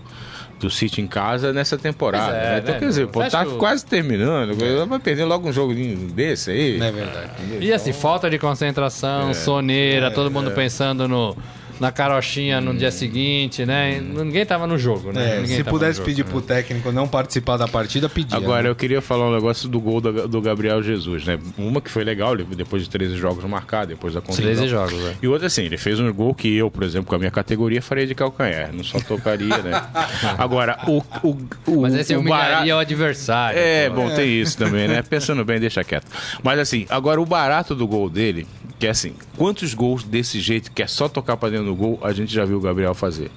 do 0.59 0.69
City 0.69 1.01
em 1.01 1.07
casa 1.07 1.51
nessa 1.51 1.77
temporada. 1.77 2.35
É, 2.37 2.41
né? 2.51 2.57
Então, 2.59 2.73
né, 2.75 2.79
quer 2.79 2.85
dizer, 2.87 3.07
pô, 3.07 3.23
tá 3.23 3.43
o- 3.43 3.57
quase 3.57 3.85
terminando. 3.85 4.53
Vai 4.87 4.99
perder 4.99 5.25
logo 5.25 5.49
um 5.49 5.53
joguinho 5.53 6.07
desse 6.11 6.51
aí. 6.51 6.79
É 6.81 6.91
verdade. 6.91 7.29
E 7.59 7.73
assim, 7.73 7.91
falta 7.93 8.29
de 8.29 8.37
concentração, 8.37 9.33
soneira, 9.33 10.11
todo 10.11 10.29
mundo 10.29 10.51
pensando 10.51 11.07
no, 11.07 11.35
na 11.81 11.91
carochinha 11.91 12.61
no 12.61 12.75
dia 12.75 12.91
seguinte, 12.91 13.65
né? 13.65 13.99
Ninguém 13.99 14.45
tava 14.45 14.67
no 14.67 14.77
jogo, 14.77 15.11
né? 15.11 15.41
É, 15.41 15.45
se 15.47 15.57
tava 15.63 15.71
pudesse 15.71 15.97
jogo, 15.97 16.05
pedir 16.05 16.23
né? 16.23 16.29
pro 16.29 16.39
técnico 16.39 16.91
não 16.91 17.07
participar 17.07 17.57
da 17.57 17.67
partida, 17.67 18.07
pedia. 18.07 18.37
Agora, 18.37 18.61
né? 18.61 18.69
eu 18.69 18.75
queria 18.75 19.01
falar 19.01 19.27
um 19.27 19.33
negócio 19.33 19.67
do 19.67 19.79
gol 19.79 19.99
do, 19.99 20.27
do 20.27 20.41
Gabriel 20.41 20.83
Jesus, 20.83 21.25
né? 21.25 21.39
Uma 21.57 21.81
que 21.81 21.89
foi 21.89 22.03
legal, 22.03 22.37
depois 22.37 22.83
de 22.83 22.89
13 22.89 23.15
jogos 23.15 23.43
marcados, 23.45 23.87
depois 23.87 24.13
da 24.13 24.21
contusão. 24.21 24.45
13 24.45 24.67
jogos, 24.67 24.93
né? 24.93 25.15
E 25.23 25.27
outra 25.27 25.47
assim, 25.47 25.63
ele 25.63 25.75
fez 25.75 25.99
um 25.99 26.13
gol 26.13 26.35
que 26.35 26.55
eu, 26.55 26.69
por 26.69 26.83
exemplo, 26.83 27.07
com 27.07 27.15
a 27.15 27.17
minha 27.17 27.31
categoria, 27.31 27.81
faria 27.81 28.05
de 28.05 28.13
calcanhar. 28.13 28.71
Não 28.71 28.83
só 28.83 28.99
tocaria, 28.99 29.57
né? 29.57 29.83
Agora, 30.37 30.77
o, 30.87 31.01
o, 31.23 31.37
o, 31.65 31.81
Mas 31.81 31.95
esse 31.95 32.13
o 32.15 32.19
humilharia 32.19 32.51
barato- 32.51 32.73
o 32.73 32.77
adversário. 32.77 33.57
É, 33.59 33.89
pô. 33.89 33.95
bom, 33.95 34.09
tem 34.13 34.39
isso 34.39 34.55
também, 34.55 34.87
né? 34.87 35.01
Pensando 35.09 35.43
bem, 35.43 35.59
deixa 35.59 35.83
quieto. 35.83 36.05
Mas 36.43 36.59
assim, 36.59 36.85
agora 36.91 37.19
o 37.19 37.25
barato 37.25 37.73
do 37.73 37.87
gol 37.87 38.07
dele, 38.07 38.45
que 38.81 38.87
é 38.87 38.89
assim, 38.89 39.13
quantos 39.37 39.75
gols 39.75 40.03
desse 40.03 40.39
jeito, 40.39 40.71
que 40.71 40.81
é 40.81 40.87
só 40.87 41.07
tocar 41.07 41.37
pra 41.37 41.49
dentro 41.49 41.65
do 41.67 41.75
gol, 41.75 41.99
a 42.01 42.11
gente 42.11 42.33
já 42.33 42.43
viu 42.45 42.57
o 42.57 42.61
Gabriel 42.61 42.95
fazer. 42.95 43.29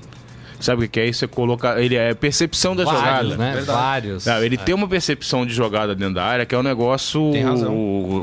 Sabe 0.60 0.86
o 0.86 0.88
que 0.88 0.98
é 0.98 1.06
isso? 1.06 1.22
É 1.22 1.28
colocar. 1.28 1.78
Ele 1.82 1.94
é 1.94 2.14
percepção 2.14 2.74
da 2.74 2.84
Vários, 2.84 3.00
jogada. 3.32 3.36
né? 3.36 3.52
Verdade. 3.56 3.78
Vários. 3.78 4.24
Não, 4.24 4.42
ele 4.42 4.56
tem 4.56 4.74
uma 4.74 4.88
percepção 4.88 5.44
de 5.44 5.52
jogada 5.52 5.94
dentro 5.94 6.14
da 6.14 6.24
área 6.24 6.46
que 6.46 6.54
é 6.54 6.58
um 6.58 6.62
negócio 6.62 7.30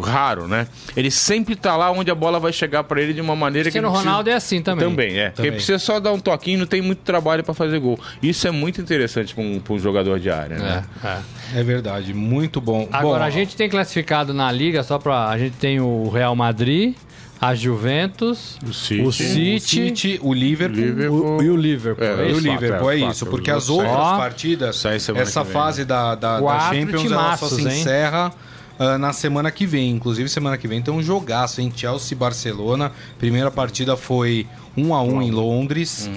raro, 0.02 0.48
né? 0.48 0.66
Ele 0.96 1.12
sempre 1.12 1.56
tá 1.56 1.76
lá 1.78 1.92
onde 1.92 2.10
a 2.10 2.16
bola 2.16 2.40
vai 2.40 2.52
chegar 2.52 2.84
pra 2.84 3.00
ele 3.00 3.14
de 3.14 3.22
uma 3.22 3.36
maneira 3.36 3.66
que 3.70 3.74
Cristiano 3.74 3.88
ele 3.90 3.92
precisa- 3.94 4.10
Ronaldo 4.10 4.30
é 4.30 4.34
assim 4.34 4.62
também. 4.62 4.90
também, 4.90 5.20
é. 5.20 5.30
Porque 5.30 5.52
precisa 5.52 5.78
só 5.78 6.00
dar 6.00 6.14
um 6.14 6.20
toquinho, 6.20 6.58
não 6.60 6.66
tem 6.66 6.82
muito 6.82 7.00
trabalho 7.00 7.44
pra 7.44 7.54
fazer 7.54 7.78
gol. 7.80 8.00
Isso 8.24 8.48
é 8.48 8.52
muito 8.52 8.82
interessante 8.82 9.36
pra 9.36 9.44
um, 9.44 9.62
um 9.70 9.80
jogador 9.80 10.20
de 10.20 10.32
área, 10.32 10.58
né? 10.58 10.84
É, 11.04 11.08
é. 11.08 11.20
É 11.60 11.64
verdade, 11.64 12.12
muito 12.14 12.60
bom. 12.62 12.88
Agora, 12.92 13.20
Bom, 13.20 13.26
a 13.26 13.30
gente 13.30 13.56
tem 13.56 13.70
classificado 13.70 14.34
na 14.34 14.52
Liga, 14.52 14.82
só 14.84 14.98
pra. 14.98 15.28
A 15.28 15.38
gente 15.38 15.58
tem 15.58 15.80
o 15.82 16.10
Real 16.10 16.36
Madrid, 16.36 16.96
a 17.42 17.56
Juventus, 17.56 18.58
O 18.64 18.72
City. 18.72 19.02
o 19.02 19.08
o 19.08 19.12
City, 19.12 19.60
City, 19.60 20.20
o 20.22 20.32
Liverpool, 20.34 20.78
Liverpool. 20.80 21.38
o- 21.38 21.44
e 21.44 21.50
o 21.50 21.56
Liverpool. 21.58 22.06
É, 22.06 22.28
é 22.28 22.30
e 22.30 22.34
o 22.34 22.40
Liverpool, 22.40 22.92
é, 22.92 22.94
é, 22.94 22.98
isso. 22.98 23.06
quatro, 23.26 23.26
Porque 23.32 23.52
os 23.52 23.58
as 23.58 23.70
outras 23.70 23.92
Ó, 23.96 24.18
partidas, 24.18 24.86
essa 24.86 25.44
vem. 25.44 25.52
fase 25.52 25.84
da, 25.84 26.14
da, 26.14 26.40
da 26.40 26.60
Champions, 26.72 27.12
ela 27.12 27.36
só 27.36 27.48
timaços, 27.48 27.54
se 27.54 27.62
hein? 27.68 27.82
encerra 27.82 28.32
ah, 28.78 28.98
na 29.00 29.12
semana 29.12 29.50
que 29.50 29.66
vem. 29.66 29.90
Inclusive, 29.92 30.30
semana 30.30 30.58
que 30.58 30.68
vem 30.68 30.82
tem 30.82 30.94
um 30.94 31.02
jogaço, 31.02 31.62
hein? 31.62 31.72
Chelsea 31.76 32.16
e 32.16 32.16
Barcelona. 32.16 32.92
Primeira 33.18 33.50
partida 33.50 33.98
foi 33.98 34.46
1 34.78 34.94
a 34.94 35.02
1 35.02 35.22
em 35.24 35.32
Londres. 35.32 36.10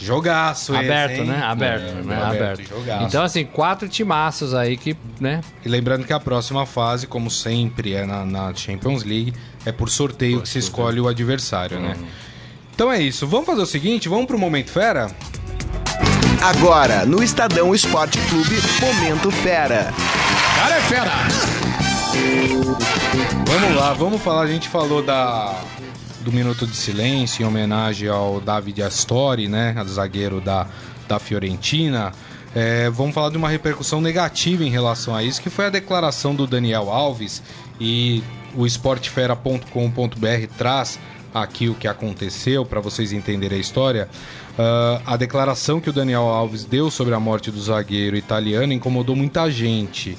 Jogaço 0.00 0.74
esse, 0.74 0.84
Aberto, 0.84 1.20
hein? 1.20 1.26
né? 1.26 1.42
Aberto, 1.42 1.84
É, 1.98 2.02
né? 2.02 2.22
Aberto. 2.22 2.68
jogaço. 2.68 3.04
Então, 3.04 3.22
assim, 3.22 3.44
quatro 3.44 3.88
timaços 3.88 4.54
aí 4.54 4.76
que, 4.76 4.96
né? 5.20 5.40
E 5.64 5.68
lembrando 5.68 6.06
que 6.06 6.12
a 6.12 6.18
próxima 6.20 6.64
fase, 6.64 7.06
como 7.06 7.30
sempre 7.30 7.92
é 7.94 8.06
na, 8.06 8.24
na 8.24 8.54
Champions 8.54 9.04
League, 9.04 9.34
é 9.66 9.72
por 9.72 9.90
sorteio 9.90 10.40
que 10.40 10.48
se 10.48 10.58
escolhe 10.58 11.00
o 11.00 11.06
adversário, 11.08 11.78
né? 11.78 11.96
Então 12.74 12.90
é 12.90 13.00
isso. 13.00 13.26
Vamos 13.26 13.46
fazer 13.46 13.60
o 13.60 13.66
seguinte, 13.66 14.08
vamos 14.08 14.26
pro 14.26 14.38
Momento 14.38 14.70
Fera? 14.70 15.10
Agora, 16.42 17.04
no 17.04 17.22
Estadão 17.22 17.74
Esporte 17.74 18.18
Clube, 18.30 18.56
Momento 18.80 19.30
Fera. 19.30 19.92
Cara 20.56 20.76
é 20.76 20.80
fera! 20.80 21.10
Vamos 23.46 23.76
lá, 23.76 23.92
vamos 23.92 24.22
falar. 24.22 24.42
A 24.42 24.46
gente 24.46 24.68
falou 24.68 25.02
da 25.02 25.54
do 26.20 26.32
minuto 26.32 26.66
de 26.66 26.76
silêncio 26.76 27.42
em 27.42 27.46
homenagem 27.46 28.08
ao 28.08 28.40
David 28.40 28.82
Astori, 28.82 29.48
né, 29.48 29.74
zagueiro 29.86 30.40
da, 30.40 30.66
da 31.08 31.18
Fiorentina. 31.18 32.12
É, 32.54 32.90
vamos 32.90 33.14
falar 33.14 33.30
de 33.30 33.36
uma 33.36 33.48
repercussão 33.48 34.00
negativa 34.00 34.64
em 34.64 34.70
relação 34.70 35.14
a 35.14 35.22
isso, 35.22 35.40
que 35.40 35.50
foi 35.50 35.66
a 35.66 35.70
declaração 35.70 36.34
do 36.34 36.46
Daniel 36.46 36.90
Alves 36.90 37.42
e 37.80 38.22
o 38.54 38.66
esportefera.com.br 38.66 40.54
traz 40.58 40.98
aqui 41.32 41.68
o 41.68 41.74
que 41.74 41.86
aconteceu 41.86 42.66
para 42.66 42.80
vocês 42.80 43.12
entenderem 43.12 43.58
a 43.58 43.60
história. 43.60 44.08
Ah, 44.58 45.00
a 45.06 45.16
declaração 45.16 45.80
que 45.80 45.88
o 45.88 45.92
Daniel 45.92 46.22
Alves 46.22 46.64
deu 46.64 46.90
sobre 46.90 47.14
a 47.14 47.20
morte 47.20 47.50
do 47.50 47.60
zagueiro 47.60 48.16
italiano 48.16 48.72
incomodou 48.72 49.16
muita 49.16 49.50
gente. 49.50 50.18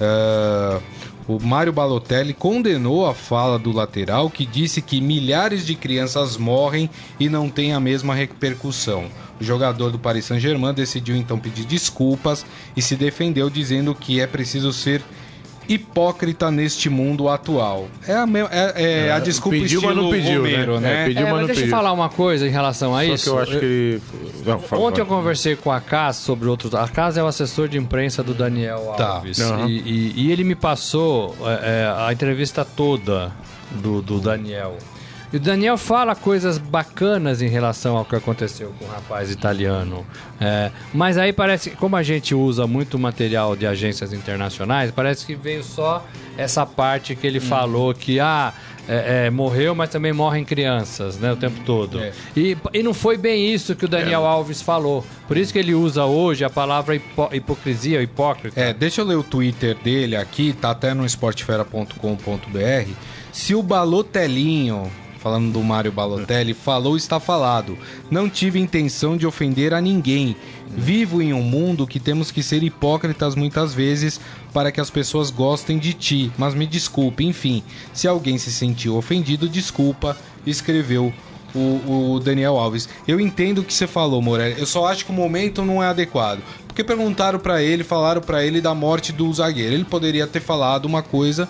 Ah, 0.00 0.80
o 1.26 1.40
Mário 1.40 1.72
Balotelli 1.72 2.34
condenou 2.34 3.06
a 3.06 3.14
fala 3.14 3.58
do 3.58 3.72
lateral 3.72 4.28
que 4.28 4.44
disse 4.44 4.82
que 4.82 5.00
milhares 5.00 5.64
de 5.64 5.74
crianças 5.74 6.36
morrem 6.36 6.90
e 7.18 7.30
não 7.30 7.48
tem 7.48 7.72
a 7.72 7.80
mesma 7.80 8.14
repercussão. 8.14 9.06
O 9.40 9.44
jogador 9.44 9.90
do 9.90 9.98
Paris 9.98 10.26
Saint-Germain 10.26 10.74
decidiu 10.74 11.16
então 11.16 11.38
pedir 11.38 11.64
desculpas 11.64 12.44
e 12.76 12.82
se 12.82 12.94
defendeu 12.94 13.48
dizendo 13.48 13.94
que 13.94 14.20
é 14.20 14.26
preciso 14.26 14.70
ser 14.70 15.02
hipócrita 15.68 16.50
neste 16.50 16.88
mundo 16.90 17.28
atual. 17.28 17.88
É 18.06 18.14
a, 18.14 18.26
me- 18.26 18.40
é- 18.50 19.06
é 19.08 19.12
a 19.12 19.18
desculpa 19.18 19.58
pediu, 19.58 19.80
mas 19.80 19.90
estilo 19.90 20.02
não 20.04 20.10
pediu, 20.10 20.42
Romero, 20.42 20.80
né? 20.80 20.88
né? 20.88 21.02
É, 21.02 21.06
pediu, 21.06 21.20
É, 21.20 21.22
mas 21.24 21.32
mas 21.32 21.40
não 21.40 21.46
deixa 21.46 21.60
eu 21.60 21.64
pediu. 21.64 21.76
falar 21.76 21.92
uma 21.92 22.08
coisa 22.08 22.46
em 22.46 22.50
relação 22.50 22.94
a 22.96 22.98
Só 23.04 23.14
isso. 23.14 23.24
que 23.24 23.30
eu 23.30 23.38
acho 23.38 23.58
que 23.58 23.64
ele. 23.64 24.02
Não, 24.44 24.58
fala, 24.60 24.82
Ontem 24.82 25.00
eu 25.00 25.06
conversei 25.06 25.56
com 25.56 25.70
a 25.72 25.80
Cas 25.80 26.16
sobre 26.16 26.48
outros. 26.48 26.74
A 26.74 26.86
Cas 26.88 27.16
é 27.16 27.22
o 27.22 27.26
assessor 27.26 27.68
de 27.68 27.78
imprensa 27.78 28.22
do 28.22 28.34
Daniel 28.34 28.94
Tá. 28.96 29.08
Alves. 29.16 29.40
Aham. 29.40 29.68
E, 29.68 29.78
e- 29.80 30.12
e 30.16 30.32
ele 30.32 30.44
me 30.44 30.54
passou 30.54 31.36
é, 31.44 31.82
é, 31.82 31.94
a 32.06 32.12
entrevista 32.12 32.64
toda 32.64 33.32
do, 33.70 34.00
do 34.02 34.20
Daniel. 34.20 34.76
E 35.34 35.36
o 35.36 35.40
Daniel 35.40 35.76
fala 35.76 36.14
coisas 36.14 36.58
bacanas 36.58 37.42
em 37.42 37.48
relação 37.48 37.96
ao 37.96 38.04
que 38.04 38.14
aconteceu 38.14 38.72
com 38.78 38.84
o 38.84 38.88
rapaz 38.88 39.32
italiano. 39.32 40.06
É, 40.40 40.70
mas 40.92 41.18
aí 41.18 41.32
parece 41.32 41.70
que, 41.70 41.76
como 41.76 41.96
a 41.96 42.04
gente 42.04 42.36
usa 42.36 42.68
muito 42.68 42.96
material 43.00 43.56
de 43.56 43.66
agências 43.66 44.12
internacionais, 44.12 44.92
parece 44.92 45.26
que 45.26 45.34
veio 45.34 45.64
só 45.64 46.06
essa 46.38 46.64
parte 46.64 47.16
que 47.16 47.26
ele 47.26 47.40
falou 47.40 47.92
que 47.92 48.20
ah, 48.20 48.54
é, 48.88 49.26
é, 49.26 49.30
morreu, 49.30 49.74
mas 49.74 49.90
também 49.90 50.12
morrem 50.12 50.44
crianças, 50.44 51.18
né, 51.18 51.32
o 51.32 51.36
tempo 51.36 51.58
todo. 51.66 51.98
É. 51.98 52.12
E, 52.36 52.56
e 52.72 52.80
não 52.84 52.94
foi 52.94 53.16
bem 53.16 53.52
isso 53.52 53.74
que 53.74 53.86
o 53.86 53.88
Daniel 53.88 54.24
Alves 54.24 54.62
falou. 54.62 55.04
Por 55.26 55.36
isso 55.36 55.52
que 55.52 55.58
ele 55.58 55.74
usa 55.74 56.04
hoje 56.04 56.44
a 56.44 56.50
palavra 56.50 56.94
hipo- 56.94 57.30
hipocrisia, 57.32 58.00
hipócrita. 58.00 58.60
É, 58.60 58.72
deixa 58.72 59.00
eu 59.00 59.04
ler 59.04 59.16
o 59.16 59.24
Twitter 59.24 59.76
dele 59.82 60.14
aqui, 60.14 60.52
tá 60.52 60.70
até 60.70 60.94
no 60.94 61.04
esportefera.com.br. 61.04 62.92
Se 63.32 63.52
o 63.52 63.64
Balotelinho, 63.64 64.88
falando 65.24 65.50
do 65.50 65.62
Mário 65.62 65.90
Balotelli, 65.90 66.52
falou, 66.54 66.98
está 66.98 67.18
falado. 67.18 67.78
Não 68.10 68.28
tive 68.28 68.60
intenção 68.60 69.16
de 69.16 69.26
ofender 69.26 69.72
a 69.72 69.80
ninguém. 69.80 70.36
Vivo 70.68 71.22
em 71.22 71.32
um 71.32 71.42
mundo 71.42 71.86
que 71.86 71.98
temos 71.98 72.30
que 72.30 72.42
ser 72.42 72.62
hipócritas 72.62 73.34
muitas 73.34 73.72
vezes 73.72 74.20
para 74.52 74.70
que 74.70 74.82
as 74.82 74.90
pessoas 74.90 75.30
gostem 75.30 75.78
de 75.78 75.94
ti. 75.94 76.30
Mas 76.36 76.54
me 76.54 76.66
desculpe, 76.66 77.24
enfim. 77.24 77.62
Se 77.94 78.06
alguém 78.06 78.36
se 78.36 78.52
sentiu 78.52 78.96
ofendido, 78.96 79.48
desculpa, 79.48 80.14
escreveu 80.46 81.10
o, 81.54 82.16
o 82.16 82.20
Daniel 82.20 82.58
Alves. 82.58 82.86
Eu 83.08 83.18
entendo 83.18 83.60
o 83.60 83.64
que 83.64 83.72
você 83.72 83.86
falou, 83.86 84.20
Morelli. 84.20 84.60
Eu 84.60 84.66
só 84.66 84.86
acho 84.86 85.06
que 85.06 85.10
o 85.10 85.14
momento 85.14 85.62
não 85.64 85.82
é 85.82 85.86
adequado. 85.86 86.42
Porque 86.66 86.84
perguntaram 86.84 87.38
pra 87.38 87.62
ele, 87.62 87.82
falaram 87.82 88.20
pra 88.20 88.44
ele 88.44 88.60
da 88.60 88.74
morte 88.74 89.10
do 89.10 89.32
zagueiro. 89.32 89.72
Ele 89.72 89.84
poderia 89.84 90.26
ter 90.26 90.40
falado 90.40 90.84
uma 90.84 91.02
coisa 91.02 91.48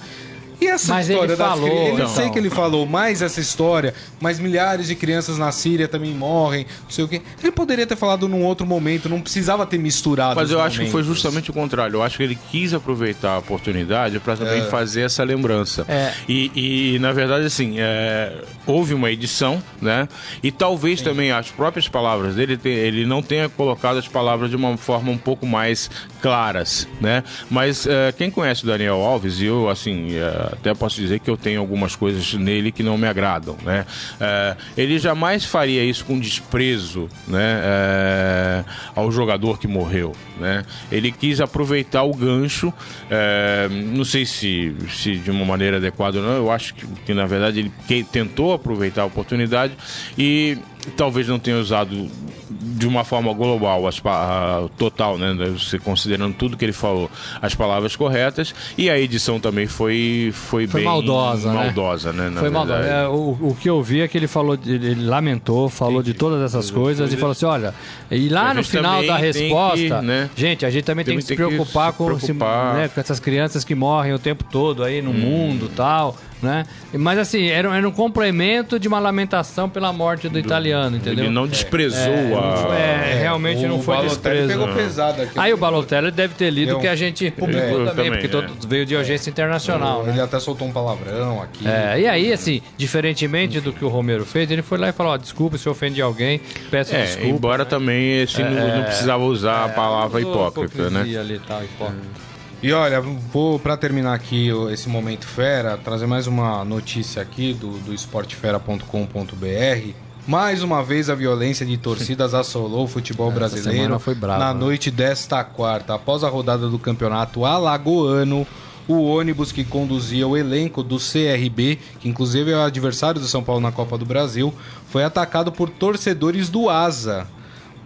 E 0.61 0.67
essa 0.67 0.95
Mas 0.95 1.09
ele 1.09 1.15
história 1.19 1.37
das 1.37 1.49
falou, 1.49 1.69
crianças? 1.69 1.89
Eu 1.89 1.95
então. 1.95 2.09
sei 2.09 2.31
que 2.31 2.39
ele 2.39 2.51
falou, 2.51 2.87
mas 2.87 3.23
essa 3.23 3.41
história, 3.41 3.93
mas 4.21 4.39
milhares 4.39 4.87
de 4.87 4.95
crianças 4.95 5.37
na 5.39 5.51
Síria 5.53 5.89
também 5.89 6.13
morrem, 6.13 6.67
não 6.85 6.91
sei 6.91 7.05
o 7.05 7.09
quê. 7.09 7.21
Ele 7.43 7.53
poderia 7.53 7.87
ter 7.87 7.97
falado 7.97 8.29
num 8.29 8.45
outro 8.45 8.67
momento, 8.67 9.09
não 9.09 9.21
precisava 9.21 9.67
ter 9.67 9.79
misturado. 9.79 10.37
Mas 10.37 10.51
eu 10.51 10.61
acho 10.61 10.79
que 10.81 10.87
foi 10.87 11.03
momentos. 11.03 11.07
justamente 11.17 11.51
o 11.51 11.55
contrário. 11.55 11.97
Eu 11.97 12.03
acho 12.03 12.17
que 12.17 12.23
ele 12.23 12.39
quis 12.51 12.73
aproveitar 12.73 13.33
a 13.35 13.39
oportunidade 13.39 14.19
para 14.21 14.37
também 14.37 14.61
É. 14.61 14.65
fazer 14.67 15.03
essa 15.03 15.23
lembrança. 15.25 15.85
É. 15.89 16.13
E, 16.29 16.95
e, 16.95 16.99
na 16.99 17.13
verdade, 17.13 17.45
assim, 17.47 17.77
é, 17.79 18.33
houve 18.67 18.95
uma 18.95 19.11
edição, 19.11 19.63
né? 19.83 20.09
E 20.43 20.51
talvez 20.53 21.03
também 21.03 21.33
as 21.33 21.51
próprias 21.51 21.89
palavras 21.89 22.35
dele, 22.37 22.59
ele 22.65 23.05
não 23.05 23.23
tenha 23.23 23.49
colocado 23.49 23.99
as 23.99 24.07
palavras 24.09 24.51
de 24.51 24.57
uma 24.57 24.77
forma 24.77 25.11
um 25.11 25.19
pouco 25.19 25.47
mais 25.47 25.91
claras, 26.23 26.89
né? 27.01 27.23
Mas 27.51 27.87
é, 27.87 28.13
quem 28.17 28.31
conhece 28.31 28.65
o 28.65 28.67
Daniel 28.67 29.01
Alves, 29.03 29.41
e 29.41 29.47
eu, 29.47 29.69
assim, 29.69 30.15
é, 30.15 30.44
até 30.53 30.75
posso 30.75 31.01
dizer 31.01 31.21
que 31.21 31.31
eu 31.31 31.37
tenho 31.37 31.61
algumas 31.61 31.97
coisas 31.97 32.35
nele 32.35 32.71
que 32.71 32.83
não 32.83 32.99
me 32.99 33.07
agradam, 33.07 33.57
né? 33.63 33.87
É, 34.21 34.57
ele 34.77 34.99
jamais 34.99 35.45
faria 35.45 35.85
isso 35.85 36.05
com 36.05 36.19
desprezo, 36.19 37.09
né? 37.27 37.61
É, 37.65 38.65
ao 38.95 39.11
jogador 39.11 39.59
que 39.59 39.67
morreu, 39.67 40.13
né? 40.39 40.65
Ele 40.91 41.11
quis 41.11 41.41
aproveitar 41.41 42.03
o 42.03 42.15
gancho, 42.15 42.73
é, 43.11 43.69
não 43.71 44.05
sei 44.05 44.25
se, 44.27 44.75
se 44.91 45.17
de 45.17 45.31
uma 45.31 45.45
maneira 45.45 45.77
adequada 45.77 46.19
ou 46.19 46.25
não, 46.25 46.33
eu 46.33 46.51
acho 46.51 46.75
que, 46.75 46.87
que, 47.07 47.15
na 47.15 47.27
verdade 47.27 47.61
ele 47.61 48.05
tentou 48.05 48.53
aproveitar 48.53 49.03
a 49.03 49.07
oportunidade 49.07 49.75
e 50.19 50.59
talvez 50.97 51.29
não 51.29 51.39
tenha 51.39 51.59
usado 51.59 52.09
de 52.51 52.87
uma 52.87 53.05
forma 53.05 53.33
global, 53.33 53.87
as, 53.87 54.01
a- 54.05 54.69
total, 54.77 55.17
né? 55.19 55.35
Você 55.59 55.79
considerando 55.79 56.35
tudo 56.35 56.57
que 56.57 56.65
ele 56.65 56.73
falou, 56.73 57.11
as 57.41 57.55
palavras 57.55 57.97
corretas 57.97 58.55
e 58.77 58.91
a 58.91 58.99
edição 58.99 59.41
também 59.41 59.67
foi 59.67 60.31
foi, 60.35 60.67
Foi 60.67 60.81
bem 60.81 60.89
maldosa, 60.91 61.49
né? 61.53 61.55
maldosa, 61.65 62.13
né? 62.13 62.29
na 62.31 62.41
Foi 62.41 62.51
maldoso. 62.51 62.79
verdade. 62.79 63.05
É, 63.05 63.09
o, 63.09 63.37
o 63.41 63.57
que 63.61 63.69
eu 63.71 63.83
vi 63.83 64.01
é 64.03 64.09
que 64.09 64.17
ele 64.19 64.27
falou, 64.27 64.59
ele 64.67 65.05
lamentou, 65.07 65.69
falou 65.69 66.03
de 66.03 66.15
todas 66.15 66.43
essas 66.43 66.71
coisas 66.71 67.13
e 67.13 67.17
falou 67.17 67.33
assim: 67.33 67.47
olha, 67.47 67.75
e 68.11 68.29
lá 68.29 68.53
no 68.55 68.63
final 68.63 69.05
da 69.05 69.17
resposta, 69.17 70.01
que, 70.01 70.07
né? 70.07 70.31
gente, 70.37 70.67
a 70.67 70.71
gente 70.71 70.85
também 70.85 71.05
tem, 71.05 71.15
Tem 71.15 71.19
que 71.19 71.27
se 71.27 71.37
que 71.37 71.43
se 71.43 71.49
preocupar, 71.49 71.93
com, 71.93 72.19
se- 72.19 72.27
preocupar. 72.27 72.75
né, 72.75 72.89
com 72.89 73.01
essas 73.01 73.19
crianças 73.21 73.65
que 73.65 73.75
morrem 73.75 74.13
o 74.13 74.19
tempo 74.19 74.45
todo 74.45 74.83
aí 74.85 75.01
no 75.03 75.11
Hum. 75.11 75.15
mundo 75.15 75.71
tal, 75.75 76.17
né? 76.45 76.65
Mas 76.93 77.19
assim, 77.19 77.49
era, 77.49 77.69
um- 77.69 77.75
era 77.75 77.89
um 77.89 77.91
complemento 77.91 78.79
de 78.79 78.87
uma 78.87 78.99
lamentação 78.99 79.69
pela 79.69 79.93
morte 79.93 80.29
do, 80.29 80.39
italiano, 80.39 80.97
entendeu? 80.97 81.25
Ele 81.25 81.33
não 81.35 81.47
desprezou 81.47 82.15
não 82.17 82.57
foi- 82.57 82.73
a. 82.73 82.79
é, 82.79 83.19
realmente 83.21 83.65
o 83.65 83.69
não 83.69 83.83
foi 83.83 84.03
desprezo. 84.03 84.49
pegou 84.49 84.69
pesado 84.69 85.23
aqui. 85.23 85.33
Aí 85.39 85.53
o 85.53 85.57
Balotelli 85.57 86.11
deve 86.11 86.35
ter 86.35 86.51
lido 86.51 86.77
o 86.77 86.81
que 86.81 86.87
a 86.89 86.95
gente 86.95 87.31
publicou 87.31 87.83
É, 87.83 87.87
também, 87.87 88.11
porque 88.11 88.27
é. 88.27 88.29
todo, 88.29 88.69
veio 88.69 88.85
de 88.87 88.95
urgência 88.95 89.31
internacional, 89.31 90.05
né? 90.05 90.13
Ele 90.13 90.21
até 90.21 90.39
soltou 90.39 90.69
um 90.69 90.73
palavrão 90.73 91.43
aqui. 91.43 91.67
É, 91.67 92.01
e 92.01 92.07
aí, 92.07 92.33
assim, 92.33 92.61
diferentemente 92.77 93.61
do 93.61 93.73
que 93.73 93.85
o 93.85 93.89
Romero 93.89 94.25
fez, 94.25 94.51
ele 94.51 94.63
foi 94.63 94.79
lá 94.79 94.89
e 94.89 94.93
falou: 94.93 95.13
ó, 95.13 95.17
desculpa 95.17 95.57
se 95.59 95.67
eu 95.67 95.73
ofendi 95.73 96.03
alguém, 96.03 96.41
peço 96.71 96.95
É, 96.95 97.03
desculpa. 97.03 97.29
embora 97.29 97.65
também 97.65 98.21
esse 98.23 98.43
não, 98.43 98.77
não 98.77 98.85
precisava 98.85 99.25
usar 99.25 99.65
a 99.65 99.69
palavra 99.71 100.21
hipócrita, 100.21 100.91
né? 100.91 101.01
ali, 101.19 101.41
tal, 101.47 101.65
hipócrita. 101.65 102.25
E 102.65 102.73
olha, 102.73 102.99
vou 102.99 103.59
pra 103.59 103.77
terminar 103.77 104.15
aqui 104.15 104.49
esse 104.73 104.89
momento 104.89 105.27
fera, 105.27 105.77
trazer 105.77 106.07
mais 106.07 106.27
uma 106.27 106.65
notícia 106.65 107.21
aqui 107.21 107.53
do, 107.53 107.73
do 107.81 107.93
esportefera.com.br. 107.93 109.89
Mais 110.27 110.63
uma 110.63 110.83
vez 110.83 111.11
a 111.11 111.15
violência 111.15 111.67
de 111.67 111.77
torcidas 111.77 112.33
assolou 112.33 112.85
o 112.85 112.89
futebol 112.89 113.29
Essa 113.29 113.39
brasileiro 113.39 114.01
brava, 114.17 114.39
na 114.43 114.55
né? 114.55 114.61
noite 114.61 114.91
desta 114.91 115.45
quarta. 115.45 115.97
Após 115.97 116.25
a 116.25 116.31
rodada 116.31 116.67
do 116.67 116.79
campeonato 116.79 117.45
alagoano, 117.45 118.47
o 118.89 119.03
ônibus 119.15 119.53
que 119.53 119.63
conduzia 119.63 120.27
o 120.27 120.35
elenco 120.35 120.83
do 120.83 120.97
CRB, 120.97 121.79
que 122.01 122.09
inclusive 122.09 122.51
é 122.51 122.57
o 122.57 122.63
adversário 122.63 123.21
do 123.21 123.29
São 123.29 123.45
Paulo 123.45 123.61
na 123.61 123.73
Copa 123.73 123.99
do 123.99 124.07
Brasil, 124.07 124.55
foi 124.89 125.05
atacado 125.05 125.53
por 125.53 125.69
torcedores 125.69 126.49
do 126.49 126.71
Asa 126.71 127.27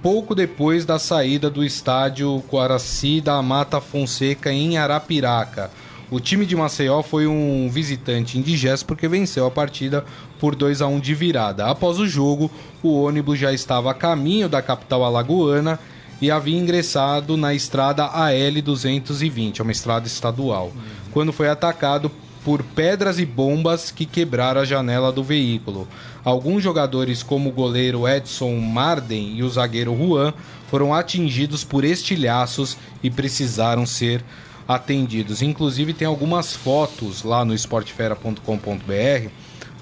pouco 0.02 0.34
depois 0.34 0.84
da 0.84 0.98
saída 0.98 1.50
do 1.50 1.64
estádio 1.64 2.42
Guaraci 2.50 3.20
da 3.20 3.40
Mata 3.42 3.80
Fonseca 3.80 4.52
em 4.52 4.78
Arapiraca. 4.78 5.70
O 6.10 6.20
time 6.20 6.46
de 6.46 6.56
Maceió 6.56 7.02
foi 7.02 7.26
um 7.26 7.68
visitante 7.68 8.38
indigesto 8.38 8.86
porque 8.86 9.08
venceu 9.08 9.44
a 9.44 9.50
partida 9.50 10.04
por 10.40 10.54
2 10.54 10.80
a 10.80 10.86
1 10.86 11.00
de 11.00 11.14
virada. 11.14 11.66
Após 11.66 11.98
o 11.98 12.06
jogo, 12.06 12.50
o 12.82 13.02
ônibus 13.02 13.38
já 13.38 13.52
estava 13.52 13.90
a 13.90 13.94
caminho 13.94 14.48
da 14.48 14.62
capital 14.62 15.04
alagoana 15.04 15.78
e 16.20 16.30
havia 16.30 16.58
ingressado 16.58 17.36
na 17.36 17.52
estrada 17.52 18.04
AL 18.04 18.62
220, 18.62 19.60
é 19.60 19.62
uma 19.62 19.72
estrada 19.72 20.06
estadual, 20.06 20.72
quando 21.12 21.32
foi 21.32 21.48
atacado 21.48 22.10
por 22.44 22.62
pedras 22.62 23.18
e 23.18 23.26
bombas 23.26 23.90
que 23.90 24.06
quebraram 24.06 24.60
a 24.60 24.64
janela 24.64 25.12
do 25.12 25.22
veículo. 25.22 25.88
Alguns 26.24 26.62
jogadores, 26.62 27.22
como 27.22 27.50
o 27.50 27.52
goleiro 27.52 28.06
Edson 28.06 28.56
Marden 28.56 29.36
e 29.36 29.42
o 29.42 29.48
zagueiro 29.48 29.96
Juan, 29.96 30.32
foram 30.68 30.92
atingidos 30.94 31.64
por 31.64 31.84
estilhaços 31.84 32.76
e 33.02 33.10
precisaram 33.10 33.86
ser 33.86 34.22
atendidos. 34.66 35.40
Inclusive, 35.40 35.94
tem 35.94 36.06
algumas 36.06 36.54
fotos 36.54 37.22
lá 37.22 37.44
no 37.44 37.54
esportefera.com.br 37.54 39.30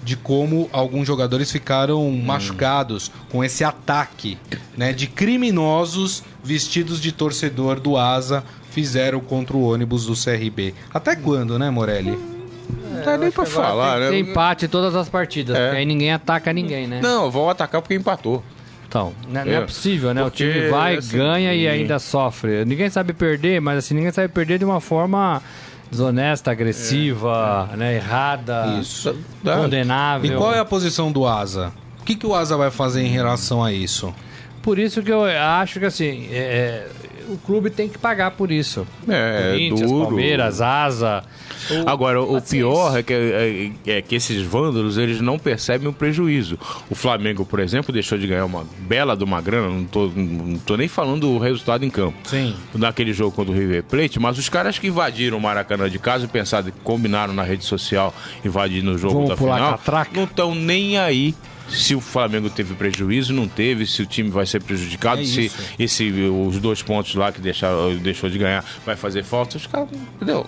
de 0.06 0.16
como 0.16 0.70
alguns 0.72 1.04
jogadores 1.04 1.50
ficaram 1.50 2.08
machucados 2.12 3.10
com 3.28 3.42
esse 3.42 3.64
ataque 3.64 4.38
né, 4.76 4.92
de 4.92 5.08
criminosos 5.08 6.22
vestidos 6.44 7.00
de 7.00 7.10
torcedor 7.10 7.80
do 7.80 7.96
Asa 7.96 8.44
fizeram 8.70 9.18
contra 9.18 9.56
o 9.56 9.68
ônibus 9.68 10.06
do 10.06 10.14
CRB. 10.14 10.74
Até 10.94 11.16
quando, 11.16 11.58
né, 11.58 11.70
Morelli? 11.70 12.35
Não 12.68 13.02
dá 13.04 13.16
nem 13.18 13.30
pra 13.30 13.44
falar, 13.46 14.00
tem, 14.00 14.10
tem 14.10 14.22
né? 14.24 14.30
empate 14.30 14.64
em 14.64 14.68
todas 14.68 14.94
as 14.94 15.08
partidas, 15.08 15.56
É. 15.56 15.64
porque 15.66 15.76
aí 15.78 15.84
ninguém 15.86 16.12
ataca 16.12 16.52
ninguém, 16.52 16.86
né? 16.86 17.00
Não, 17.02 17.30
vão 17.30 17.48
atacar 17.50 17.80
porque 17.82 17.94
empatou. 17.94 18.42
Então, 18.88 19.12
não 19.28 19.40
é, 19.40 19.44
não 19.44 19.52
é 19.52 19.56
É. 19.56 19.60
possível, 19.62 20.14
né? 20.14 20.22
Porque, 20.22 20.44
o 20.44 20.52
time 20.52 20.68
vai, 20.68 20.96
assim, 20.96 21.16
ganha 21.18 21.54
e 21.54 21.68
ainda 21.68 21.98
sofre. 21.98 22.64
Ninguém 22.64 22.88
sabe 22.88 23.12
perder, 23.12 23.60
mas 23.60 23.78
assim, 23.78 23.94
ninguém 23.94 24.12
sabe 24.12 24.28
perder 24.28 24.58
de 24.58 24.64
uma 24.64 24.80
forma 24.80 25.42
desonesta, 25.90 26.50
agressiva, 26.52 27.68
né? 27.76 27.96
Errada, 27.96 28.78
Isso. 28.80 29.14
Dá. 29.42 29.54
E 29.58 29.62
condenável. 29.62 30.38
qual 30.38 30.54
é 30.54 30.58
a 30.58 30.64
posição 30.64 31.10
do 31.12 31.26
Asa? 31.26 31.72
O 32.00 32.04
que, 32.04 32.14
que 32.14 32.26
o 32.26 32.34
Asa 32.34 32.56
vai 32.56 32.70
fazer 32.70 33.02
em 33.02 33.08
relação 33.08 33.62
a 33.62 33.72
isso? 33.72 34.14
Por 34.62 34.78
isso 34.78 35.02
que 35.02 35.12
eu 35.12 35.24
acho 35.24 35.78
que 35.78 35.86
assim, 35.86 36.28
é, 36.32 36.86
o 37.28 37.36
clube 37.38 37.70
tem 37.70 37.88
que 37.88 37.98
pagar 37.98 38.32
por 38.32 38.50
isso. 38.50 38.86
É, 39.08 39.50
Corinthians, 39.52 39.90
duro. 39.90 40.06
Palmeiras, 40.06 40.60
Asa. 40.60 41.24
o- 41.70 41.88
Agora, 41.88 42.22
o 42.22 42.40
pior 42.40 42.96
é 42.98 43.02
que, 43.02 43.12
é, 43.12 43.70
é 43.98 44.02
que 44.02 44.14
esses 44.14 44.42
vândalos 44.42 44.96
eles 44.98 45.20
não 45.20 45.38
percebem 45.38 45.88
o 45.88 45.92
prejuízo. 45.92 46.58
O 46.90 46.94
Flamengo, 46.94 47.44
por 47.44 47.58
exemplo, 47.60 47.92
deixou 47.92 48.16
de 48.18 48.26
ganhar 48.26 48.44
uma 48.44 48.64
bela 48.80 49.16
de 49.16 49.24
uma 49.24 49.40
grana, 49.40 49.68
não 49.68 49.84
tô, 49.84 50.06
não 50.14 50.58
tô 50.58 50.76
nem 50.76 50.88
falando 50.88 51.20
do 51.22 51.38
resultado 51.38 51.84
em 51.84 51.90
campo. 51.90 52.16
Sim. 52.24 52.54
Naquele 52.74 53.12
jogo 53.12 53.32
contra 53.34 53.52
o 53.52 53.56
River 53.56 53.82
Plate, 53.84 54.18
mas 54.20 54.38
os 54.38 54.48
caras 54.48 54.78
que 54.78 54.86
invadiram 54.88 55.38
o 55.38 55.40
Maracanã 55.40 55.88
de 55.90 55.98
casa 55.98 56.26
pensaram, 56.28 56.70
combinaram 56.84 57.32
na 57.34 57.42
rede 57.42 57.64
social 57.64 58.14
invadir 58.44 58.82
no 58.82 58.96
jogo 58.96 59.14
Vamos 59.14 59.28
da 59.30 59.36
final, 59.36 59.80
não 60.14 60.24
estão 60.24 60.54
nem 60.54 60.98
aí. 60.98 61.34
Se 61.68 61.94
o 61.94 62.00
Flamengo 62.00 62.48
teve 62.48 62.74
prejuízo, 62.74 63.32
não 63.32 63.48
teve, 63.48 63.86
se 63.86 64.00
o 64.02 64.06
time 64.06 64.30
vai 64.30 64.46
ser 64.46 64.62
prejudicado, 64.62 65.20
É 65.20 65.24
se 65.24 65.50
esse, 65.78 66.10
os 66.10 66.58
dois 66.58 66.82
pontos 66.82 67.14
lá 67.14 67.32
que 67.32 67.40
deixaram, 67.40 67.96
deixou 67.98 68.30
de 68.30 68.38
ganhar 68.38 68.64
vai 68.84 68.96
fazer 68.96 69.24
falta, 69.24 69.56
os 69.56 69.66
caras, 69.66 69.88
entendeu? 70.16 70.46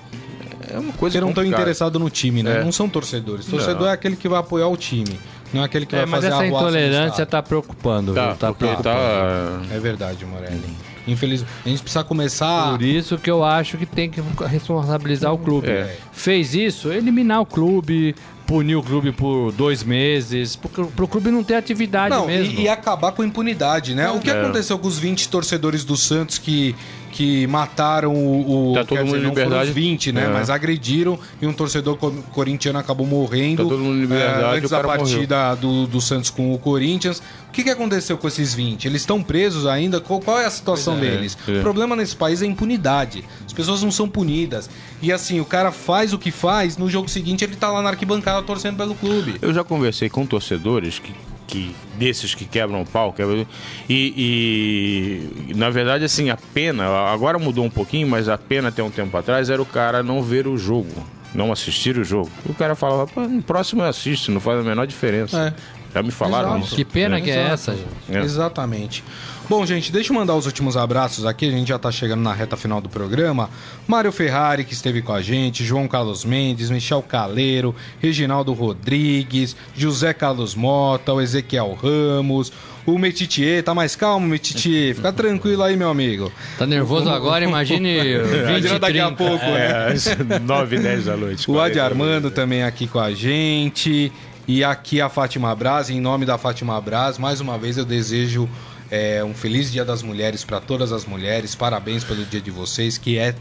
É 0.71 0.79
uma 0.79 0.93
coisa 0.93 1.19
Porque 1.19 1.21
não 1.21 1.29
estão 1.31 1.45
interessados 1.45 2.01
no 2.01 2.11
time, 2.11 2.43
né? 2.43 2.61
É. 2.61 2.65
Não 2.65 2.71
são 2.71 2.89
torcedores. 2.89 3.47
Torcedor 3.47 3.83
Não. 3.83 3.89
é 3.89 3.93
aquele 3.93 4.17
que 4.17 4.29
vai 4.29 4.39
apoiar 4.39 4.69
o 4.69 4.77
time, 4.77 5.19
não 5.53 5.63
é 5.63 5.65
aquele 5.65 5.87
que 5.87 5.95
É, 5.97 6.01
vai 6.01 6.07
mas 6.07 6.21
fazer 6.23 6.35
essa 6.35 6.43
a 6.43 6.47
intolerância 6.47 7.09
estádio. 7.23 7.27
tá 7.27 7.43
preocupando, 7.43 8.13
Tá, 8.15 8.27
viu? 8.29 8.37
Tá 8.37 8.47
porque 8.49 8.65
preocupando. 8.67 8.95
tá... 8.95 9.75
É 9.75 9.79
verdade, 9.81 10.25
Morelli. 10.27 10.63
Infelizmente, 11.07 11.51
a 11.65 11.69
gente 11.71 11.81
precisa 11.83 12.05
começar. 12.05 12.71
Por 12.73 12.83
isso 12.83 13.17
que 13.17 13.31
eu 13.31 13.43
acho 13.43 13.79
que 13.79 13.87
tem 13.87 14.11
que 14.11 14.21
responsabilizar 14.47 15.33
o 15.33 15.39
clube. 15.39 15.69
É. 15.69 15.97
Fez 16.13 16.55
isso, 16.55 16.93
eliminar 16.93 17.41
o 17.41 17.47
clube, 17.47 18.15
punir 18.49 18.77
o 18.77 18.83
clube 18.83 19.13
por 19.13 19.53
dois 19.53 19.85
meses, 19.85 20.57
pro, 20.57 20.87
pro 20.87 21.07
clube 21.07 21.31
não 21.31 21.45
ter 21.45 21.55
atividade 21.55 22.15
Não, 22.15 22.27
mesmo. 22.27 22.59
e, 22.59 22.63
e 22.63 22.69
acabar 22.69 23.13
com 23.13 23.21
a 23.21 23.27
impunidade, 23.27 23.95
né? 23.95 24.11
O 24.11 24.19
que 24.21 24.31
É. 24.31 24.41
aconteceu 24.41 24.79
com 24.79 24.89
os 24.89 24.99
20 24.99 25.29
torcedores 25.29 25.85
do 25.85 25.99
Santos 25.99 26.39
que, 26.39 26.75
que 27.19 27.49
mataram 27.49 28.15
o. 28.15 28.71
o 28.71 28.75
Tá 28.75 28.85
todo 28.85 28.99
mundo 28.99 29.09
foram 29.09 29.29
liberdade. 29.31 29.71
os 29.71 29.75
20, 29.75 30.13
né? 30.13 30.27
É. 30.27 30.29
Mas 30.29 30.49
agrediram 30.51 31.19
e 31.43 31.49
um 31.49 31.53
torcedor 31.53 31.97
co- 31.97 32.13
corintiano 32.33 32.79
acabou 32.79 33.05
morrendo. 33.05 33.65
Tá 33.65 33.69
todo 33.69 33.81
mundo 33.81 33.97
em 33.97 34.03
liberdade, 34.03 34.55
eh, 34.55 34.59
antes 34.59 34.71
da 34.71 34.85
partida 34.85 35.57
do, 35.57 35.89
do 35.89 36.01
Santos 36.01 36.31
com 36.31 36.55
o 36.55 36.59
Corinthians. 36.61 37.19
O 37.49 37.51
que, 37.51 37.65
que 37.65 37.71
aconteceu 37.71 38.17
com 38.17 38.29
esses 38.29 38.55
20? 38.55 38.85
Eles 38.87 39.03
estão 39.03 39.21
presos 39.21 39.67
ainda? 39.67 40.01
Qual, 40.01 40.21
qual 40.21 40.39
é 40.39 40.45
a 40.45 40.51
situação 40.51 40.97
é, 40.99 41.01
deles? 41.01 41.37
é. 41.49 41.59
O 41.59 41.61
problema 41.61 41.97
nesse 41.97 42.15
país 42.15 42.41
é 42.41 42.45
a 42.45 42.49
impunidade. 42.49 43.25
As 43.45 43.53
pessoas 43.53 43.83
não 43.83 43.91
são 43.91 44.09
punidas. 44.09 44.71
E 45.03 45.11
assim, 45.11 45.41
o 45.41 45.45
cara 45.45 45.73
faz 45.73 46.13
o 46.13 46.19
que 46.19 46.31
faz, 46.31 46.77
no 46.77 46.89
jogo 46.89 47.09
seguinte 47.09 47.43
ele 47.43 47.57
tá 47.57 47.69
lá 47.69 47.83
na 47.83 47.89
arquibancada 47.89 48.43
torcendo 48.47 48.77
pelo 48.77 48.95
clube. 48.95 49.35
Eu 49.43 49.53
já 49.53 49.65
conversei 49.65 50.09
com 50.09 50.25
torcedores 50.25 51.01
que, 51.01 51.13
que 51.49 51.75
desses 51.99 52.35
que 52.35 52.45
quebram 52.45 52.83
o 52.83 52.87
pau, 52.87 53.13
quebram, 53.13 53.45
e, 53.89 55.49
e, 55.49 55.55
na 55.55 55.71
verdade 55.71 56.05
assim 56.05 56.31
a 56.31 56.37
pena 56.37 56.87
agora 57.11 57.39
mudou 57.39 57.65
um 57.65 57.71
pouquinho, 57.71 58.07
mas 58.07 58.29
a 58.29 58.39
pena 58.39 58.69
até 58.69 58.83
um 58.83 58.91
tempo 58.91 59.17
atrás 59.17 59.51
era 59.51 59.61
o 59.61 59.67
cara 59.67 60.03
não 60.03 60.23
ver 60.23 60.47
o 60.47 60.57
jogo. 60.57 60.93
não 61.35 61.53
assistir 61.53 61.99
o 61.99 62.05
jogo. 62.05 62.31
O 62.47 62.55
cara 62.55 62.75
falava, 62.75 63.07
"Pô, 63.07 63.21
no 63.21 63.43
próximo 63.43 63.83
eu 63.83 63.87
assisto, 63.87 64.33
não 64.33 64.41
faz 64.41 64.61
a 64.61 64.63
menor 64.63 64.87
diferença. 64.87 65.55
Já 65.95 66.03
me 66.03 66.11
falaram 66.11 66.51
Exato. 66.51 66.65
isso. 66.67 66.77
Que 66.77 66.85
pena 66.87 67.21
que 67.21 67.31
é 67.31 67.35
Exato. 67.35 67.53
essa, 67.55 67.73
gente. 67.73 67.87
É. 68.09 68.21
Exatamente. 68.23 69.05
Bom, 69.49 69.65
gente, 69.65 69.91
deixa 69.91 70.13
eu 70.13 70.15
mandar 70.15 70.35
os 70.35 70.45
últimos 70.45 70.77
abraços 70.77 71.25
aqui. 71.25 71.49
A 71.49 71.51
gente 71.51 71.69
já 71.69 71.79
tá 71.79 71.91
chegando 71.91 72.21
na 72.21 72.35
reta 72.35 72.55
final 72.55 72.83
do 72.83 72.89
programa. 72.89 73.49
Mário 73.87 74.13
Ferrari, 74.13 74.63
que 74.63 74.75
esteve 74.75 75.01
com 75.01 75.11
a 75.13 75.23
gente, 75.23 75.65
João 75.65 75.89
Carlos 75.89 76.23
Mendes, 76.23 76.69
Michel 76.69 77.01
Caleiro, 77.03 77.75
Reginaldo 77.99 78.53
Rodrigues, 78.53 79.57
José 79.75 80.13
Carlos 80.13 80.55
Mota, 80.55 81.15
o 81.15 81.21
Ezequiel 81.21 81.73
Ramos, 81.83 82.53
o 82.85 82.99
Metitier. 82.99 83.63
Tá 83.63 83.75
mais 83.75 83.97
calmo, 83.97 84.27
Metitier? 84.27 84.95
Fica 84.95 85.11
tranquilo 85.15 85.63
aí, 85.63 85.79
meu 85.79 85.89
amigo. 85.89 86.31
Tá 86.59 86.67
nervoso 86.67 87.09
agora, 87.09 87.43
imagine 87.43 87.97
20, 88.21 88.49
Imagina 88.51 88.79
daqui 88.79 89.01
a 89.01 89.07
30. 89.07 89.17
pouco, 89.17 89.45
né? 89.47 89.95
É, 89.95 90.39
9 90.41 90.77
e 90.77 90.79
10 90.79 91.05
da 91.07 91.17
noite. 91.17 91.51
O 91.51 91.59
Adi 91.59 91.77
40 91.79 91.83
Armando 91.85 92.31
também 92.31 92.65
aqui 92.65 92.87
com 92.87 93.01
a 93.01 93.13
gente. 93.15 94.13
E 94.47 94.63
aqui 94.63 95.01
a 95.01 95.09
Fátima 95.09 95.55
Braz, 95.55 95.89
em 95.89 96.01
nome 96.01 96.27
da 96.27 96.37
Fátima 96.37 96.79
Braz, 96.81 97.17
mais 97.19 97.41
uma 97.41 97.57
vez 97.57 97.77
eu 97.79 97.85
desejo 97.85 98.49
é, 98.91 99.23
um 99.25 99.35
feliz 99.35 99.71
Dia 99.71 99.85
das 99.85 100.03
Mulheres 100.03 100.45
para 100.45 100.61
todas 100.61 100.93
as 100.93 101.05
mulheres. 101.05 101.55
Parabéns 101.55 102.05
pelo 102.05 102.25
dia 102.25 102.41
de 102.41 102.51
vocês, 102.51 102.99
que 102.99 103.19
é 103.19 103.35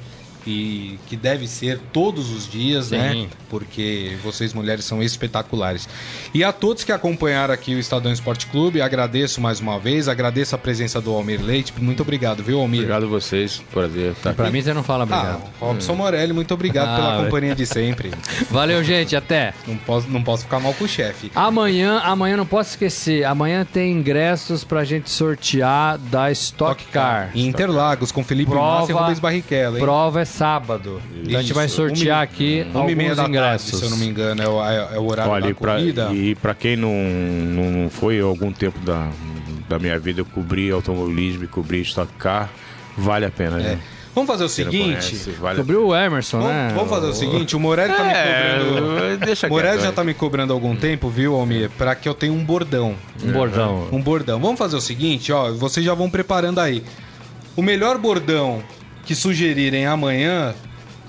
e 0.47 0.97
que 1.07 1.15
deve 1.17 1.45
ser 1.47 1.79
todos 1.91 2.31
os 2.31 2.49
dias, 2.49 2.91
né? 2.91 3.11
Sim. 3.11 3.29
Porque 3.49 4.15
vocês 4.23 4.53
mulheres 4.53 4.85
são 4.85 5.03
espetaculares. 5.03 5.87
E 6.33 6.43
a 6.43 6.51
todos 6.53 6.83
que 6.83 6.91
acompanharam 6.91 7.53
aqui 7.53 7.75
o 7.75 7.79
Estadão 7.79 8.11
Esporte 8.11 8.47
Clube, 8.47 8.81
agradeço 8.81 9.41
mais 9.41 9.59
uma 9.59 9.77
vez, 9.77 10.07
agradeço 10.07 10.55
a 10.55 10.57
presença 10.57 11.01
do 11.01 11.11
Almir 11.13 11.41
Leite. 11.43 11.73
Muito 11.77 12.01
obrigado, 12.01 12.41
viu, 12.43 12.59
Almir? 12.59 12.79
Obrigado 12.81 13.03
a 13.03 13.07
vocês, 13.09 13.61
prazer 13.71 14.13
Pra 14.15 14.31
aqui. 14.31 14.49
mim 14.51 14.61
você 14.61 14.73
não 14.73 14.83
fala 14.83 15.03
Ah, 15.03 15.05
obrigado. 15.05 15.41
Robson 15.59 15.95
Morelli, 15.95 16.31
muito 16.33 16.53
obrigado 16.53 16.87
Ah, 16.89 16.95
pela 16.95 17.11
velho. 17.17 17.23
companhia 17.25 17.55
de 17.55 17.65
sempre. 17.65 18.11
Valeu, 18.49 18.83
gente. 18.83 19.15
Até. 19.15 19.53
Não 19.67 19.75
posso, 19.77 20.09
não 20.09 20.23
posso 20.23 20.43
ficar 20.43 20.59
mal 20.59 20.73
com 20.73 20.85
o 20.85 20.87
chefe. 20.87 21.29
Amanhã, 21.35 21.99
amanhã 21.99 22.37
não 22.37 22.45
posso 22.45 22.69
esquecer. 22.71 23.25
Amanhã 23.25 23.65
tem 23.69 23.91
ingressos 23.91 24.63
pra 24.63 24.83
gente 24.85 25.09
sortear 25.09 25.97
da 25.97 26.31
Stock 26.31 26.83
Car. 26.85 27.31
Em 27.35 27.47
Interlagos, 27.47 28.11
com 28.11 28.23
Felipe 28.23 28.53
Massa 28.53 28.91
e 28.91 28.95
Rubens 28.95 29.19
Barrichello, 29.19 29.77
hein? 29.77 29.83
prova 29.83 30.21
é 30.21 30.25
sábado. 30.37 31.01
Então 31.23 31.39
a 31.39 31.41
gente 31.41 31.53
vai 31.53 31.65
Isso. 31.65 31.75
sortear 31.75 32.17
Uma- 32.17 32.23
aqui 32.23 32.65
Uma 32.73 32.91
e 32.91 32.95
meia 32.95 33.09
alguns 33.11 33.17
da 33.17 33.23
tarde, 33.23 33.37
ingressos. 33.37 33.79
se 33.79 33.85
eu 33.85 33.89
não 33.89 33.97
me 33.97 34.05
engano, 34.05 34.41
é 34.43 34.47
o, 34.47 34.63
é- 34.63 34.95
é 34.95 34.99
o 34.99 35.05
horário 35.09 35.31
Olha, 35.31 35.43
da 35.43 35.49
e 35.49 35.53
pra, 35.53 35.73
corrida. 35.75 36.09
e 36.13 36.35
pra 36.35 36.53
quem 36.53 36.75
não, 36.75 36.91
não, 36.93 37.89
foi 37.89 38.19
algum 38.19 38.51
tempo 38.51 38.79
da, 38.79 39.09
da 39.67 39.79
minha 39.79 39.97
vida, 39.99 40.21
eu 40.21 40.25
cobri 40.25 40.69
automobilismo 40.71 41.43
e 41.43 41.47
cobri 41.47 41.81
Stock 41.81 42.11
Car, 42.19 42.49
vale 42.97 43.25
a 43.25 43.31
pena, 43.31 43.59
É. 43.59 43.63
né? 43.63 43.79
Vamos 44.15 44.31
fazer 44.31 44.45
o 44.45 44.49
seguinte... 44.49 44.83
conhece, 44.83 45.29
vale 45.39 45.57
Cobriu 45.59 45.87
o 45.89 45.95
Emerson, 45.95 46.39
Vamos, 46.39 46.51
né? 46.55 46.71
vamos 46.73 46.89
fazer 46.89 47.05
o 47.05 47.13
seguinte, 47.13 47.55
o 47.55 47.59
Morelli 47.59 47.93
tá 47.93 48.03
me 48.03 48.09
cobrando... 48.09 48.99
É, 49.03 49.17
deixa 49.17 49.45
O 49.45 49.49
Morelli 49.51 49.77
já 49.77 49.83
vai. 49.83 49.91
tá 49.91 50.03
me 50.03 50.13
cobrando 50.15 50.51
há 50.53 50.55
algum 50.55 50.75
tempo, 50.75 51.07
viu, 51.07 51.35
Almir? 51.35 51.69
Pra 51.77 51.93
que 51.93 52.09
eu 52.09 52.15
tenha 52.15 52.33
um 52.33 52.43
bordão. 52.43 52.95
Um 53.23 53.31
bordão. 53.31 53.87
Um 53.91 54.01
bordão. 54.01 54.39
Vamos 54.39 54.57
fazer 54.57 54.75
o 54.75 54.81
seguinte, 54.81 55.31
ó, 55.31 55.51
vocês 55.53 55.85
já 55.85 55.93
vão 55.93 56.09
preparando 56.09 56.57
aí. 56.59 56.81
O 57.55 57.61
melhor 57.61 57.99
bordão 57.99 58.63
que 59.07 59.15
sugerirem 59.15 59.85
amanhã, 59.87 60.53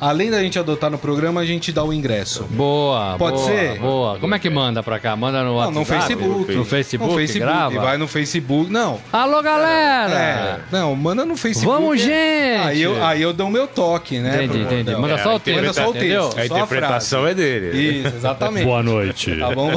além 0.00 0.30
da 0.30 0.40
gente 0.40 0.56
adotar 0.58 0.88
no 0.90 0.96
programa, 0.98 1.40
a 1.40 1.44
gente 1.44 1.72
dá 1.72 1.82
o 1.82 1.92
ingresso. 1.92 2.44
Boa, 2.50 3.16
Pode 3.18 3.36
boa, 3.38 3.46
ser? 3.48 3.78
Boa. 3.80 4.18
Como 4.20 4.32
é 4.34 4.38
que 4.38 4.48
manda 4.48 4.80
pra 4.82 5.00
cá? 5.00 5.16
Manda 5.16 5.40
no 5.42 5.46
Não, 5.50 5.56
WhatsApp? 5.56 5.78
no 5.78 5.84
Facebook. 5.84 6.54
No 6.54 6.64
Facebook, 6.64 7.12
No 7.12 7.18
Facebook. 7.18 7.40
grava? 7.44 7.80
Vai 7.80 7.98
no 7.98 8.06
Facebook. 8.06 8.70
Não. 8.70 9.00
Alô, 9.12 9.40
É, 9.40 9.42
galera! 9.42 10.60
não, 10.70 10.94
manda 10.94 11.24
no 11.24 11.36
Facebook. 11.36 11.76
Vamos, 11.82 12.00
É. 12.00 12.04
gente! 12.04 12.66
Aí 12.68 12.80
eu, 12.82 13.04
aí 13.04 13.20
eu 13.20 13.32
dou 13.32 13.48
o 13.48 13.50
meu 13.50 13.66
toque, 13.66 14.20
né? 14.20 14.44
Entendi, 14.44 14.62
entendi. 14.62 14.94
Manda 14.94 15.14
É, 15.14 15.18
só 15.22 15.32
o 15.32 15.36
a 15.36 15.40
texto, 15.40 15.60
Manda 15.60 15.72
só 15.72 15.86
o 15.86 15.90
entendeu? 15.90 16.28
texto. 16.28 16.38
A 16.38 16.46
interpretação 16.46 17.26
é 17.26 17.34
dele. 17.34 17.76
Isso, 18.06 18.16
exatamente. 18.16 18.64
Boa 18.64 18.82
noite. 18.82 19.36
Tá 19.36 19.50
bom? 19.50 19.72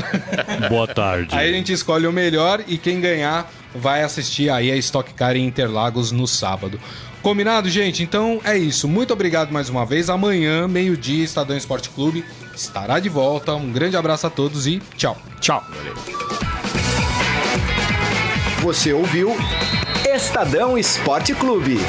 Boa 0.69 0.87
tarde. 0.87 1.35
Aí 1.35 1.49
a 1.49 1.53
gente 1.53 1.73
escolhe 1.73 2.05
o 2.05 2.11
melhor 2.13 2.61
e 2.67 2.77
quem 2.77 3.01
ganhar 3.01 3.51
vai 3.73 4.03
assistir 4.03 4.49
aí 4.51 4.69
a 4.71 4.75
Stock 4.75 5.13
Car 5.13 5.35
em 5.35 5.45
Interlagos 5.47 6.11
no 6.11 6.27
sábado. 6.27 6.79
Combinado, 7.21 7.69
gente? 7.69 8.01
Então 8.01 8.41
é 8.43 8.57
isso. 8.57 8.87
Muito 8.87 9.13
obrigado 9.13 9.51
mais 9.51 9.69
uma 9.69 9.85
vez. 9.85 10.09
Amanhã, 10.09 10.67
meio-dia, 10.67 11.23
Estadão 11.23 11.55
Esporte 11.55 11.89
Clube 11.89 12.25
estará 12.55 12.99
de 12.99 13.09
volta. 13.09 13.53
Um 13.53 13.71
grande 13.71 13.95
abraço 13.95 14.27
a 14.27 14.29
todos 14.29 14.67
e 14.67 14.81
tchau. 14.97 15.17
Tchau. 15.39 15.63
Você 18.61 18.93
ouviu 18.93 19.35
Estadão 20.05 20.77
Esporte 20.77 21.33
Clube. 21.33 21.79